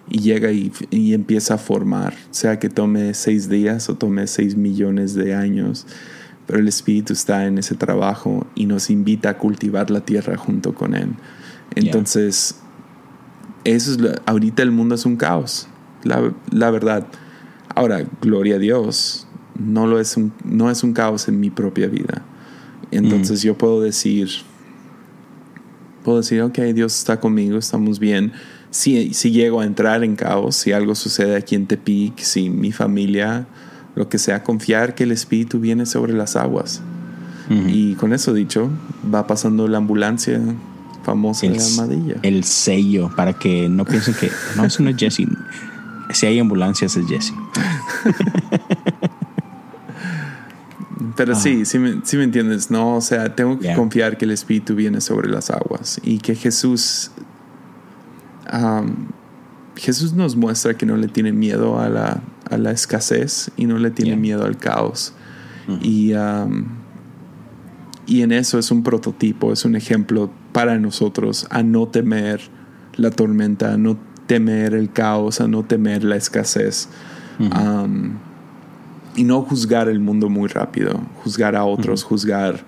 y 0.08 0.20
llega 0.20 0.52
y, 0.52 0.72
empieza 1.12 1.54
a 1.54 1.58
formar, 1.58 2.14
sea 2.30 2.58
que 2.58 2.68
tome 2.68 3.12
seis 3.14 3.48
días 3.48 3.88
o 3.88 3.96
tome 3.96 4.26
seis 4.26 4.56
millones 4.56 5.14
de 5.14 5.34
años, 5.34 5.86
pero 6.46 6.60
el 6.60 6.68
Espíritu 6.68 7.12
está 7.12 7.46
en 7.46 7.58
ese 7.58 7.74
trabajo 7.74 8.46
y 8.54 8.66
nos 8.66 8.88
invita 8.90 9.30
a 9.30 9.38
cultivar 9.38 9.90
la 9.90 10.00
tierra 10.00 10.36
junto 10.36 10.74
con 10.74 10.94
Él. 10.94 11.10
Entonces, 11.74 12.60
eso 13.64 13.92
es 13.92 14.20
ahorita 14.26 14.62
el 14.62 14.70
mundo 14.70 14.94
es 14.94 15.04
un 15.06 15.16
caos, 15.16 15.66
la, 16.04 16.70
verdad. 16.70 17.06
Ahora, 17.74 18.06
gloria 18.22 18.56
a 18.56 18.58
Dios, 18.58 19.26
no, 19.58 19.86
lo 19.86 19.98
es 19.98 20.16
un, 20.16 20.32
no 20.44 20.70
es 20.70 20.84
un 20.84 20.92
caos 20.92 21.26
en 21.28 21.40
mi 21.40 21.50
propia 21.50 21.88
vida. 21.88 22.22
Entonces 22.92 23.42
mm. 23.42 23.46
yo 23.46 23.58
puedo 23.58 23.80
decir, 23.80 24.28
puedo 26.04 26.18
decir, 26.18 26.40
ok, 26.42 26.58
Dios 26.74 26.96
está 26.96 27.18
conmigo, 27.18 27.58
estamos 27.58 27.98
bien. 27.98 28.32
Si, 28.76 29.14
si 29.14 29.30
llego 29.30 29.60
a 29.60 29.64
entrar 29.64 30.04
en 30.04 30.16
caos, 30.16 30.54
si 30.56 30.72
algo 30.72 30.94
sucede 30.94 31.36
aquí 31.36 31.54
en 31.54 31.66
Tepic, 31.66 32.18
si 32.18 32.50
mi 32.50 32.72
familia, 32.72 33.46
lo 33.94 34.10
que 34.10 34.18
sea, 34.18 34.42
confiar 34.42 34.94
que 34.94 35.04
el 35.04 35.12
Espíritu 35.12 35.60
viene 35.60 35.86
sobre 35.86 36.12
las 36.12 36.36
aguas. 36.36 36.82
Y 37.48 37.94
con 37.94 38.12
eso 38.12 38.34
dicho, 38.34 38.68
va 39.14 39.28
pasando 39.28 39.66
la 39.68 39.78
ambulancia 39.78 40.40
famosa 41.04 41.46
de 41.46 41.58
Armadilla. 41.58 42.16
El 42.22 42.42
sello, 42.44 43.10
para 43.16 43.32
que 43.34 43.68
no 43.68 43.84
piensen 43.84 44.14
que, 44.14 44.30
no, 44.56 44.64
eso 44.64 44.82
no 44.82 44.90
es 44.90 44.96
Jesse. 44.96 45.28
Si 46.12 46.26
hay 46.26 46.38
ambulancias, 46.38 46.96
es 46.96 47.06
Jesse. 47.06 47.32
Pero 51.16 51.34
sí, 51.34 51.64
sí 51.64 51.78
me, 51.78 52.00
sí 52.04 52.16
me, 52.18 52.24
entiendes, 52.24 52.70
¿no? 52.70 52.96
O 52.96 53.00
sea, 53.00 53.34
tengo 53.34 53.58
que 53.58 53.72
confiar 53.74 54.18
que 54.18 54.26
el 54.26 54.32
Espíritu 54.32 54.74
viene 54.74 55.00
sobre 55.00 55.30
las 55.30 55.50
aguas 55.50 55.98
y 56.02 56.18
que 56.18 56.34
Jesús, 56.34 57.10
Jesús 59.76 60.14
nos 60.14 60.36
muestra 60.36 60.74
que 60.74 60.86
no 60.86 60.96
le 60.96 61.08
tiene 61.08 61.32
miedo 61.32 61.78
a 61.80 61.88
la, 61.88 62.22
a 62.50 62.56
la 62.56 62.70
escasez 62.70 63.50
y 63.56 63.66
no 63.66 63.78
le 63.78 63.90
tiene 63.90 64.16
miedo 64.16 64.44
al 64.44 64.56
caos. 64.56 65.12
Y, 65.82 66.12
y 68.06 68.22
en 68.22 68.32
eso 68.32 68.58
es 68.58 68.70
un 68.70 68.82
prototipo, 68.82 69.52
es 69.52 69.64
un 69.64 69.76
ejemplo 69.76 70.30
para 70.52 70.78
nosotros 70.78 71.46
a 71.50 71.62
no 71.62 71.88
temer 71.88 72.40
la 72.96 73.10
tormenta, 73.10 73.74
a 73.74 73.76
no 73.76 73.98
temer 74.26 74.74
el 74.74 74.92
caos, 74.92 75.40
a 75.40 75.48
no 75.48 75.64
temer 75.64 76.04
la 76.04 76.16
escasez. 76.16 76.88
Y 79.16 79.24
no 79.24 79.42
juzgar 79.42 79.88
el 79.88 79.98
mundo 79.98 80.28
muy 80.28 80.48
rápido, 80.48 81.00
juzgar 81.22 81.56
a 81.56 81.64
otros, 81.64 82.04
juzgar 82.04 82.64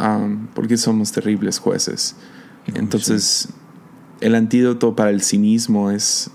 um, 0.00 0.46
porque 0.54 0.76
somos 0.76 1.10
terribles 1.12 1.58
jueces. 1.58 2.16
Entonces, 2.66 3.48
el 4.20 4.34
antídoto 4.34 4.94
para 4.96 5.10
el 5.10 5.22
cinismo 5.22 5.90
es, 5.90 6.30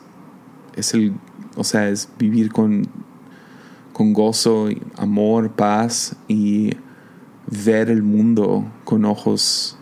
es 0.75 0.93
el, 0.93 1.13
o 1.55 1.63
sea, 1.63 1.89
es 1.89 2.09
vivir 2.17 2.51
con, 2.51 2.87
con 3.93 4.13
gozo, 4.13 4.69
amor, 4.97 5.51
paz 5.51 6.15
y 6.27 6.71
ver 7.65 7.89
el 7.89 8.03
mundo 8.03 8.65
con 8.83 9.05
ojos. 9.05 9.77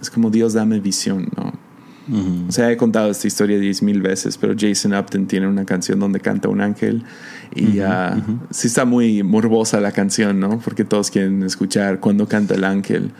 Es 0.00 0.10
como 0.10 0.30
Dios 0.30 0.52
dame 0.52 0.80
visión, 0.80 1.28
¿no? 1.36 1.52
O 2.48 2.52
sea, 2.52 2.70
he 2.70 2.76
contado 2.76 3.10
esta 3.10 3.26
historia 3.26 3.58
diez 3.58 3.82
mil 3.82 4.02
veces, 4.02 4.36
pero 4.36 4.54
Jason 4.58 4.92
Upton 4.94 5.26
tiene 5.26 5.48
una 5.48 5.64
canción 5.64 5.98
donde 5.98 6.20
canta 6.20 6.50
un 6.50 6.60
ángel 6.60 7.02
y 7.54 7.80
uh 7.80 8.40
sí 8.50 8.66
está 8.66 8.84
muy 8.84 9.22
morbosa 9.22 9.80
la 9.80 9.90
canción, 9.92 10.38
¿no? 10.38 10.58
Porque 10.58 10.84
todos 10.84 11.10
quieren 11.10 11.42
escuchar 11.42 12.00
cuando 12.00 12.28
canta 12.28 12.54
el 12.54 12.64
ángel. 12.64 13.12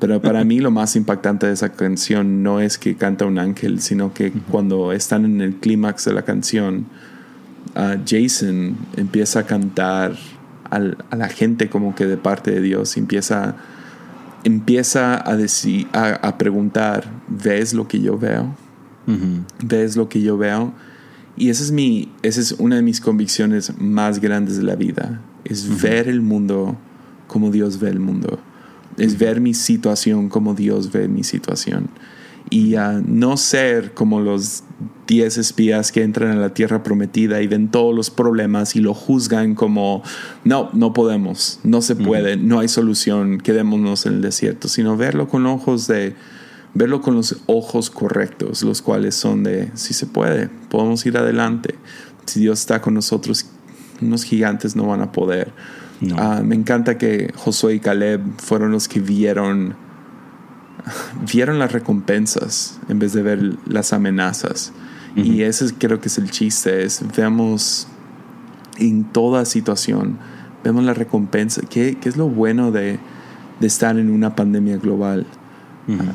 Pero 0.00 0.20
para 0.20 0.44
mí 0.44 0.58
lo 0.58 0.70
más 0.70 0.96
impactante 0.96 1.46
de 1.46 1.52
esa 1.52 1.70
canción 1.70 2.42
no 2.42 2.60
es 2.60 2.78
que 2.78 2.96
canta 2.96 3.24
un 3.24 3.38
ángel, 3.38 3.80
sino 3.80 4.12
que 4.12 4.32
cuando 4.50 4.92
están 4.92 5.24
en 5.24 5.40
el 5.40 5.54
clímax 5.56 6.04
de 6.04 6.12
la 6.12 6.22
canción, 6.22 6.86
uh, 7.76 7.98
Jason 8.06 8.76
empieza 8.96 9.40
a 9.40 9.42
cantar 9.44 10.16
al, 10.68 10.98
a 11.10 11.16
la 11.16 11.28
gente 11.28 11.68
como 11.70 11.94
que 11.94 12.06
de 12.06 12.16
parte 12.16 12.50
de 12.50 12.60
Dios, 12.60 12.96
empieza 12.96 13.56
empieza 14.44 15.28
a, 15.28 15.36
decir, 15.36 15.88
a, 15.92 16.36
preguntar, 16.38 17.04
¿ves 17.28 17.74
lo 17.74 17.88
que 17.88 18.00
yo 18.00 18.18
veo? 18.18 18.54
¿Ves 19.64 19.96
lo 19.96 20.08
que 20.08 20.20
yo 20.20 20.36
veo? 20.36 20.72
Y 21.36 21.48
esa 21.48 21.64
es, 21.64 21.72
mi, 21.72 22.12
esa 22.22 22.40
es 22.40 22.52
una 22.52 22.76
de 22.76 22.82
mis 22.82 23.00
convicciones 23.00 23.72
más 23.78 24.20
grandes 24.20 24.58
de 24.58 24.62
la 24.62 24.76
vida, 24.76 25.20
es 25.44 25.82
ver 25.82 26.08
el 26.08 26.20
mundo 26.20 26.76
como 27.26 27.50
Dios 27.50 27.80
ve 27.80 27.88
el 27.88 27.98
mundo, 27.98 28.38
es 28.98 29.18
ver 29.18 29.40
mi 29.40 29.54
situación 29.54 30.28
como 30.28 30.54
Dios 30.54 30.92
ve 30.92 31.08
mi 31.08 31.24
situación 31.24 31.88
y 32.50 32.74
a 32.76 33.00
no 33.04 33.36
ser 33.36 33.94
como 33.94 34.20
los 34.20 34.64
diez 35.06 35.38
espías 35.38 35.92
que 35.92 36.02
entran 36.02 36.32
a 36.32 36.36
la 36.36 36.54
tierra 36.54 36.82
prometida 36.82 37.40
y 37.42 37.46
ven 37.46 37.70
todos 37.70 37.94
los 37.94 38.10
problemas 38.10 38.76
y 38.76 38.80
lo 38.80 38.94
juzgan 38.94 39.54
como 39.54 40.02
no, 40.44 40.70
no 40.72 40.92
podemos, 40.92 41.60
no 41.62 41.80
se 41.82 41.96
puede, 41.96 42.36
no 42.36 42.60
hay 42.60 42.68
solución, 42.68 43.38
quedémonos 43.38 44.06
en 44.06 44.14
el 44.14 44.22
desierto, 44.22 44.68
sino 44.68 44.96
verlo 44.96 45.28
con 45.28 45.46
ojos 45.46 45.86
de 45.86 46.14
verlo 46.74 47.00
con 47.00 47.14
los 47.14 47.36
ojos 47.46 47.88
correctos, 47.88 48.62
los 48.62 48.82
cuales 48.82 49.14
son 49.14 49.44
de 49.44 49.70
si 49.74 49.94
se 49.94 50.06
puede, 50.06 50.48
podemos 50.68 51.06
ir 51.06 51.16
adelante. 51.16 51.76
Si 52.26 52.40
Dios 52.40 52.60
está 52.60 52.80
con 52.80 52.94
nosotros, 52.94 53.46
unos 54.00 54.24
gigantes 54.24 54.74
no 54.74 54.86
van 54.86 55.00
a 55.00 55.12
poder. 55.12 55.52
Ah, 56.16 56.42
me 56.44 56.54
encanta 56.54 56.98
que 56.98 57.32
Josué 57.36 57.74
y 57.74 57.80
Caleb 57.80 58.20
fueron 58.38 58.72
los 58.72 58.88
que 58.88 59.00
vieron 59.00 59.74
vieron 61.32 61.58
las 61.58 61.72
recompensas 61.72 62.78
en 62.88 62.98
vez 62.98 63.12
de 63.12 63.22
ver 63.22 63.56
las 63.66 63.92
amenazas. 63.92 64.72
Y 65.16 65.42
ese 65.42 65.72
creo 65.74 66.00
que 66.00 66.08
es 66.08 66.18
el 66.18 66.28
chiste, 66.28 66.82
es 66.82 67.00
vemos 67.16 67.86
en 68.78 69.04
toda 69.04 69.44
situación, 69.44 70.18
vemos 70.64 70.82
la 70.82 70.92
recompensa. 70.92 71.62
¿Qué, 71.70 71.96
qué 72.00 72.08
es 72.08 72.16
lo 72.16 72.28
bueno 72.28 72.72
de, 72.72 72.98
de, 73.60 73.66
estar 73.68 73.96
en 73.96 74.10
una 74.10 74.34
pandemia 74.34 74.76
global? 74.76 75.24
Ah, 75.88 76.14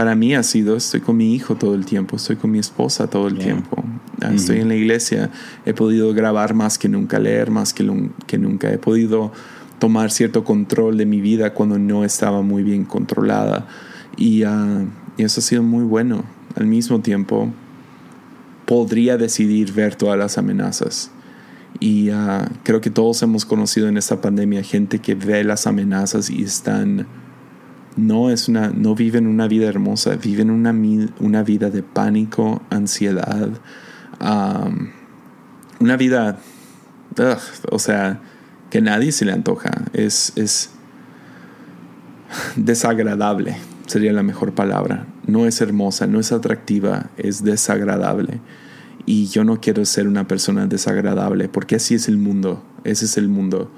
para 0.00 0.14
mí 0.14 0.34
ha 0.34 0.42
sido, 0.42 0.78
estoy 0.78 1.00
con 1.00 1.18
mi 1.18 1.34
hijo 1.34 1.56
todo 1.56 1.74
el 1.74 1.84
tiempo, 1.84 2.16
estoy 2.16 2.36
con 2.36 2.50
mi 2.50 2.58
esposa 2.58 3.10
todo 3.10 3.28
el 3.28 3.36
tiempo, 3.36 3.84
ah, 4.22 4.32
estoy 4.32 4.60
en 4.60 4.68
la 4.68 4.74
iglesia, 4.74 5.28
he 5.66 5.74
podido 5.74 6.14
grabar 6.14 6.54
más 6.54 6.78
que 6.78 6.88
nunca, 6.88 7.18
leer 7.18 7.50
más 7.50 7.74
que, 7.74 7.86
que 8.26 8.38
nunca, 8.38 8.72
he 8.72 8.78
podido 8.78 9.30
tomar 9.78 10.10
cierto 10.10 10.42
control 10.42 10.96
de 10.96 11.04
mi 11.04 11.20
vida 11.20 11.52
cuando 11.52 11.78
no 11.78 12.02
estaba 12.02 12.40
muy 12.40 12.62
bien 12.62 12.86
controlada. 12.86 13.66
Ah, 13.68 14.14
y, 14.16 14.42
eso 15.22 15.40
ha 15.40 15.42
sido 15.42 15.62
muy 15.62 15.84
bueno. 15.84 16.24
Al 16.56 16.64
mismo 16.64 17.00
tiempo, 17.00 17.52
podría 18.64 19.18
decidir 19.18 19.74
ver 19.74 19.96
todas 19.96 20.18
las 20.18 20.38
amenazas. 20.38 21.10
Y 21.78 22.08
uh, 22.08 22.46
creo 22.62 22.80
que 22.80 22.88
todos 22.88 23.20
hemos 23.22 23.44
conocido 23.44 23.86
en 23.86 23.98
esta 23.98 24.22
pandemia 24.22 24.62
gente 24.62 25.00
que 25.00 25.14
ve 25.14 25.44
las 25.44 25.66
amenazas 25.66 26.30
y 26.30 26.42
están 26.42 27.06
no 27.96 28.30
es 28.30 28.48
una 28.48 28.70
no 28.70 28.94
viven 28.94 29.26
una 29.26 29.48
vida 29.48 29.68
hermosa, 29.68 30.16
viven 30.16 30.50
una, 30.50 30.74
una 31.20 31.42
vida 31.42 31.70
de 31.70 31.82
pánico, 31.82 32.62
ansiedad, 32.70 33.50
una 35.80 35.96
vida, 35.96 36.38
o 37.70 37.78
sea, 37.78 38.20
que 38.70 38.80
nadie 38.80 39.12
se 39.12 39.24
le 39.24 39.32
antoja, 39.32 39.70
es, 39.92 40.32
es 40.36 40.70
desagradable 42.56 43.56
sería 43.90 44.12
la 44.12 44.22
mejor 44.22 44.54
palabra. 44.54 45.06
No 45.26 45.46
es 45.46 45.60
hermosa, 45.60 46.06
no 46.06 46.20
es 46.20 46.30
atractiva, 46.30 47.10
es 47.16 47.42
desagradable. 47.42 48.40
Y 49.04 49.26
yo 49.26 49.42
no 49.42 49.60
quiero 49.60 49.84
ser 49.84 50.06
una 50.06 50.28
persona 50.28 50.66
desagradable, 50.66 51.48
porque 51.48 51.76
así 51.76 51.96
es 51.96 52.06
el 52.06 52.16
mundo, 52.16 52.62
ese 52.84 53.06
es 53.06 53.16
el 53.16 53.28
mundo. 53.28 53.70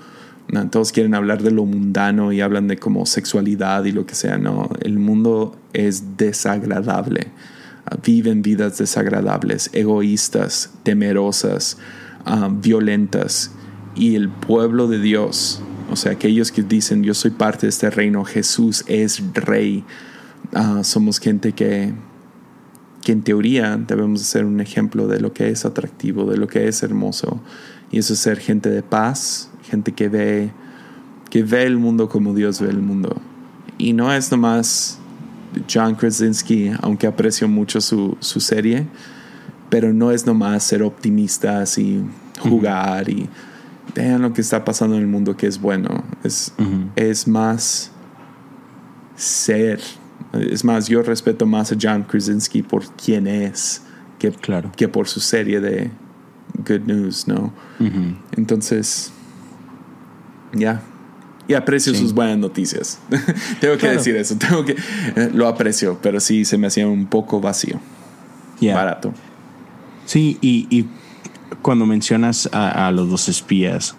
Todos 0.71 0.93
quieren 0.93 1.15
hablar 1.15 1.43
de 1.43 1.51
lo 1.51 1.65
mundano 1.65 2.33
y 2.33 2.41
hablan 2.41 2.69
de 2.69 2.77
como 2.77 3.07
sexualidad 3.07 3.85
y 3.85 3.93
lo 3.93 4.07
que 4.07 4.15
sea. 4.15 4.39
No, 4.39 4.71
el 4.81 4.99
mundo 4.99 5.57
es 5.73 6.17
desagradable. 6.17 7.29
Viven 8.05 8.43
vidas 8.43 8.79
desagradables, 8.79 9.71
egoístas, 9.73 10.73
temerosas, 10.83 11.79
ah, 12.25 12.49
violentas. 12.53 13.53
Y 13.95 14.15
el 14.15 14.29
pueblo 14.29 14.89
de 14.89 15.01
Dios 15.01 15.63
o 15.93 15.97
sea, 15.97 16.13
aquellos 16.13 16.51
que 16.51 16.63
dicen 16.63 17.03
yo 17.03 17.13
soy 17.13 17.33
parte 17.33 17.67
de 17.67 17.69
este 17.69 17.91
reino, 17.91 18.25
Jesús 18.25 18.83
es 18.87 19.23
rey, 19.35 19.85
ah, 20.55 20.81
somos 20.85 21.19
gente 21.19 21.53
que, 21.53 21.93
que 23.03 23.13
en 23.13 23.23
teoría 23.23 23.77
debemos 23.77 24.23
ser 24.23 24.47
un 24.47 24.63
ejemplo 24.63 25.07
de 25.07 25.21
lo 25.21 25.35
que 25.35 25.51
es 25.51 25.67
atractivo, 25.67 26.25
de 26.25 26.39
lo 26.39 26.47
que 26.47 26.67
es 26.67 26.83
hermoso. 26.83 27.43
Y 27.91 27.99
eso 27.99 28.15
es 28.15 28.21
ser 28.21 28.39
gente 28.39 28.71
de 28.71 28.83
paz, 28.83 29.51
gente 29.63 29.93
que 29.93 30.09
ve, 30.09 30.51
que 31.31 31.43
ve 31.43 31.65
el 31.65 31.79
mundo 31.79 32.09
como 32.09 32.35
Dios 32.35 32.61
ve 32.61 32.71
el 32.71 32.83
mundo. 32.83 33.21
Y 33.79 33.93
no 33.93 34.13
es 34.13 34.31
nomás 34.31 34.99
John 35.73 35.95
Krasinski, 35.95 36.73
aunque 36.81 37.07
aprecio 37.07 37.49
mucho 37.49 37.81
su, 37.81 38.17
su 38.21 38.41
serie, 38.41 38.87
pero 39.71 39.93
no 39.93 40.11
es 40.11 40.27
nomás 40.27 40.65
ser 40.65 40.83
optimistas 40.83 41.79
y 41.79 42.05
jugar 42.41 43.09
y 43.09 43.29
vean 43.95 44.23
lo 44.23 44.33
que 44.33 44.41
está 44.41 44.65
pasando 44.65 44.97
en 44.97 45.03
el 45.03 45.09
mundo 45.09 45.37
que 45.37 45.47
es 45.47 45.61
bueno. 45.61 46.05
Es, 46.23 46.53
es 46.97 47.27
más 47.27 47.91
ser. 49.17 49.81
Es 50.33 50.65
más, 50.65 50.89
yo 50.89 51.03
respeto 51.03 51.47
más 51.47 51.73
a 51.73 51.77
John 51.81 52.05
Krasinski 52.05 52.63
por 52.63 52.85
quién 52.97 53.27
es 53.27 53.83
que, 54.19 54.31
claro. 54.31 54.73
que 54.77 54.89
por 54.89 55.09
su 55.09 55.21
serie 55.21 55.61
de 55.61 55.91
Good 56.67 56.87
News, 56.87 57.29
¿no? 57.29 57.53
Entonces, 58.37 59.13
ya. 60.53 60.83
Y 61.49 61.55
aprecio 61.55 61.95
sus 61.95 62.15
buenas 62.15 62.39
noticias. 62.39 63.01
tengo 63.61 63.77
que 63.77 63.89
decir 63.89 64.15
eso. 64.17 64.37
Tengo 64.37 64.65
que, 64.65 64.73
eh, 64.73 65.31
lo 65.35 65.49
aprecio, 65.49 65.99
pero 66.01 66.21
sí 66.21 66.45
se 66.45 66.57
me 66.57 66.69
hacía 66.69 66.87
un 66.87 67.07
poco 67.07 67.41
vacío. 67.41 67.81
Barato. 68.61 69.13
Sí, 70.07 70.39
y, 70.41 70.69
y 70.71 70.87
cuando 71.63 71.87
mencionas 71.87 72.49
a, 72.53 72.91
los 72.93 73.11
dos 73.11 73.29
espías, 73.29 73.97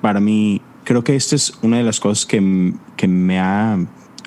para 0.00 0.20
mí 0.20 0.60
creo 0.84 1.02
que 1.02 1.16
esta 1.16 1.34
es 1.34 1.54
una 1.62 1.78
de 1.78 1.82
las 1.82 1.98
cosas 1.98 2.24
que, 2.26 2.72
que 2.96 3.08
me 3.08 3.40
ha 3.40 3.78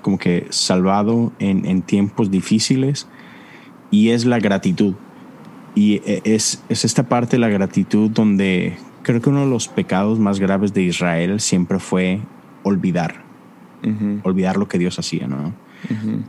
como 0.02 0.18
que 0.18 0.48
salvado 0.50 1.34
en, 1.40 1.66
en 1.66 1.82
tiempos 1.82 2.32
difíciles 2.32 3.08
y 3.92 4.10
es 4.10 4.26
la 4.26 4.40
gratitud. 4.40 4.96
Y 5.76 6.02
e, 6.06 6.22
es, 6.24 6.64
es 6.70 6.86
esta 6.86 7.08
parte 7.08 7.38
de 7.38 7.40
la 7.40 7.50
gratitud 7.50 8.10
donde 8.10 8.78
creo 9.04 9.22
que 9.22 9.30
uno 9.30 9.42
de 9.42 9.50
los 9.50 9.68
pecados 9.68 10.20
más 10.20 10.40
graves 10.40 10.74
de 10.74 10.84
Israel 10.84 11.40
siempre 11.40 11.80
fue 11.80 12.22
olvidar, 12.64 13.24
olvidar 14.24 14.58
lo 14.58 14.68
que 14.68 14.78
Dios 14.78 15.00
hacía, 15.00 15.28
¿no? 15.28 15.54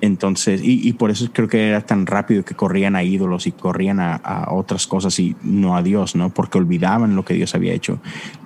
Entonces, 0.00 0.62
y, 0.62 0.88
y, 0.88 0.92
por 0.92 1.10
eso 1.10 1.28
creo 1.32 1.48
que 1.48 1.68
era 1.68 1.80
tan 1.80 2.06
rápido 2.06 2.44
que 2.44 2.54
corrían 2.54 2.94
a 2.94 3.02
ídolos 3.02 3.46
y 3.48 3.52
corrían 3.52 3.98
a, 3.98 4.14
a, 4.14 4.52
otras 4.52 4.86
cosas 4.86 5.18
y 5.18 5.34
no 5.42 5.76
a 5.76 5.82
Dios, 5.82 6.14
¿no? 6.14 6.30
Porque 6.30 6.56
olvidaban 6.56 7.16
lo 7.16 7.24
que 7.24 7.34
Dios 7.34 7.54
había 7.54 7.72
hecho. 7.72 7.98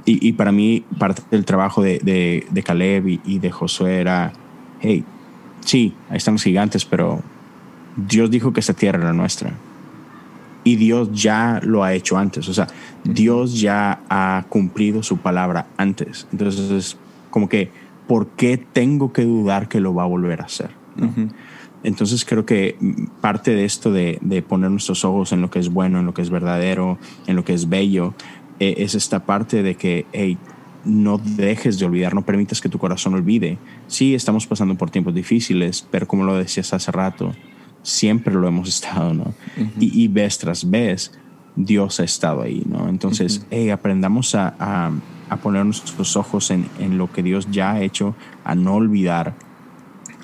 Y, 0.06 0.26
y 0.26 0.32
para 0.32 0.50
mí, 0.50 0.84
parte 0.98 1.22
del 1.30 1.44
trabajo 1.44 1.82
de, 1.82 1.98
de, 1.98 2.46
de 2.50 2.62
Caleb 2.62 3.06
y, 3.08 3.20
y, 3.24 3.38
de 3.38 3.50
Josué 3.50 4.00
era, 4.00 4.32
hey, 4.80 5.04
sí, 5.60 5.94
ahí 6.08 6.16
están 6.16 6.34
los 6.34 6.42
gigantes, 6.42 6.86
pero 6.86 7.22
Dios 7.96 8.30
dijo 8.30 8.52
que 8.52 8.60
esta 8.60 8.72
tierra 8.72 9.00
era 9.00 9.12
nuestra. 9.12 9.52
Y 10.64 10.76
Dios 10.76 11.10
ya 11.12 11.60
lo 11.62 11.84
ha 11.84 11.92
hecho 11.92 12.16
antes. 12.16 12.48
O 12.48 12.54
sea, 12.54 12.66
Dios 13.04 13.60
ya 13.60 14.00
ha 14.08 14.44
cumplido 14.48 15.02
su 15.02 15.18
palabra 15.18 15.66
antes. 15.76 16.26
Entonces, 16.32 16.70
es 16.70 16.96
como 17.30 17.48
que, 17.48 17.70
¿por 18.08 18.28
qué 18.28 18.56
tengo 18.56 19.12
que 19.12 19.24
dudar 19.24 19.68
que 19.68 19.80
lo 19.80 19.94
va 19.94 20.04
a 20.04 20.06
volver 20.06 20.40
a 20.40 20.44
hacer? 20.44 20.70
¿no? 20.96 21.06
Uh 21.06 21.10
-huh. 21.10 21.30
Entonces 21.84 22.24
creo 22.24 22.46
que 22.46 22.76
parte 23.20 23.54
de 23.54 23.66
esto 23.66 23.92
de, 23.92 24.18
de, 24.22 24.40
poner 24.40 24.70
nuestros 24.70 25.04
ojos 25.04 25.32
en 25.32 25.42
lo 25.42 25.50
que 25.50 25.58
es 25.58 25.68
bueno, 25.68 26.00
en 26.00 26.06
lo 26.06 26.14
que 26.14 26.22
es 26.22 26.30
verdadero, 26.30 26.98
en 27.26 27.36
lo 27.36 27.44
que 27.44 27.52
es 27.52 27.68
bello, 27.68 28.14
eh, 28.58 28.76
es 28.78 28.94
esta 28.94 29.26
parte 29.26 29.62
de 29.62 29.74
que, 29.74 30.06
hey, 30.12 30.38
no 30.84 31.18
dejes 31.18 31.78
de 31.78 31.86
olvidar, 31.86 32.14
no 32.14 32.22
permitas 32.22 32.60
que 32.60 32.68
tu 32.68 32.78
corazón 32.78 33.14
olvide. 33.14 33.58
Sí, 33.86 34.14
estamos 34.14 34.46
pasando 34.46 34.76
por 34.76 34.90
tiempos 34.90 35.14
difíciles, 35.14 35.86
pero 35.90 36.06
como 36.06 36.24
lo 36.24 36.36
decías 36.36 36.72
hace 36.72 36.90
rato, 36.90 37.34
siempre 37.84 38.34
lo 38.34 38.48
hemos 38.48 38.68
estado, 38.76 39.14
¿no? 39.14 39.34
Uh 39.56 39.60
-huh. 39.60 39.70
y, 39.78 40.02
y, 40.02 40.08
vez 40.08 40.36
tras 40.38 40.68
vez, 40.68 41.12
Dios 41.54 42.00
ha 42.00 42.04
estado 42.04 42.42
ahí, 42.42 42.64
¿no? 42.66 42.88
Entonces, 42.88 43.38
uh 43.38 43.40
-huh. 43.42 43.46
hey, 43.50 43.70
aprendamos 43.70 44.34
a, 44.34 44.56
a, 44.58 44.90
a, 45.28 45.36
poner 45.36 45.64
nuestros 45.64 46.16
ojos 46.16 46.50
en, 46.50 46.66
en 46.80 46.98
lo 46.98 47.12
que 47.12 47.22
Dios 47.22 47.46
ya 47.52 47.74
ha 47.74 47.80
hecho, 47.80 48.16
a 48.42 48.56
no 48.56 48.74
olvidar 48.74 49.34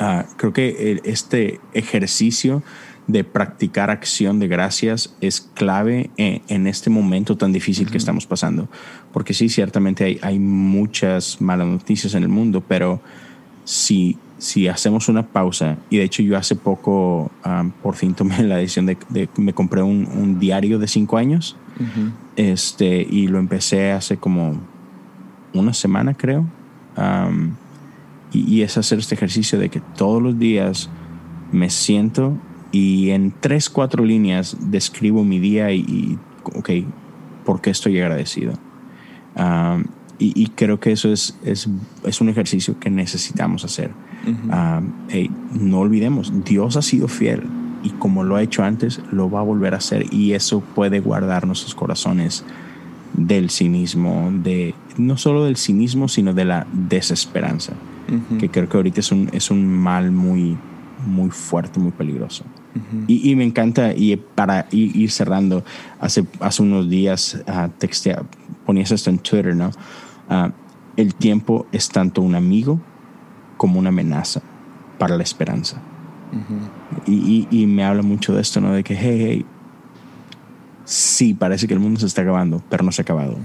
Uh, 0.00 0.24
creo 0.38 0.54
que 0.54 0.98
este 1.04 1.60
ejercicio 1.74 2.62
de 3.06 3.22
practicar 3.22 3.90
acción 3.90 4.38
de 4.38 4.48
gracias 4.48 5.14
es 5.20 5.42
clave 5.42 6.08
en, 6.16 6.40
en 6.48 6.66
este 6.66 6.88
momento 6.88 7.36
tan 7.36 7.52
difícil 7.52 7.84
uh 7.84 7.88
-huh. 7.88 7.92
que 7.92 7.98
estamos 7.98 8.26
pasando. 8.26 8.68
Porque 9.12 9.34
sí, 9.34 9.50
ciertamente 9.50 10.04
hay, 10.04 10.18
hay, 10.22 10.38
muchas 10.38 11.42
malas 11.42 11.66
noticias 11.66 12.14
en 12.14 12.22
el 12.22 12.30
mundo, 12.30 12.62
pero 12.66 13.02
si, 13.64 14.16
si 14.40 14.68
hacemos 14.68 15.08
una 15.10 15.26
pausa, 15.26 15.76
y 15.90 15.98
de 15.98 16.04
hecho 16.04 16.22
yo 16.22 16.36
hace 16.36 16.56
poco 16.56 17.30
um, 17.44 17.70
por 17.70 17.94
fin 17.94 18.14
tomé 18.14 18.42
la 18.42 18.56
decisión 18.56 18.86
de, 18.86 18.96
de 19.10 19.28
me 19.36 19.52
compré 19.52 19.82
un, 19.82 20.08
un, 20.16 20.38
diario 20.38 20.78
de 20.78 20.88
cinco 20.88 21.18
años 21.18 21.56
uh 21.78 21.82
-huh. 21.82 22.12
este, 22.36 23.06
y 23.08 23.28
lo 23.28 23.38
empecé 23.38 23.92
hace 23.92 24.16
como 24.16 24.58
una 25.52 25.74
semana, 25.74 26.14
creo. 26.14 26.46
Um, 26.96 27.52
y, 28.32 28.56
y, 28.56 28.62
es 28.62 28.78
hacer 28.78 28.98
este 28.98 29.14
ejercicio 29.14 29.58
de 29.58 29.68
que 29.68 29.80
todos 29.96 30.22
los 30.22 30.38
días 30.38 30.88
me 31.52 31.68
siento 31.68 32.36
y 32.72 33.10
en 33.10 33.32
tres, 33.40 33.68
cuatro 33.68 34.04
líneas 34.04 34.56
describo 34.70 35.24
mi 35.24 35.38
día 35.38 35.72
y, 35.72 35.80
y 35.80 36.18
ok, 36.44 36.70
¿por 37.44 37.60
qué 37.60 37.70
estoy 37.70 38.00
agradecido? 38.00 38.54
Um, 39.36 39.84
y, 40.18 40.32
y, 40.40 40.46
creo 40.48 40.78
que 40.78 40.92
eso 40.92 41.12
es, 41.12 41.38
es, 41.44 41.68
es, 42.04 42.20
un 42.20 42.28
ejercicio 42.28 42.78
que 42.78 42.90
necesitamos 42.90 43.64
hacer. 43.64 43.90
Uh 44.26 44.50
-huh. 44.50 44.82
hey, 45.08 45.30
no 45.52 45.80
olvidemos, 45.80 46.32
Dios 46.44 46.76
ha 46.76 46.82
sido 46.82 47.08
fiel 47.08 47.42
y 47.82 47.90
como 47.90 48.24
lo 48.24 48.36
ha 48.36 48.42
hecho 48.42 48.62
antes, 48.62 49.00
lo 49.10 49.30
va 49.30 49.40
a 49.40 49.42
volver 49.42 49.74
a 49.74 49.78
hacer 49.78 50.12
y 50.12 50.32
eso 50.32 50.60
puede 50.60 51.00
guardar 51.00 51.46
nuestros 51.46 51.74
corazones 51.74 52.44
del 53.14 53.50
cinismo, 53.50 54.30
de 54.32 54.74
no 54.96 55.16
solo 55.16 55.44
del 55.44 55.56
cinismo, 55.56 56.08
sino 56.08 56.34
de 56.34 56.44
la 56.44 56.66
desesperanza. 56.72 57.72
Uh 58.08 58.14
-huh. 58.14 58.38
que 58.38 58.48
creo 58.48 58.68
que 58.68 58.76
ahorita 58.76 59.00
es 59.00 59.12
un, 59.12 59.28
es 59.32 59.50
un 59.50 59.66
mal 59.66 60.10
muy, 60.10 60.56
muy 61.06 61.30
fuerte, 61.30 61.78
muy 61.78 61.92
peligroso. 61.92 62.44
Uh 62.74 62.78
-huh. 62.78 63.04
y, 63.06 63.30
y, 63.30 63.36
me 63.36 63.44
encanta, 63.44 63.94
y 63.94 64.16
para 64.16 64.66
ir, 64.72 65.10
cerrando, 65.10 65.64
hace, 66.00 66.24
hace 66.40 66.62
unos 66.62 66.88
días 66.88 67.42
uh, 67.46 67.68
textea, 67.78 68.22
ponías 68.66 68.90
esto 68.90 69.10
en 69.10 69.18
Twitter, 69.18 69.54
¿no? 69.54 69.70
Uh, 70.28 70.50
el 70.96 71.14
tiempo 71.14 71.66
es 71.72 71.88
tanto 71.88 72.20
un 72.20 72.34
amigo 72.34 72.80
como 73.60 73.78
una 73.78 73.90
amenaza 73.90 74.40
para 74.98 75.18
la 75.18 75.22
esperanza. 75.22 75.76
Uh 76.32 76.36
-huh. 76.36 77.02
y, 77.06 77.48
y, 77.50 77.62
y, 77.62 77.66
me 77.66 77.84
habla 77.84 78.02
mucho 78.02 78.32
de 78.32 78.40
esto, 78.40 78.60
¿no? 78.60 78.72
De 78.72 78.82
que, 78.82 78.94
hey, 78.94 79.18
hey, 79.20 79.46
sí, 80.86 81.34
parece 81.34 81.66
que 81.66 81.74
el 81.74 81.80
mundo 81.80 82.00
se 82.00 82.06
está 82.06 82.22
acabando, 82.22 82.62
pero 82.70 82.84
no 82.84 82.92
se 82.92 83.02
ha 83.02 83.04
acabado. 83.04 83.36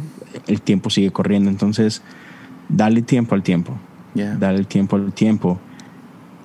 El 0.48 0.62
tiempo 0.62 0.90
sigue 0.90 1.12
corriendo, 1.12 1.50
entonces 1.50 2.02
dale 2.70 3.02
tiempo 3.02 3.36
al 3.36 3.44
tiempo 3.44 3.76
yeah. 4.16 4.36
dar 4.36 4.56
el 4.56 4.66
tiempo 4.66 4.96
al 4.96 5.14
tiempo, 5.14 5.60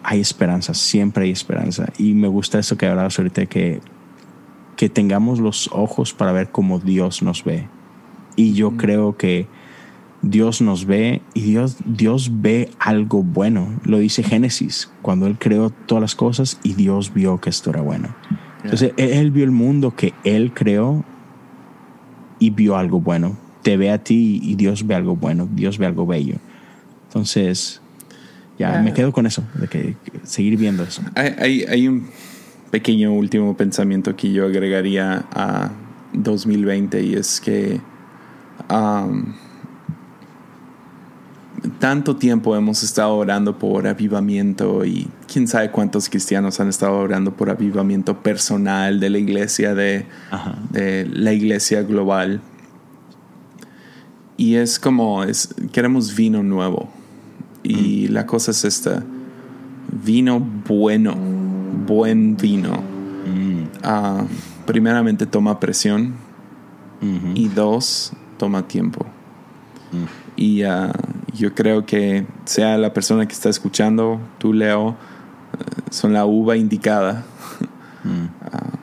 hay 0.03 0.21
esperanza, 0.21 0.75
siempre 0.75 1.25
hay 1.25 1.31
esperanza. 1.31 1.87
Y 1.97 2.13
me 2.13 2.29
gusta 2.29 2.59
eso 2.59 2.77
que 2.77 2.87
hablabas 2.87 3.19
ahorita, 3.19 3.47
que, 3.47 3.81
que 4.77 4.89
tengamos 4.91 5.41
los 5.41 5.71
ojos 5.73 6.13
para 6.13 6.33
ver 6.33 6.51
cómo 6.51 6.79
Dios 6.79 7.23
nos 7.23 7.43
ve. 7.45 7.69
Y 8.37 8.53
yo 8.53 8.73
mm. 8.73 8.77
creo 8.77 9.17
que 9.17 9.47
Dios 10.23 10.61
nos 10.61 10.85
ve 10.85 11.23
y 11.35 11.43
Dios, 11.43 11.79
Dios 11.85 12.31
ve 12.41 12.71
algo 12.79 13.23
bueno. 13.23 13.81
Lo 13.85 13.99
dice 13.99 14.23
Génesis, 14.23 14.91
cuando 15.03 15.27
Él 15.27 15.37
creó 15.39 15.71
todas 15.71 16.03
las 16.03 16.15
cosas 16.15 16.59
y 16.63 16.75
Dios 16.75 17.15
vio 17.15 17.41
que 17.41 17.51
esto 17.51 17.71
era 17.71 17.81
bueno. 17.81 18.15
Entonces, 18.63 18.93
Él 18.99 19.31
vio 19.31 19.45
el 19.45 19.51
mundo 19.51 19.95
que 19.97 20.13
Él 20.25 20.53
creó 20.53 21.05
y 22.39 22.51
vio 22.51 22.77
algo 22.77 23.01
bueno. 23.01 23.37
Te 23.63 23.77
ve 23.77 23.91
a 23.91 23.99
ti 23.99 24.41
y 24.43 24.57
Dios 24.57 24.87
ve 24.87 24.95
algo 24.95 25.17
bueno, 25.17 25.49
Dios 25.51 25.79
ve 25.79 25.87
algo 25.87 26.07
bello. 26.07 26.37
Entonces, 27.09 27.81
ya 28.59 28.73
yeah. 28.73 28.83
me 28.83 28.93
quedo 28.93 29.13
con 29.13 29.27
eso, 29.27 29.43
de 29.55 29.69
que, 29.69 29.97
que 30.05 30.21
seguir 30.25 30.59
viendo 30.59 30.83
eso. 30.83 31.03
Hay, 31.15 31.35
hay, 31.39 31.65
hay, 31.65 31.89
un 31.89 32.09
pequeño 32.71 33.13
último 33.13 33.57
pensamiento 33.57 34.15
que 34.17 34.33
yo 34.33 34.47
agregaría 34.47 35.25
a 35.33 35.73
2020 36.13 37.03
y 37.03 37.15
es 37.15 37.41
que 37.41 37.81
um, 38.71 39.35
tanto 41.79 42.17
tiempo 42.17 42.57
hemos 42.57 42.83
estado 42.83 43.15
orando 43.17 43.59
por 43.59 43.87
avivamiento 43.87 44.85
y 44.85 45.09
quién 45.31 45.47
sabe 45.49 45.71
cuántos 45.71 46.09
cristianos 46.09 46.61
han 46.61 46.69
estado 46.69 46.99
orando 46.99 47.33
por 47.37 47.51
avivamiento 47.51 48.23
personal 48.23 49.01
de 49.01 49.11
la 49.11 49.19
iglesia, 49.19 49.75
de, 49.75 50.07
de 50.71 51.07
la 51.07 51.33
iglesia 51.33 51.83
global. 51.83 52.41
Y 54.37 54.55
es 54.55 54.79
como, 54.79 55.23
es, 55.25 55.55
queremos 55.73 56.15
vino 56.17 56.43
nuevo 56.43 56.89
y 57.63 58.07
mm. 58.09 58.13
la 58.13 58.27
cosa 58.27 58.53
es 58.53 58.65
esta: 58.65 59.03
vino 60.05 60.41
bueno, 60.41 61.15
buen 61.87 62.37
vino. 62.37 62.83
Mm. 63.27 63.87
Uh, 63.87 64.27
primeramente 64.67 65.27
toma 65.27 65.61
presión 65.61 66.15
mm 67.01 67.17
-hmm. 67.17 67.33
y 67.35 67.49
dos, 67.49 68.13
toma 68.39 68.67
tiempo. 68.67 69.05
Mm. 69.93 70.05
Y 70.37 70.65
uh, 70.65 70.91
yo 71.35 71.55
creo 71.55 71.87
que 71.87 72.27
sea 72.45 72.79
la 72.79 72.93
persona 72.93 73.27
que 73.27 73.33
está 73.33 73.49
escuchando, 73.49 74.21
tú 74.39 74.53
Leo, 74.53 74.89
uh, 74.89 74.95
son 75.91 76.13
la 76.13 76.25
uva 76.27 76.57
indicada. 76.57 77.25
Ah, 78.05 78.79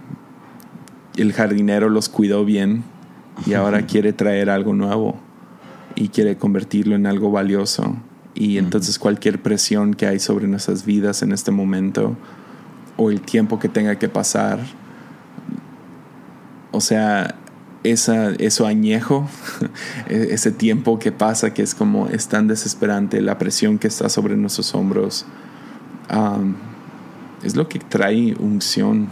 el 1.16 1.34
jardinero 1.34 1.90
los 1.90 2.10
cuidó 2.10 2.46
bien 2.46 2.84
y 3.46 3.54
ahora 3.54 3.82
quiere 3.88 4.14
traer 4.14 4.50
algo 4.50 4.74
nuevo 4.74 5.18
y 5.96 6.10
quiere 6.10 6.38
convertirlo 6.38 6.96
en 6.96 7.08
algo 7.08 7.32
valioso. 7.32 7.98
Y 8.36 8.60
entonces 8.60 9.00
cualquier 9.00 9.42
presión 9.42 9.96
que 9.96 10.06
hay 10.06 10.20
sobre 10.20 10.48
nuestras 10.48 10.86
vidas 10.86 11.24
en 11.24 11.32
este 11.32 11.50
momento 11.50 12.16
o 12.96 13.10
el 13.10 13.22
tiempo 13.22 13.58
que 13.58 13.68
tenga 13.68 13.98
que 13.98 14.10
pasar, 14.10 14.60
o 16.72 16.82
sea, 16.82 17.36
esa, 17.84 18.32
eso 18.32 18.66
añejo, 18.66 19.28
e-, 20.10 20.30
ese 20.32 20.52
tiempo 20.52 21.00
que 21.00 21.12
pasa 21.12 21.54
que 21.54 21.62
es 21.62 21.76
como 21.76 22.08
es 22.08 22.28
tan 22.28 22.48
desesperante, 22.48 23.22
la 23.22 23.38
presión 23.38 23.78
que 23.78 23.88
está 23.88 24.10
sobre 24.10 24.36
nuestros 24.36 24.74
hombros, 24.76 25.26
es 27.44 27.56
lo 27.56 27.68
que 27.68 27.80
trae 27.80 28.34
unción 28.40 29.08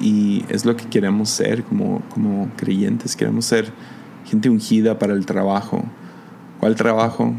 y 0.00 0.44
es 0.48 0.64
lo 0.64 0.76
que 0.76 0.86
queremos 0.86 1.30
ser 1.30 1.64
como, 1.64 2.02
como 2.10 2.48
creyentes, 2.56 3.16
queremos 3.16 3.46
ser 3.46 3.72
gente 4.24 4.48
ungida 4.48 4.98
para 4.98 5.12
el 5.12 5.26
trabajo. 5.26 5.84
¿Cuál 6.60 6.76
trabajo? 6.76 7.34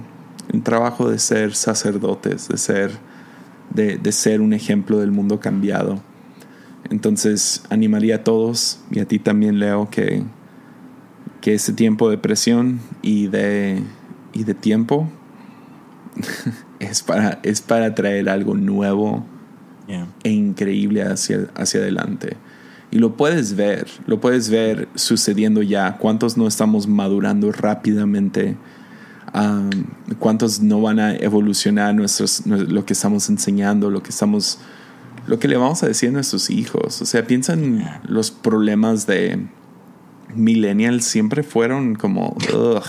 un 0.54 0.62
trabajo 0.62 1.10
de 1.10 1.20
ser 1.20 1.56
sacerdotes, 1.56 2.48
de 2.48 2.58
ser, 2.58 2.91
de, 3.70 3.98
de 3.98 4.12
ser 4.12 4.41
un 4.41 4.54
ejemplo 4.54 5.00
del 5.00 5.12
mundo 5.12 5.39
cambiado. 5.39 6.00
Entonces 6.89 7.63
animaría 7.69 8.17
a 8.17 8.23
todos 8.23 8.79
y 8.91 8.99
a 8.99 9.05
ti 9.05 9.19
también, 9.19 9.59
Leo, 9.59 9.89
que, 9.89 10.23
que 11.41 11.53
ese 11.53 11.73
tiempo 11.73 12.09
de 12.09 12.17
presión 12.17 12.79
y 13.01 13.27
de, 13.27 13.83
y 14.33 14.43
de 14.43 14.53
tiempo 14.53 15.09
es 16.79 17.03
para, 17.03 17.39
es 17.43 17.61
para 17.61 17.95
traer 17.95 18.29
algo 18.29 18.55
nuevo 18.55 19.25
e 20.23 20.29
increíble 20.29 21.03
hacia, 21.03 21.47
hacia 21.55 21.79
adelante. 21.79 22.38
Y 22.91 22.99
lo 22.99 23.17
puedes 23.17 23.55
ver, 23.55 23.88
lo 24.05 24.19
puedes 24.19 24.49
ver 24.49 24.88
sucediendo 24.95 25.61
ya. 25.61 25.97
¿Cuántos 25.97 26.38
no 26.38 26.47
estamos 26.47 26.88
madurando 26.88 27.51
rápidamente? 27.51 28.55
¿Cuántos 30.19 30.61
no 30.61 30.81
van 30.81 30.99
a 30.99 31.15
evolucionar 31.15 31.93
nuestros, 31.93 32.45
lo 32.45 32.85
que 32.85 32.93
estamos 32.93 33.29
enseñando, 33.29 33.89
lo 33.91 34.01
que 34.01 34.09
estamos, 34.09 34.59
lo 35.28 35.39
que 35.39 35.47
le 35.47 35.57
vamos 35.57 35.84
a 35.84 35.88
decir 35.88 36.09
a 36.09 36.11
nuestros 36.13 36.49
hijos? 36.49 37.01
O 37.01 37.05
sea, 37.05 37.25
piensan 37.25 38.01
los 38.07 38.32
problemas 38.32 39.05
de 39.05 39.47
millennials 40.36 41.05
siempre 41.05 41.43
fueron 41.43 41.95
como, 41.95 42.36
ugh. 42.53 42.84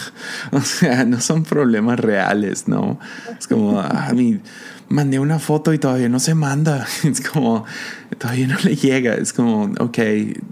o 0.52 0.60
sea, 0.60 1.04
no 1.04 1.20
son 1.20 1.44
problemas 1.44 1.98
reales, 2.00 2.68
¿no? 2.68 2.98
Es 3.38 3.46
como, 3.46 3.80
a 3.80 4.12
mí 4.12 4.40
mandé 4.88 5.18
una 5.18 5.38
foto 5.38 5.72
y 5.72 5.78
todavía 5.78 6.08
no 6.08 6.20
se 6.20 6.34
manda. 6.34 6.86
Es 7.04 7.20
como, 7.20 7.64
todavía 8.18 8.46
no 8.46 8.56
le 8.62 8.76
llega. 8.76 9.14
Es 9.14 9.32
como, 9.32 9.72
ok, 9.78 9.98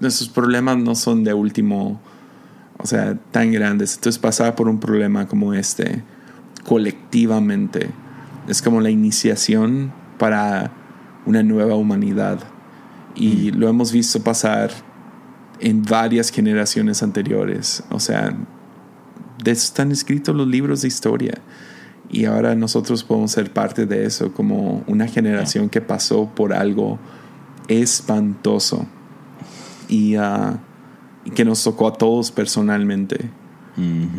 nuestros 0.00 0.28
problemas 0.28 0.78
no 0.78 0.94
son 0.94 1.24
de 1.24 1.34
último, 1.34 2.00
o 2.78 2.86
sea, 2.86 3.16
tan 3.30 3.52
grandes. 3.52 3.96
Entonces 3.96 4.18
pasar 4.18 4.54
por 4.54 4.68
un 4.68 4.80
problema 4.80 5.26
como 5.26 5.54
este, 5.54 6.02
colectivamente, 6.64 7.90
es 8.48 8.62
como 8.62 8.80
la 8.80 8.90
iniciación 8.90 9.92
para 10.18 10.70
una 11.26 11.42
nueva 11.42 11.74
humanidad. 11.74 12.40
Y 13.14 13.50
lo 13.50 13.68
hemos 13.68 13.92
visto 13.92 14.22
pasar 14.22 14.70
en 15.60 15.82
varias 15.82 16.30
generaciones 16.30 17.02
anteriores. 17.02 17.82
O 17.90 18.00
sea, 18.00 18.36
de 19.42 19.50
eso 19.50 19.64
están 19.64 19.92
escritos 19.92 20.34
los 20.34 20.46
libros 20.46 20.82
de 20.82 20.88
historia 20.88 21.34
y 22.10 22.24
ahora 22.24 22.54
nosotros 22.54 23.02
podemos 23.04 23.32
ser 23.32 23.52
parte 23.52 23.86
de 23.86 24.04
eso, 24.04 24.32
como 24.32 24.84
una 24.86 25.08
generación 25.08 25.68
que 25.68 25.80
pasó 25.80 26.30
por 26.34 26.52
algo 26.52 26.98
espantoso 27.68 28.86
y, 29.88 30.14
ah, 30.16 30.58
que 31.34 31.44
nos 31.44 31.64
tocó 31.64 31.88
a 31.88 31.92
todos 31.92 32.30
personalmente. 32.30 33.30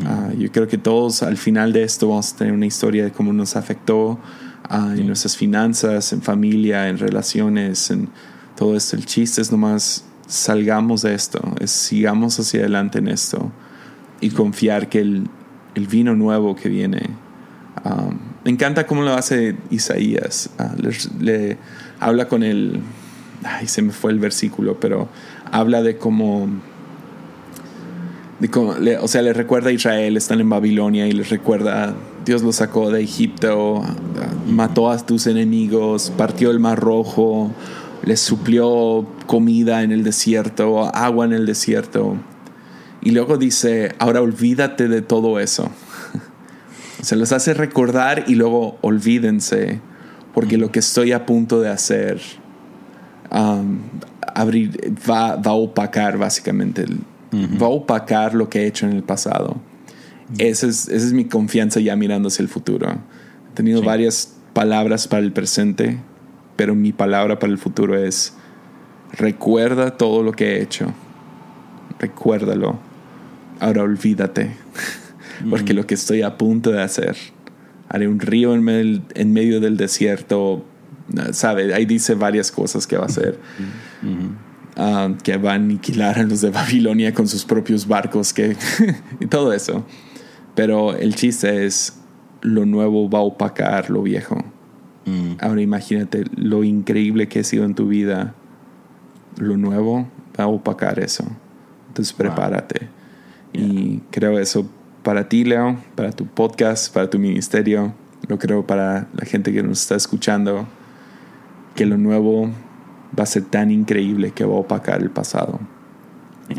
Ah, 0.06 0.30
yo 0.38 0.52
creo 0.52 0.68
que 0.68 0.78
todos 0.78 1.24
al 1.24 1.38
final 1.38 1.74
de 1.74 1.84
esto 1.84 2.10
vamos 2.10 2.34
a 2.34 2.38
tener 2.38 2.54
una 2.54 2.68
historia 2.68 3.04
de 3.04 3.12
cómo 3.12 3.34
nos 3.34 3.56
afectó 3.56 4.20
ah, 4.70 4.94
en 4.96 5.08
nuestras 5.08 5.38
finanzas, 5.38 6.14
en 6.14 6.22
familia, 6.22 6.90
en 6.90 6.98
relaciones, 6.98 7.92
en 7.92 8.10
todo 8.56 8.76
esto. 8.76 8.96
El 8.96 9.06
chiste 9.06 9.42
es 9.42 9.52
nomás 9.52 10.04
salgamos 10.28 11.04
de 11.04 11.14
esto, 11.14 11.40
sigamos 11.66 12.40
hacia 12.40 12.60
adelante 12.62 13.00
en 13.00 13.08
esto 13.08 13.52
y 14.20 14.32
confiar 14.32 14.90
que 14.90 15.00
el, 15.00 15.30
el 15.76 15.88
vino 15.88 16.16
nuevo 16.16 16.56
que 16.56 16.68
viene 16.68 17.28
Um, 17.84 18.18
me 18.44 18.52
encanta 18.52 18.88
cómo 18.88 19.02
lo 19.02 19.14
hace 19.14 19.56
Isaías. 19.70 20.50
Ah, 20.58 20.74
le, 21.20 21.58
habla 22.00 22.28
con 22.28 22.44
el. 22.44 22.80
Ay, 23.44 23.68
se 23.68 23.82
me 23.82 23.92
fue 23.92 24.12
el 24.12 24.20
versículo, 24.20 24.80
pero 24.80 25.10
habla 25.52 25.82
de 25.82 25.98
cómo. 25.98 26.48
o 29.02 29.08
sea, 29.08 29.22
le 29.22 29.34
recuerda 29.34 29.70
a 29.70 29.74
Israel, 29.74 30.18
están 30.18 30.40
en 30.40 30.50
Babilonia 30.50 31.08
y 31.08 31.12
les 31.12 31.30
recuerda, 31.30 31.96
Dios 32.26 32.42
los 32.42 32.58
sacó 32.58 32.90
de 32.90 33.02
Egipto, 33.02 33.84
mató 34.58 34.90
a 34.90 34.98
tus 34.98 35.28
enemigos, 35.28 36.12
partió 36.18 36.50
el 36.50 36.60
mar 36.60 36.80
rojo, 36.80 37.52
les 38.04 38.20
suplió 38.20 39.06
comida 39.28 39.84
en 39.84 39.92
el 39.92 40.04
desierto, 40.04 40.84
agua 40.96 41.26
en 41.26 41.34
el 41.34 41.46
desierto. 41.46 42.18
Y 43.02 43.12
luego 43.12 43.38
dice, 43.38 43.94
ahora 44.00 44.20
olvídate 44.20 44.88
de 44.88 45.04
todo 45.04 45.40
eso 45.40 45.70
se 47.04 47.16
los 47.16 47.32
hace 47.34 47.54
recordar 47.54 48.24
y 48.26 48.34
luego 48.34 48.80
olvídense, 48.82 49.80
porque 50.34 50.58
lo 50.58 50.72
que 50.72 50.80
estoy 50.80 51.12
a 51.12 51.28
punto 51.28 51.62
de 51.62 51.70
hacer 51.70 52.20
um, 53.32 53.78
abrir, 54.34 54.96
va, 55.08 55.34
a 55.34 55.54
opacar 55.54 56.18
básicamente, 56.18 56.86
va 57.62 57.68
a 57.68 57.70
opacar 57.70 58.34
lo 58.34 58.50
que 58.50 58.64
he 58.64 58.66
hecho 58.66 58.88
en 58.88 58.94
el 58.94 59.04
pasado. 59.04 59.62
esa, 60.40 60.66
es, 60.66 61.14
mi 61.14 61.26
confianza 61.26 61.80
ya 61.80 61.96
mirando 61.96 62.30
hacia 62.30 62.42
el 62.42 62.50
futuro. 62.50 62.90
He 63.52 63.56
tenido 63.56 63.84
varias 63.84 64.37
palabras 64.58 65.08
para 65.08 65.22
el 65.22 65.32
presente, 65.32 66.00
pero 66.56 66.74
mi 66.74 66.92
palabra 66.92 67.38
para 67.38 67.54
el 67.54 67.60
futuro 67.60 67.96
es, 67.96 68.34
recuerda 69.12 69.98
todo 69.98 70.24
lo 70.24 70.32
que 70.32 70.56
he 70.56 70.64
hecho, 70.64 70.96
recuérdalo, 72.00 72.80
ahora 73.60 73.84
olvídate. 73.84 74.58
porque 75.52 75.76
lo 75.76 75.86
que 75.86 75.94
estoy 75.94 76.24
a 76.24 76.40
punto 76.40 76.72
de 76.72 76.82
hacer, 76.82 77.16
haré 77.88 78.08
un 78.08 78.20
río 78.20 78.56
en, 78.56 79.06
en 79.14 79.32
medio 79.32 79.60
del 79.60 79.78
desierto, 79.78 80.66
¿sabe? 81.34 81.72
Ahí 81.76 81.86
dice 81.86 82.16
varias 82.16 82.52
cosas 82.52 82.88
que 82.88 82.98
va 82.98 83.04
a 83.04 83.06
hacer. 83.06 83.40
Ah, 84.76 85.14
que 85.22 85.38
va 85.38 85.52
a 85.52 85.56
aniquilar 85.56 86.18
a 86.18 86.24
los 86.24 86.42
de 86.42 86.50
Babilonia 86.50 87.14
con 87.14 87.28
sus 87.28 87.46
propios 87.46 87.88
barcos, 87.88 88.34
que, 88.34 88.58
y 89.20 89.28
todo 89.28 89.54
eso. 89.54 89.86
Pero 90.56 90.96
el 90.96 91.14
chiste 91.14 91.68
es, 91.68 91.94
lo 92.42 92.66
nuevo 92.66 93.10
va 93.10 93.20
a 93.20 93.24
opacar 93.24 93.90
lo 93.90 94.04
viejo. 94.04 94.38
Mm. 95.06 95.34
Ahora 95.40 95.62
imagínate 95.62 96.26
lo 96.36 96.64
increíble 96.64 97.28
que 97.28 97.40
ha 97.40 97.44
sido 97.44 97.66
en 97.66 97.76
tu 97.76 97.88
vida. 97.88 98.34
Lo 99.38 99.58
nuevo 99.58 100.08
va 100.38 100.46
a 100.46 100.48
opacar 100.48 101.00
eso. 101.00 101.26
Entonces 101.88 102.14
prepárate. 102.14 102.90
Y 103.54 104.00
creo 104.12 104.38
eso 104.38 104.68
para 105.04 105.30
ti, 105.30 105.44
Leo, 105.44 105.78
para 105.96 106.12
tu 106.12 106.28
podcast, 106.28 106.94
para 106.94 107.10
tu 107.10 107.18
ministerio. 107.20 107.94
Lo 108.28 108.38
creo 108.38 108.68
para 108.68 109.08
la 109.14 109.26
gente 109.26 109.54
que 109.54 109.64
nos 109.64 109.82
está 109.82 109.96
escuchando. 109.96 110.68
Que 111.76 111.86
lo 111.86 111.98
nuevo 111.98 112.50
va 113.18 113.24
a 113.24 113.28
ser 113.28 113.46
tan 113.46 113.72
increíble 113.72 114.32
que 114.32 114.44
va 114.46 114.56
a 114.56 114.60
opacar 114.60 115.02
el 115.02 115.10
pasado. 115.10 115.60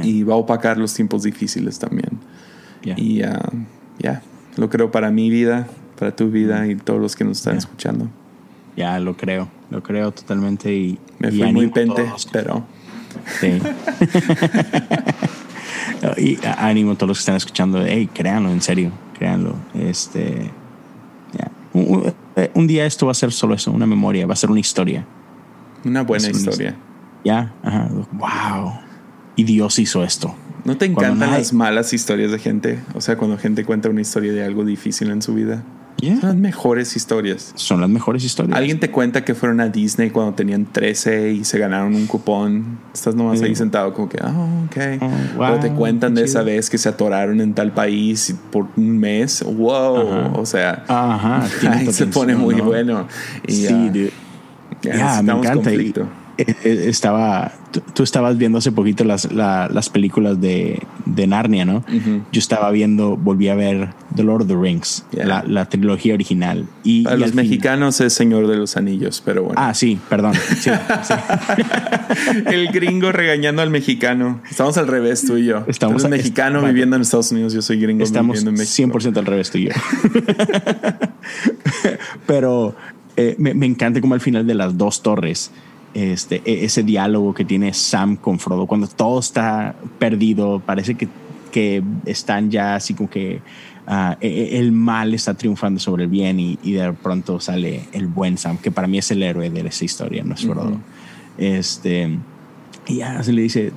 Y 0.03 0.23
va 0.23 0.35
a 0.35 0.37
opacar 0.37 0.79
los 0.79 0.95
tiempos 0.95 1.23
difíciles 1.23 1.79
también. 1.79 2.19
Y 2.83 3.23
uh, 3.23 3.27
ya, 3.99 4.23
lo 4.59 4.69
creo 4.69 4.91
para 4.91 5.11
mi 5.11 5.31
vida, 5.31 5.69
para 5.99 6.15
tu 6.15 6.31
vida 6.31 6.67
y 6.67 6.77
todos 6.77 7.01
los 7.01 7.17
que 7.17 7.25
nos 7.25 7.39
están 7.39 7.57
escuchando. 7.57 8.09
Ya, 8.77 8.99
lo 8.99 9.17
creo, 9.17 9.49
lo 9.71 9.83
creo 9.83 10.13
totalmente. 10.13 10.75
Y, 10.75 10.99
Me 11.19 11.31
fui 11.31 11.53
muy 11.53 11.69
pente, 11.69 12.05
pero. 12.33 12.65
Sí. 13.41 13.59
y 16.19 16.39
ánimo 16.59 16.93
a 16.93 16.95
todos 16.95 17.09
los 17.09 17.19
que 17.19 17.23
están 17.23 17.37
escuchando, 17.37 17.85
hey, 17.85 18.09
créanlo, 18.13 18.51
en 18.51 18.61
serio, 18.61 18.93
créanlo. 19.19 19.55
Este, 19.75 20.51
un, 22.55 22.67
día 22.67 22.87
esto 22.87 23.07
va 23.07 23.13
a 23.13 23.15
ser 23.15 23.33
solo 23.33 23.55
eso, 23.55 23.71
una 23.71 23.87
memoria, 23.87 24.27
va 24.27 24.35
a 24.35 24.37
ser 24.37 24.51
una 24.51 24.61
historia. 24.61 25.05
Una 25.85 26.03
buena 26.03 26.29
historia. 26.29 26.77
Ya, 27.25 27.55
wow. 28.13 28.75
Y 29.37 29.45
Dios 29.45 29.79
hizo 29.79 30.03
esto. 30.03 30.35
¿No 30.69 30.77
te 30.77 30.85
encantan 30.85 31.31
las 31.31 31.55
malas 31.55 31.95
historias 31.95 32.31
de 32.31 32.39
gente? 32.39 32.79
O 32.95 33.01
sea, 33.01 33.17
cuando 33.17 33.39
gente 33.39 33.65
cuenta 33.65 33.89
una 33.89 34.03
historia 34.03 34.35
de 34.35 34.45
algo 34.45 34.67
difícil 34.67 35.11
en 35.11 35.23
su 35.23 35.33
vida. 35.33 35.65
Son 35.99 36.21
las 36.21 36.37
mejores 36.37 36.95
historias. 36.95 37.53
Son 37.57 37.81
las 37.81 37.89
mejores 37.89 38.23
historias. 38.23 38.57
Alguien 38.57 38.79
te 38.79 38.91
cuenta 38.91 39.25
que 39.25 39.35
fueron 39.35 39.61
a 39.61 39.69
Disney 39.69 40.11
cuando 40.11 40.35
tenían 40.35 40.67
13 40.67 41.33
y 41.33 41.45
se 41.45 41.59
ganaron 41.59 41.95
un 41.95 42.07
cupón. 42.07 42.79
Estás 42.93 43.15
nomás 43.15 43.41
ahí 43.41 43.55
sentado 43.57 43.95
como 43.95 44.11
que, 44.11 44.19
oh, 44.23 44.67
ok. 44.67 45.03
Oh, 45.39 45.59
te 45.59 45.71
cuentan 45.73 46.15
de 46.15 46.25
esa 46.25 46.43
vez 46.43 46.69
que 46.69 46.77
se 46.77 46.91
atoraron 46.91 47.41
en 47.41 47.55
tal 47.55 47.73
país 47.73 48.37
por 48.53 48.69
un 48.77 48.99
mes. 48.99 49.43
Wow. 49.43 50.39
O 50.39 50.45
sea, 50.45 50.85
ahí 51.67 51.91
se 51.93 52.07
pone 52.09 52.37
muy 52.37 52.57
bueno. 52.57 53.09
Y, 53.47 53.53
sí, 53.53 54.11
ya, 54.83 55.23
me 55.23 55.33
encanta. 55.33 55.73
Eh, 56.39 56.55
eh, 56.63 56.85
estaba, 56.87 57.51
tú, 57.71 58.03
estabas 58.03 58.39
viendo 58.39 58.59
hace 58.59 58.73
poquito 58.73 59.05
las, 59.05 59.31
las 59.33 59.91
películas 59.91 60.41
de, 60.41 60.83
de 61.05 61.27
Narnia, 61.27 61.65
¿no? 61.65 61.85
Yo 62.33 62.39
estaba 62.39 62.71
viendo, 62.71 63.17
volví 63.17 63.49
a 63.49 63.55
ver 63.55 63.91
The 64.15 64.23
Lord 64.23 64.43
of 64.43 64.49
the 64.49 64.57
Rings, 64.57 65.05
la, 65.13 65.65
trilogía 65.67 66.15
original. 66.15 66.67
Y, 66.85 67.05
Para 67.05 67.17
los 67.17 67.35
mexicanos 67.35 68.01
es 68.01 68.13
Señor 68.13 68.47
de 68.47 68.57
los 68.57 68.77
Anillos, 68.77 69.23
pero 69.25 69.45
bueno. 69.45 69.61
Ah, 69.61 69.75
sí, 69.75 69.99
perdón. 70.09 70.35
El 72.47 72.69
gringo 72.69 73.13
regañando 73.13 73.63
al 73.63 73.71
mexicano. 73.71 74.41
Estamos 74.51 74.77
al 74.79 74.87
revés, 74.87 75.25
tú 75.27 75.37
y 75.37 75.47
yo. 75.47 75.65
Estamos 75.67 76.03
tú 76.03 76.09
mexicano 76.09 76.63
viviendo 76.63 76.97
en 76.97 77.03
Estados 77.03 77.33
Unidos, 77.33 77.53
yo 77.53 77.63
soy 77.63 77.81
gringo 77.81 78.05
viviendo 78.05 78.51
en 78.51 78.57
México. 78.57 78.99
100% 78.99 79.17
al 79.17 79.27
revés, 79.27 79.51
tú 79.51 79.59
y 79.59 79.67
yo. 79.67 79.73
pero 82.27 82.75
eh, 83.17 83.35
me, 83.39 83.55
me 83.55 83.67
encanta 83.67 84.01
como 84.01 84.15
al 84.15 84.21
final 84.21 84.47
de 84.47 84.55
las 84.55 84.77
dos 84.77 85.03
torres 85.03 85.51
este, 85.99 86.43
e, 86.45 86.65
ese 86.65 86.83
diálogo 86.83 87.35
que 87.35 87.45
tiene 87.45 87.73
Sam 87.75 88.17
con 88.17 88.39
Frodo, 88.39 88.67
cuando 88.67 88.87
todo 88.87 89.19
está 89.19 89.75
perdido, 89.99 90.61
parece 90.65 90.95
que, 90.95 91.09
que 91.51 91.83
están 92.07 92.51
ya 92.51 92.77
así 92.77 92.95
como 92.95 93.11
que 93.11 93.41
e, 94.21 94.59
el 94.59 94.71
mal 94.73 95.15
está 95.15 95.35
triunfando 95.35 95.81
sobre 95.81 96.05
el 96.05 96.11
bien 96.11 96.39
y, 96.39 96.57
de 96.57 96.93
pronto 96.93 97.41
sale 97.41 97.83
el 97.93 98.07
buen 98.07 98.39
Sam, 98.39 98.59
que 98.59 98.71
para 98.71 98.87
mí 98.87 98.99
es 98.99 99.11
el 99.11 99.23
héroe 99.23 99.51
de 99.51 99.61
esa 99.67 99.85
historia, 99.85 100.23
no 100.25 100.35
es 100.35 100.47
Frodo. 100.47 100.79
este, 101.37 102.19
y 102.87 102.97
ya 102.97 103.23
se 103.23 103.33
le 103.33 103.43
dice, 103.43 103.73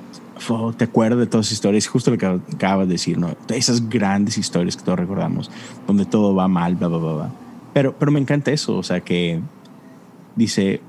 te 0.77 0.83
acuerdas 0.83 1.19
de 1.19 1.27
todas 1.27 1.47
esas 1.47 1.53
historias, 1.53 1.87
justo 1.87 2.11
lo 2.11 2.17
que 2.17 2.25
acabas 2.25 2.87
de 2.87 2.93
decir, 2.93 3.17
¿no? 3.17 3.35
Esas 3.49 3.89
grandes 3.89 4.37
historias 4.37 4.77
que 4.77 4.83
todos 4.83 4.99
recordamos, 4.99 5.49
donde 5.87 6.05
todo 6.05 6.35
va 6.35 6.47
mal, 6.47 6.75
bla, 6.75 6.87
bla, 6.87 6.97
bla, 6.97 7.13
bla. 7.13 7.31
Pero, 7.73 7.95
pero 7.97 8.11
me 8.11 8.19
encanta 8.19 8.51
eso, 8.51 8.77
o 8.77 8.83
sea, 8.83 8.99
que 9.01 9.39
dice, 10.35 10.81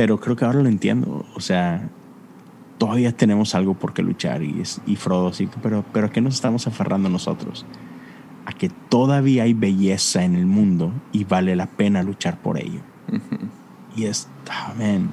pero 0.00 0.18
creo 0.18 0.34
que 0.34 0.46
ahora 0.46 0.62
lo 0.62 0.68
entiendo, 0.70 1.26
o 1.34 1.40
sea, 1.40 1.90
todavía 2.78 3.12
tenemos 3.12 3.54
algo 3.54 3.74
por 3.74 3.92
qué 3.92 4.00
luchar 4.00 4.42
y, 4.42 4.62
es, 4.62 4.80
y 4.86 4.96
Frodo, 4.96 5.30
sí, 5.34 5.46
pero, 5.62 5.84
pero 5.92 6.06
¿a 6.06 6.10
qué 6.10 6.22
nos 6.22 6.36
estamos 6.36 6.66
aferrando 6.66 7.10
nosotros? 7.10 7.66
A 8.46 8.52
que 8.54 8.70
todavía 8.70 9.42
hay 9.42 9.52
belleza 9.52 10.24
en 10.24 10.36
el 10.36 10.46
mundo 10.46 10.90
y 11.12 11.24
vale 11.24 11.54
la 11.54 11.66
pena 11.66 12.02
luchar 12.02 12.40
por 12.40 12.58
ello. 12.58 12.80
Y 13.94 14.04
es, 14.04 14.26
amén, 14.70 15.10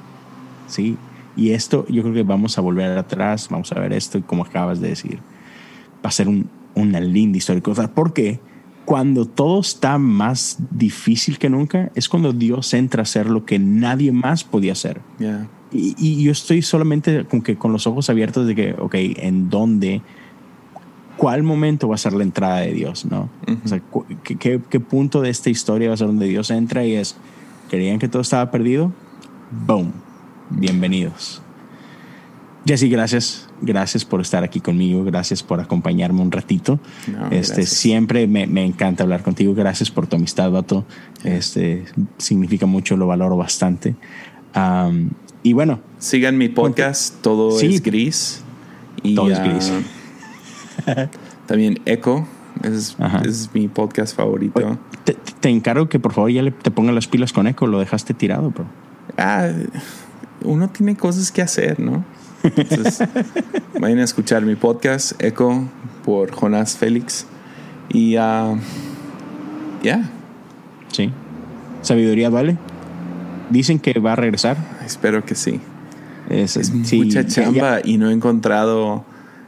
sí. 0.68 0.96
Y 1.36 1.50
esto, 1.50 1.86
yo 1.88 2.00
creo 2.00 2.14
que 2.14 2.22
vamos 2.22 2.56
a 2.56 2.62
volver 2.62 2.96
atrás, 2.96 3.46
vamos 3.50 3.70
a 3.72 3.80
ver 3.80 3.92
esto 3.92 4.16
y 4.16 4.22
como 4.22 4.44
acabas 4.44 4.80
de 4.80 4.88
decir, 4.88 5.18
va 6.02 6.08
a 6.08 6.12
ser 6.12 6.28
un, 6.28 6.48
una 6.74 6.98
linda 6.98 7.36
historia. 7.36 7.62
¿Por 7.62 8.14
qué? 8.14 8.40
Cuando 8.88 9.26
todo 9.26 9.60
está 9.60 9.98
más 9.98 10.56
difícil 10.70 11.38
que 11.38 11.50
nunca, 11.50 11.92
es 11.94 12.08
cuando 12.08 12.32
Dios 12.32 12.72
entra 12.72 13.02
a 13.02 13.02
hacer 13.02 13.28
lo 13.28 13.44
que 13.44 13.58
nadie 13.58 14.12
más 14.12 14.44
podía 14.44 14.72
hacer. 14.72 15.02
Y, 15.70 16.22
yo 16.22 16.32
estoy 16.32 16.62
solamente 16.62 17.26
con, 17.26 17.42
que, 17.42 17.56
con 17.56 17.70
los 17.70 17.86
ojos 17.86 18.08
abiertos 18.08 18.46
de 18.46 18.54
que, 18.54 18.72
ok, 18.78 18.94
¿en 18.94 19.50
dónde? 19.50 20.00
¿Cuál 21.18 21.42
momento 21.42 21.86
va 21.86 21.96
a 21.96 21.98
ser 21.98 22.14
la 22.14 22.22
entrada 22.22 22.60
de 22.60 22.72
Dios? 22.72 23.04
¿no? 23.04 23.28
o 23.62 23.68
sea, 23.68 23.82
¿qué, 24.24 24.58
¿qué, 24.70 24.80
punto 24.80 25.20
de 25.20 25.28
esta 25.28 25.50
historia 25.50 25.88
va 25.88 25.94
a 25.94 25.98
ser 25.98 26.06
donde 26.06 26.26
Dios 26.26 26.50
entra 26.50 26.86
y 26.86 26.94
es, 26.94 27.14
¿creían 27.68 27.98
que 27.98 28.08
todo 28.08 28.22
estaba 28.22 28.50
perdido? 28.50 28.90
¡Boom! 29.66 29.92
Bienvenidos. 30.48 31.42
Jesse, 32.68 32.90
gracias. 32.90 33.48
Gracias 33.62 34.04
por 34.04 34.20
estar 34.20 34.44
aquí 34.44 34.60
conmigo. 34.60 35.02
Gracias 35.02 35.42
por 35.42 35.58
acompañarme 35.58 36.20
un 36.20 36.30
ratito. 36.30 36.78
este, 37.30 37.64
siempre 37.64 38.26
me, 38.26 38.46
me, 38.46 38.62
encanta 38.62 39.04
hablar 39.04 39.22
contigo. 39.22 39.54
Gracias 39.54 39.90
por 39.90 40.06
tu 40.06 40.16
amistad, 40.16 40.50
Vato. 40.50 40.84
Este, 41.24 41.86
significa 42.18 42.66
mucho, 42.66 42.98
lo 42.98 43.06
valoro 43.06 43.38
bastante. 43.38 43.96
y 45.42 45.52
bueno. 45.54 45.80
Sigan 45.96 46.36
mi 46.36 46.50
podcast, 46.50 47.22
todo 47.22 47.58
es 47.58 47.82
gris. 47.82 48.42
Y, 49.02 49.14
todo 49.14 49.30
es 49.30 49.42
gris. 49.42 49.72
también 51.46 51.80
Echo. 51.86 52.28
Es, 52.62 52.98
es, 53.24 53.48
mi 53.54 53.68
podcast 53.68 54.14
favorito. 54.14 54.78
te, 55.04 55.48
encargo 55.48 55.88
que 55.88 55.98
por 55.98 56.12
favor 56.12 56.30
ya 56.30 56.42
le, 56.42 56.50
te 56.50 56.70
pongan 56.70 56.94
las 56.94 57.06
pilas 57.06 57.32
con 57.32 57.46
Echo. 57.46 57.66
Lo 57.66 57.78
dejaste 57.78 58.12
tirado, 58.12 58.50
bro. 58.50 58.66
Ah, 59.16 59.48
uno 60.44 60.68
tiene 60.68 60.96
cosas 60.96 61.32
que 61.32 61.40
hacer, 61.40 61.80
¿no? 61.80 62.04
Entonces, 62.42 63.02
vayan 63.80 63.98
a 63.98 64.04
escuchar 64.04 64.42
mi 64.42 64.54
podcast, 64.54 65.12
Echo, 65.22 65.68
por 66.04 66.32
Jonás 66.32 66.76
Félix. 66.76 67.26
Y 67.88 68.16
uh, 68.16 68.58
ya. 69.82 70.08
Sí. 70.92 71.10
Sabiduría 71.82 72.30
vale. 72.30 72.56
Dicen 73.50 73.78
que 73.78 73.98
va 73.98 74.12
a 74.12 74.16
regresar. 74.16 74.56
Espero 74.84 75.24
que 75.24 75.34
sí. 75.34 75.60
Es, 76.28 76.70
mucha 76.92 77.26
chamba 77.26 77.80
y 77.82 77.96
no 77.96 78.10
he 78.10 78.12
encontrado 78.12 79.04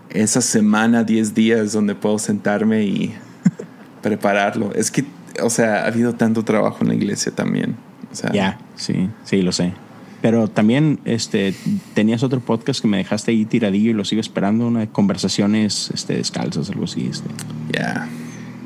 esa 0.09 0.41
semana, 0.41 1.05
10 1.05 1.34
días 1.34 1.72
donde 1.72 1.95
puedo 1.95 2.18
sentarme 2.18 2.84
y 2.84 3.14
prepararlo. 4.03 4.72
Es 4.74 4.91
que, 4.91 5.05
o 5.43 5.51
sea, 5.51 5.84
ha 5.84 5.86
habido 5.86 6.14
tanto 6.14 6.43
trabajo 6.43 6.78
en 6.80 6.88
la 6.88 6.95
iglesia 6.95 7.32
también. 7.32 7.76
O 8.11 8.14
sea, 8.14 8.32
ya, 8.32 8.59
sí, 8.76 9.09
sí, 9.24 9.43
lo 9.43 9.53
sé. 9.53 9.74
Pero 10.21 10.49
también 10.49 11.01
este, 11.05 11.55
tenías 11.95 12.23
otro 12.23 12.41
podcast 12.41 12.81
que 12.81 12.89
me 12.89 12.99
dejaste 12.99 13.31
ahí 13.31 13.45
tiradillo 13.47 13.91
y 13.91 13.95
lo 13.95 14.05
sigo 14.05 14.21
esperando, 14.21 14.66
una 14.66 14.81
de 14.81 14.89
conversaciones 14.89 15.91
este, 15.95 16.16
descalzas, 16.16 16.71
algo 16.71 16.85
así. 16.85 17.07
Este. 17.07 17.29
Ya. 17.73 18.09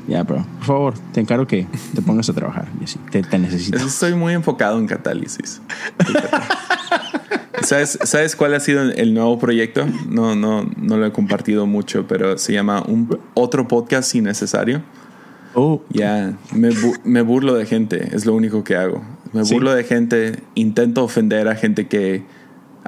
Ya, 0.07 0.23
pero 0.23 0.45
por 0.57 0.65
favor, 0.65 0.93
te 1.13 1.19
encargo 1.19 1.47
que 1.47 1.65
te 1.95 2.01
pongas 2.01 2.29
a 2.29 2.33
trabajar. 2.33 2.67
Te, 3.09 3.23
te 3.23 3.39
necesito. 3.39 3.77
Estoy 3.77 4.13
muy 4.13 4.33
enfocado 4.33 4.77
en 4.77 4.85
catálisis. 4.85 5.61
¿Sabes, 7.63 7.97
¿Sabes 8.03 8.35
cuál 8.35 8.53
ha 8.53 8.59
sido 8.59 8.83
el 8.83 9.13
nuevo 9.13 9.39
proyecto? 9.39 9.87
No, 10.07 10.35
no, 10.35 10.69
no 10.77 10.97
lo 10.97 11.05
he 11.07 11.11
compartido 11.11 11.65
mucho, 11.65 12.05
pero 12.07 12.37
se 12.37 12.53
llama 12.53 12.83
un 12.87 13.17
otro 13.33 13.67
podcast 13.67 14.13
innecesario. 14.13 14.83
Oh. 15.55 15.81
Ya, 15.89 16.37
me, 16.53 16.69
me 17.03 17.21
burlo 17.21 17.55
de 17.55 17.65
gente, 17.65 18.15
es 18.15 18.25
lo 18.25 18.35
único 18.35 18.63
que 18.63 18.75
hago. 18.75 19.01
Me 19.35 19.43
burlo 19.43 19.75
de 19.75 19.83
gente, 19.83 20.39
intento 20.55 21.03
ofender 21.03 21.49
a 21.49 21.57
gente 21.57 21.87
que 21.89 22.23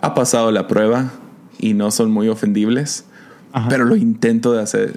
ha 0.01 0.13
pasado 0.13 0.49
la 0.53 0.65
prueba 0.65 1.11
y 1.59 1.73
no 1.73 1.91
son 1.91 2.09
muy 2.09 2.29
ofendibles, 2.29 3.03
pero 3.67 3.83
lo 3.83 3.97
intento 3.97 4.53
de 4.53 4.61
hacer, 4.61 4.93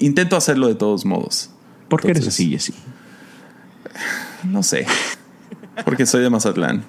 intento 0.00 0.36
hacerlo 0.36 0.68
de 0.68 0.74
todos 0.74 1.06
modos. 1.06 1.48
¿Por 1.88 2.02
qué 2.02 2.10
eres 2.10 2.28
así, 2.28 2.50
Jesse? 2.50 2.74
No 4.44 4.62
sé. 4.62 4.84
Porque 5.86 6.04
soy 6.04 6.20
de 6.20 6.28
Mazatlán. 6.28 6.84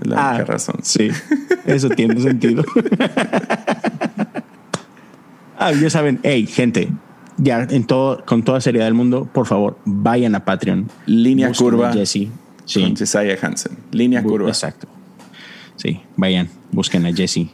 La 0.00 0.14
única 0.14 0.30
ah, 0.30 0.44
razón. 0.46 0.76
Sí, 0.82 1.10
eso 1.66 1.90
tiene 1.90 2.18
sentido. 2.18 2.64
ah, 5.58 5.72
ya 5.72 5.90
saben, 5.90 6.20
hey, 6.22 6.46
gente, 6.46 6.88
ya 7.36 7.66
en 7.68 7.86
todo, 7.86 8.24
con 8.24 8.44
toda 8.44 8.62
seriedad 8.62 8.86
del 8.86 8.94
mundo, 8.94 9.28
por 9.30 9.46
favor, 9.46 9.76
vayan 9.84 10.34
a 10.34 10.46
Patreon. 10.46 10.88
Línea 11.04 11.52
curva. 11.52 11.92
Jesse 11.92 12.30
Sí. 12.66 12.82
Con 12.82 12.96
Jesiah 12.96 13.38
Hansen. 13.40 13.78
Línea 13.92 14.22
curva. 14.22 14.48
Exacto. 14.48 14.88
Sí, 15.76 16.00
vayan, 16.16 16.48
busquen 16.72 17.06
a 17.06 17.12
Jesse, 17.12 17.48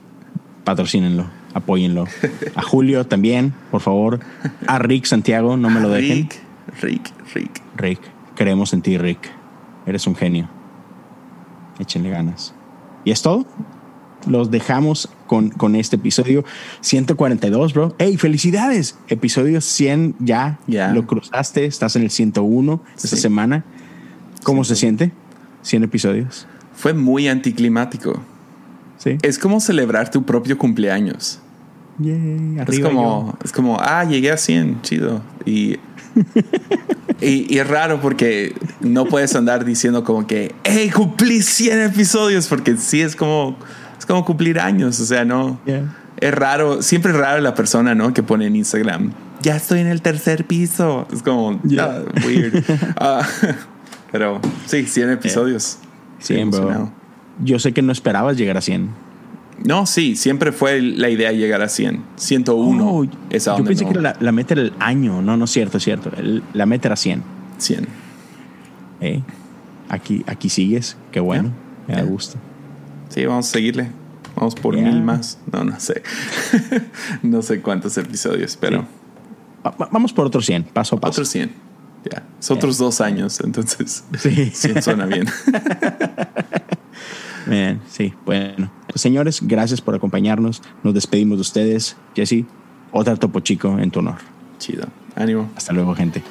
patrocínenlo, 0.64 1.26
apóyenlo. 1.54 2.06
A 2.54 2.62
Julio 2.62 3.06
también, 3.06 3.52
por 3.70 3.80
favor. 3.80 4.20
A 4.66 4.78
Rick 4.78 5.06
Santiago, 5.06 5.56
no 5.56 5.70
me 5.70 5.80
lo 5.80 5.88
dejen. 5.90 6.28
Rick, 6.28 6.42
Rick, 6.80 7.12
Rick. 7.34 7.62
Rick, 7.76 8.00
creemos 8.36 8.72
en 8.72 8.82
ti, 8.82 8.96
Rick. 8.96 9.30
Eres 9.86 10.06
un 10.06 10.14
genio. 10.14 10.48
Échenle 11.80 12.10
ganas. 12.10 12.54
¿Y 13.04 13.10
es 13.10 13.22
todo? 13.22 13.44
Los 14.26 14.52
dejamos 14.52 15.08
con, 15.26 15.50
con 15.50 15.74
este 15.74 15.96
episodio 15.96 16.44
142, 16.80 17.74
bro. 17.74 17.96
¡Hey, 17.98 18.16
felicidades! 18.16 18.96
Episodio 19.08 19.60
100 19.60 20.14
ya. 20.20 20.60
Ya. 20.68 20.92
Lo 20.92 21.08
cruzaste, 21.08 21.64
estás 21.64 21.96
en 21.96 22.02
el 22.02 22.10
101 22.10 22.82
esta 22.96 23.16
semana. 23.16 23.64
¿Cómo 24.42 24.64
se 24.64 24.76
siente? 24.76 25.12
100 25.62 25.84
episodios. 25.84 26.46
Fue 26.74 26.94
muy 26.94 27.28
anticlimático. 27.28 28.20
Sí. 28.98 29.18
Es 29.22 29.38
como 29.38 29.60
celebrar 29.60 30.10
tu 30.10 30.24
propio 30.24 30.58
cumpleaños. 30.58 31.40
es 32.68 32.80
como, 32.80 33.36
es 33.44 33.52
como, 33.52 33.78
ah, 33.80 34.04
llegué 34.04 34.30
a 34.30 34.36
100, 34.36 34.82
chido. 34.82 35.22
Y, 35.44 35.78
y, 37.54 37.58
es 37.58 37.66
raro 37.66 38.00
porque 38.00 38.54
no 38.80 39.06
puedes 39.06 39.34
andar 39.34 39.64
diciendo 39.64 40.04
como 40.04 40.26
que, 40.26 40.54
hey, 40.64 40.90
cumplí 40.90 41.40
100 41.40 41.80
episodios, 41.82 42.48
porque 42.48 42.76
sí 42.76 43.00
es 43.00 43.16
como, 43.16 43.56
es 43.98 44.04
como 44.04 44.24
cumplir 44.24 44.60
años, 44.60 45.00
o 45.00 45.06
sea, 45.06 45.24
no. 45.24 45.58
Es 46.18 46.34
raro, 46.34 46.82
siempre 46.82 47.12
es 47.12 47.16
raro 47.16 47.40
la 47.40 47.54
persona, 47.54 47.94
¿no? 47.94 48.12
Que 48.12 48.22
pone 48.22 48.46
en 48.46 48.56
Instagram, 48.56 49.12
ya 49.42 49.56
estoy 49.56 49.80
en 49.80 49.88
el 49.88 50.02
tercer 50.02 50.46
piso. 50.46 51.06
Es 51.12 51.22
como, 51.22 51.60
ah, 51.78 52.02
weird. 52.24 52.64
Ah, 52.96 53.26
pero 54.12 54.40
sí, 54.66 54.84
100 54.84 55.10
episodios. 55.10 55.78
100, 56.20 56.50
bro. 56.50 56.92
Yo 57.42 57.58
sé 57.58 57.72
que 57.72 57.82
no 57.82 57.90
esperabas 57.90 58.36
llegar 58.36 58.58
a 58.58 58.60
100. 58.60 58.90
No, 59.64 59.86
sí, 59.86 60.16
siempre 60.16 60.52
fue 60.52 60.80
la 60.80 61.08
idea 61.08 61.32
llegar 61.32 61.62
a 61.62 61.68
100. 61.68 62.02
101 62.16 62.90
oh, 62.90 63.06
es 63.30 63.44
Yo 63.46 63.64
pensé 63.64 63.86
que 63.86 63.94
la, 63.94 64.16
la, 64.20 64.32
meta 64.32 64.54
era 64.54 64.62
el 64.62 64.72
año. 64.78 65.22
No, 65.22 65.36
no 65.36 65.46
es 65.46 65.50
cierto, 65.50 65.78
es 65.78 65.84
cierto. 65.84 66.10
la 66.52 66.66
meta 66.66 66.88
era 66.88 66.96
100. 66.96 67.22
100. 67.58 67.88
Eh, 69.00 69.22
aquí, 69.88 70.22
aquí 70.26 70.48
sigues. 70.48 70.96
Qué 71.10 71.20
bueno. 71.20 71.50
Me 71.88 71.94
da 71.94 72.02
gusto. 72.02 72.38
Sí, 73.08 73.24
vamos 73.24 73.48
a 73.48 73.52
seguirle. 73.52 73.90
Vamos 74.36 74.54
por 74.54 74.76
mil 74.76 75.02
más. 75.02 75.38
No, 75.52 75.64
no 75.64 75.78
sé. 75.78 76.02
no 77.22 77.42
sé 77.42 77.60
cuántos 77.60 77.96
episodios, 77.98 78.56
pero. 78.56 78.86
vamos 79.90 80.12
por 80.12 80.26
otros 80.26 80.46
100, 80.46 80.64
paso 80.64 80.96
a 80.96 81.00
paso. 81.00 81.10
Otros 81.10 81.28
100. 81.28 81.71
Ya, 82.10 82.24
es 82.40 82.50
otros 82.50 82.78
dos 82.78 83.00
años, 83.00 83.40
entonces 83.44 84.04
sí, 84.18 84.50
sí 84.52 84.70
suena 84.82 85.06
bien. 85.06 85.26
bien, 87.46 87.80
sí, 87.88 88.12
bueno. 88.24 88.72
Pues, 88.88 89.00
señores, 89.00 89.40
gracias 89.42 89.80
por 89.80 89.94
acompañarnos. 89.94 90.62
Nos 90.82 90.94
despedimos 90.94 91.38
de 91.38 91.42
ustedes. 91.42 91.96
Jesse, 92.14 92.44
otra 92.90 93.16
Topo 93.16 93.40
Chico 93.40 93.78
en 93.78 93.90
tu 93.90 94.00
honor. 94.00 94.18
Chido. 94.58 94.86
Ánimo. 95.14 95.50
Hasta 95.56 95.72
luego, 95.72 95.94
gente. 95.94 96.22